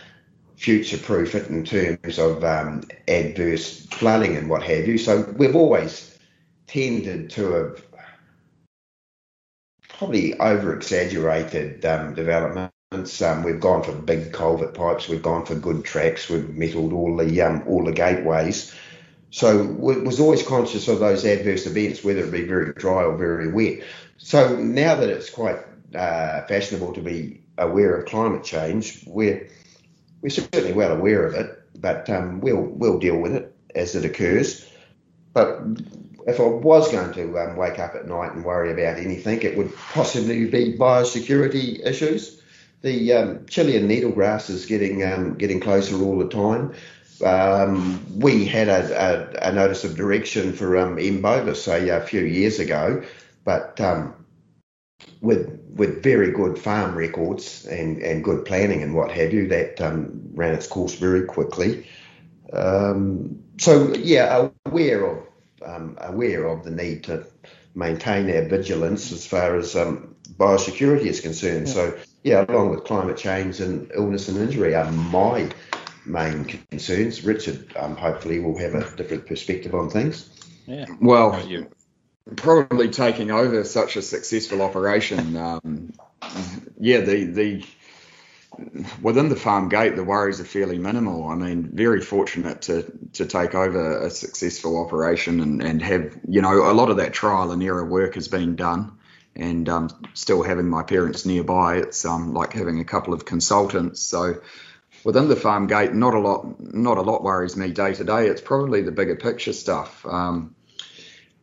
[0.57, 4.99] future proof it in terms of um, adverse flooding and what have you.
[4.99, 6.19] So we've always
[6.67, 7.85] tended to have
[9.89, 12.78] probably over exaggerated um, developments.
[12.91, 15.09] Um, we've gone for big culvert pipes.
[15.09, 16.31] We've gone for good tracks.
[16.31, 18.75] We've metalled all the um, all the gateways.
[19.31, 23.15] So we was always conscious of those adverse events, whether it be very dry or
[23.15, 23.87] very wet.
[24.17, 25.59] So now that it's quite
[25.95, 29.51] uh, fashionable to be aware of climate change, we're
[30.23, 34.07] we're certainly well aware of it, but um, we'll we'll deal with it as it
[34.07, 34.67] occurs.
[35.35, 35.61] But
[36.27, 39.59] if I was going to um, wake up at night and worry about anything, it
[39.59, 42.38] would possibly be biosecurity issues.
[42.83, 46.75] The um, Chilean needlegrass is getting um, getting closer all the time.
[47.25, 51.21] Um, we had a, a, a, notice of direction for um, M.
[51.21, 53.03] bovis a, a few years ago,
[53.45, 54.15] but um,
[55.21, 59.81] with with very good farm records and, and good planning and what have you, that
[59.81, 61.89] um, ran its course very quickly.
[62.53, 65.27] Um, so yeah, aware of
[65.65, 67.27] um, aware of the need to
[67.75, 71.67] maintain our vigilance as far as um, biosecurity is concerned.
[71.69, 71.75] Yeah.
[71.75, 71.99] So
[72.29, 75.51] yeah, along with climate change and illness and injury are my
[76.05, 77.25] main concerns.
[77.25, 80.29] Richard um, hopefully will have a different perspective on things.
[80.67, 80.85] Yeah.
[81.01, 81.41] Well,
[82.37, 85.93] probably taking over such a successful operation, um,
[86.79, 87.65] yeah, the the
[89.01, 91.29] within the farm gate, the worries are fairly minimal.
[91.29, 96.43] I mean, very fortunate to to take over a successful operation and and have you
[96.43, 98.98] know a lot of that trial and error work has been done.
[99.39, 104.01] And um, still having my parents nearby, it's um, like having a couple of consultants.
[104.03, 104.41] So
[105.05, 108.27] within the farm gate, not a lot, not a lot worries me day to day.
[108.27, 110.05] It's probably the bigger picture stuff.
[110.05, 110.57] Um,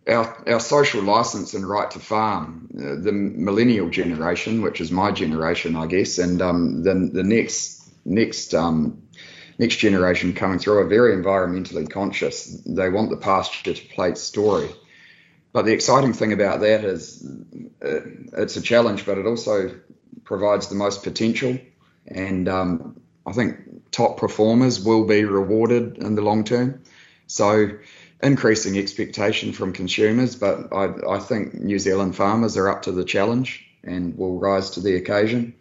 [0.07, 5.11] our, our social license and right to farm, uh, the millennial generation, which is my
[5.11, 9.01] generation, I guess, and um, the, the next next um,
[9.57, 12.45] next generation coming through are very environmentally conscious.
[12.65, 14.69] They want the pasture to plate story.
[15.55, 17.25] But the exciting thing about that is
[17.81, 18.01] uh,
[18.33, 19.73] it's a challenge, but it also
[20.25, 21.57] provides the most potential.
[22.05, 26.83] And um, I think top performers will be rewarded in the long term.
[27.27, 27.69] So
[28.21, 33.05] increasing expectation from consumers, but I, I, think New Zealand farmers are up to the
[33.05, 35.55] challenge and will rise to the occasion.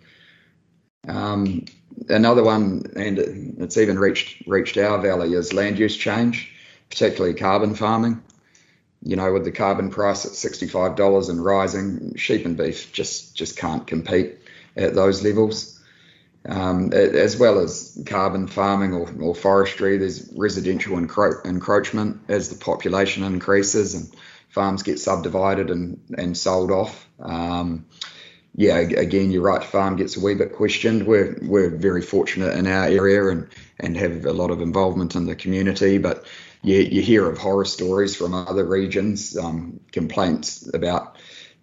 [1.06, 1.66] Um,
[2.08, 6.50] another one, and it's even reached reached our valley, is land use change,
[6.90, 8.20] particularly carbon farming.
[9.04, 13.36] You know, with the carbon price at sixty-five dollars and rising, sheep and beef just
[13.36, 14.38] just can't compete
[14.76, 15.74] at those levels
[16.46, 19.96] um, as well as carbon farming or, or forestry.
[19.96, 24.14] There's residential encro- encroachment as the population increases and
[24.50, 27.08] farms get subdivided and, and sold off.
[27.18, 27.86] Um,
[28.56, 29.64] yeah, again, you're right.
[29.64, 31.06] Farm gets a wee bit questioned.
[31.06, 33.48] We're we're very fortunate in our area and
[33.80, 36.24] and have a lot of involvement in the community, but
[36.64, 41.16] you, you hear of horror stories from other regions, um, complaints about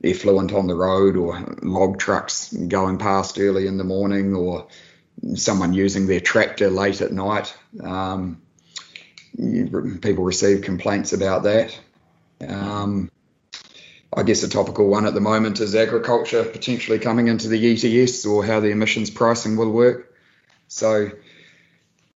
[0.04, 4.68] effluent on the road or log trucks going past early in the morning or
[5.36, 7.56] someone using their tractor late at night.
[7.84, 8.42] Um,
[9.36, 11.78] people receive complaints about that.
[12.48, 13.12] Um,
[14.16, 18.26] I guess a topical one at the moment is agriculture potentially coming into the ETS
[18.26, 20.16] or how the emissions pricing will work.
[20.68, 21.12] So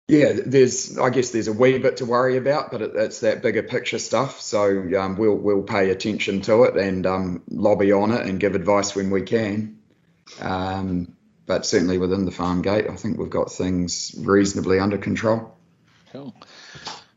[0.08, 3.42] yeah, there's I guess there's a wee bit to worry about, but it, it's that
[3.42, 4.40] bigger picture stuff.
[4.42, 4.68] So
[5.00, 8.96] um, we'll we'll pay attention to it and um, lobby on it and give advice
[8.96, 9.80] when we can.
[10.40, 11.16] Um,
[11.48, 15.56] but certainly within the farm gate, I think we've got things reasonably under control.
[16.12, 16.36] Cool.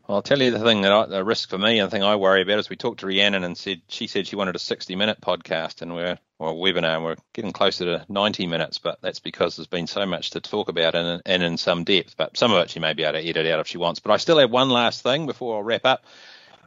[0.09, 2.01] Well, I'll tell you the thing that I, the risk for me and the thing
[2.01, 4.59] I worry about is we talked to Rhiannon and said she said she wanted a
[4.59, 8.97] 60 minute podcast and we're or webinar and we're getting closer to 90 minutes, but
[9.03, 12.17] that's because there's been so much to talk about and, and in some depth.
[12.17, 13.99] But some of it she may be able to edit out if she wants.
[13.99, 16.05] But I still have one last thing before I wrap up,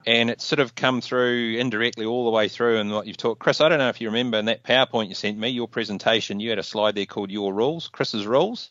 [0.07, 3.41] and it's sort of come through indirectly all the way through and what you've talked.
[3.41, 6.39] Chris, I don't know if you remember in that PowerPoint you sent me, your presentation,
[6.39, 8.71] you had a slide there called Your Rules, Chris's Rules.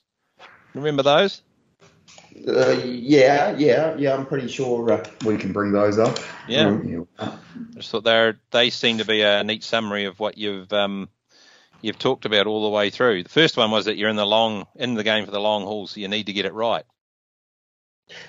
[0.73, 1.41] Remember those?
[2.47, 4.13] Uh, yeah, yeah, yeah.
[4.13, 6.17] I'm pretty sure uh, we can bring those up.
[6.47, 6.67] Yeah.
[6.67, 7.37] Um, I
[7.75, 11.09] just thought they they seem to be a neat summary of what you've um,
[11.81, 13.23] you've talked about all the way through.
[13.23, 15.63] The first one was that you're in the long in the game for the long
[15.63, 16.85] haul, so you need to get it right.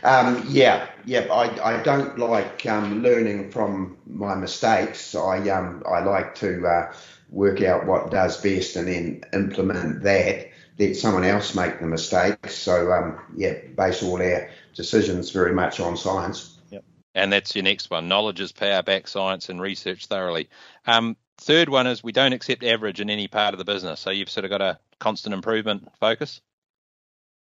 [0.03, 1.27] Um, yeah, yeah.
[1.33, 5.15] I, I don't like um, learning from my mistakes.
[5.15, 6.93] I um I like to uh,
[7.31, 12.55] work out what does best and then implement that let someone else make the mistakes.
[12.55, 16.59] So um, yeah, base all our decisions very much on science.
[16.70, 16.81] Yeah,
[17.15, 18.09] And that's your next one.
[18.09, 20.49] Knowledge is power, back science and research thoroughly.
[20.86, 24.01] Um, third one is we don't accept average in any part of the business.
[24.01, 26.40] So you've sort of got a constant improvement focus.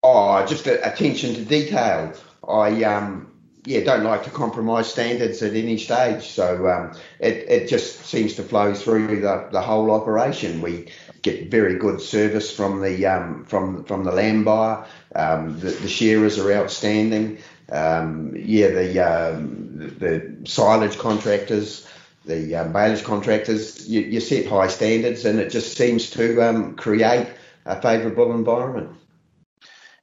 [0.03, 2.13] Oh, just attention to detail.
[2.47, 3.34] I um,
[3.67, 6.29] yeah, don't like to compromise standards at any stage.
[6.29, 10.61] So um, it, it just seems to flow through the, the whole operation.
[10.61, 10.91] We
[11.23, 14.85] get very good service from the um, from from the land buyer.
[15.15, 17.39] Um, the, the shearers are outstanding.
[17.73, 21.89] Um, yeah, the, um, the, silage contractors,
[22.27, 27.29] the um, bailage contractors, you, you, set high standards, and it just seems to create
[27.65, 28.91] a favourable environment.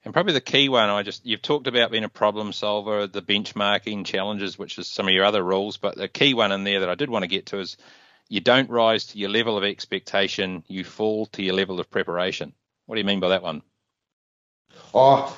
[0.04, 3.22] And probably the key one, I just you've talked about being a problem solver, the
[3.22, 6.80] benchmarking challenges, which is some of your other rules, but the key one in there
[6.80, 7.78] that I did want to get to is
[8.28, 12.54] you don't rise to your level of expectation, you fall to your level of preparation.
[12.88, 13.62] What do you mean by that one?
[14.94, 15.38] Oh,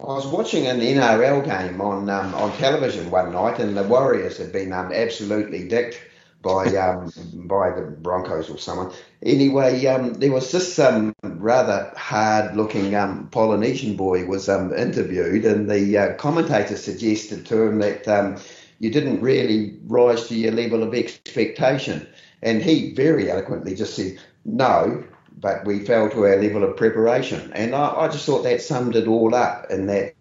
[0.00, 4.36] I was watching an NRL game on um, on television one night, and the Warriors
[4.36, 6.00] had been um, absolutely dicked
[6.44, 7.10] by um,
[7.48, 8.92] by the Broncos or someone.
[9.22, 15.68] Anyway, um, there was this um, rather hard-looking um, Polynesian boy was um, interviewed, and
[15.68, 18.36] the uh, commentator suggested to him that um,
[18.78, 22.06] you didn't really rise to your level of expectation,
[22.42, 25.02] and he very eloquently just said no.
[25.36, 28.94] But we fell to our level of preparation, and I, I just thought that summed
[28.94, 29.70] it all up.
[29.70, 30.14] In that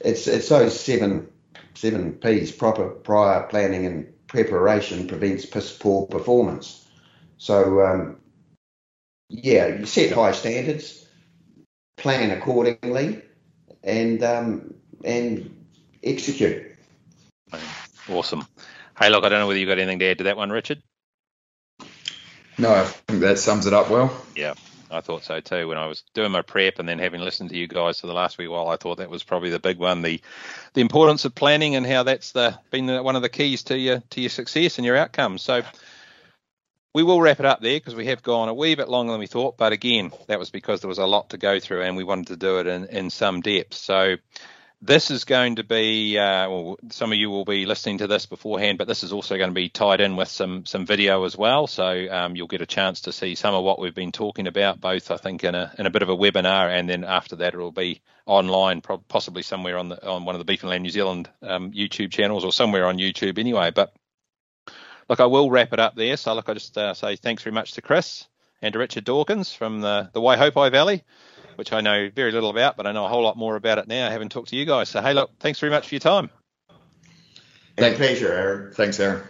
[0.00, 1.28] it's it's those seven
[1.74, 6.84] seven P's: proper prior planning and preparation prevents piss poor performance.
[7.38, 8.16] So, um,
[9.28, 11.06] yeah, you set high standards,
[11.96, 13.22] plan accordingly,
[13.84, 14.74] and um,
[15.04, 15.64] and
[16.02, 16.74] execute.
[18.08, 18.46] Awesome.
[18.98, 20.82] Hey, look, I don't know whether you got anything to add to that one, Richard.
[22.58, 24.12] No, I think that sums it up well.
[24.34, 24.54] Yeah.
[24.90, 25.68] I thought so too.
[25.68, 28.12] When I was doing my prep and then having listened to you guys for the
[28.12, 30.20] last wee while, I thought that was probably the big one the
[30.74, 34.02] the importance of planning and how that's the been one of the keys to your
[34.10, 35.42] to your success and your outcomes.
[35.42, 35.62] So
[36.94, 39.20] we will wrap it up there because we have gone a wee bit longer than
[39.20, 39.56] we thought.
[39.56, 42.28] But again, that was because there was a lot to go through and we wanted
[42.28, 43.74] to do it in, in some depth.
[43.74, 44.16] So
[44.84, 48.26] this is going to be, uh, well, some of you will be listening to this
[48.26, 51.36] beforehand, but this is also going to be tied in with some some video as
[51.38, 51.66] well.
[51.66, 54.80] So um, you'll get a chance to see some of what we've been talking about,
[54.80, 57.54] both I think in a in a bit of a webinar, and then after that
[57.54, 60.90] it'll be online, possibly somewhere on the on one of the Beef and Lamb New
[60.90, 63.70] Zealand um, YouTube channels or somewhere on YouTube anyway.
[63.70, 63.94] But
[65.08, 66.18] look, I will wrap it up there.
[66.18, 68.26] So look, I just uh, say thanks very much to Chris
[68.60, 71.04] and to Richard Dawkins from the the Waihopai Valley
[71.56, 73.88] which I know very little about, but I know a whole lot more about it
[73.88, 74.88] now, having talked to you guys.
[74.88, 76.30] So, hey, look, thanks very much for your time.
[77.76, 78.72] Thank pleasure, Aaron.
[78.72, 79.22] Thanks, Aaron.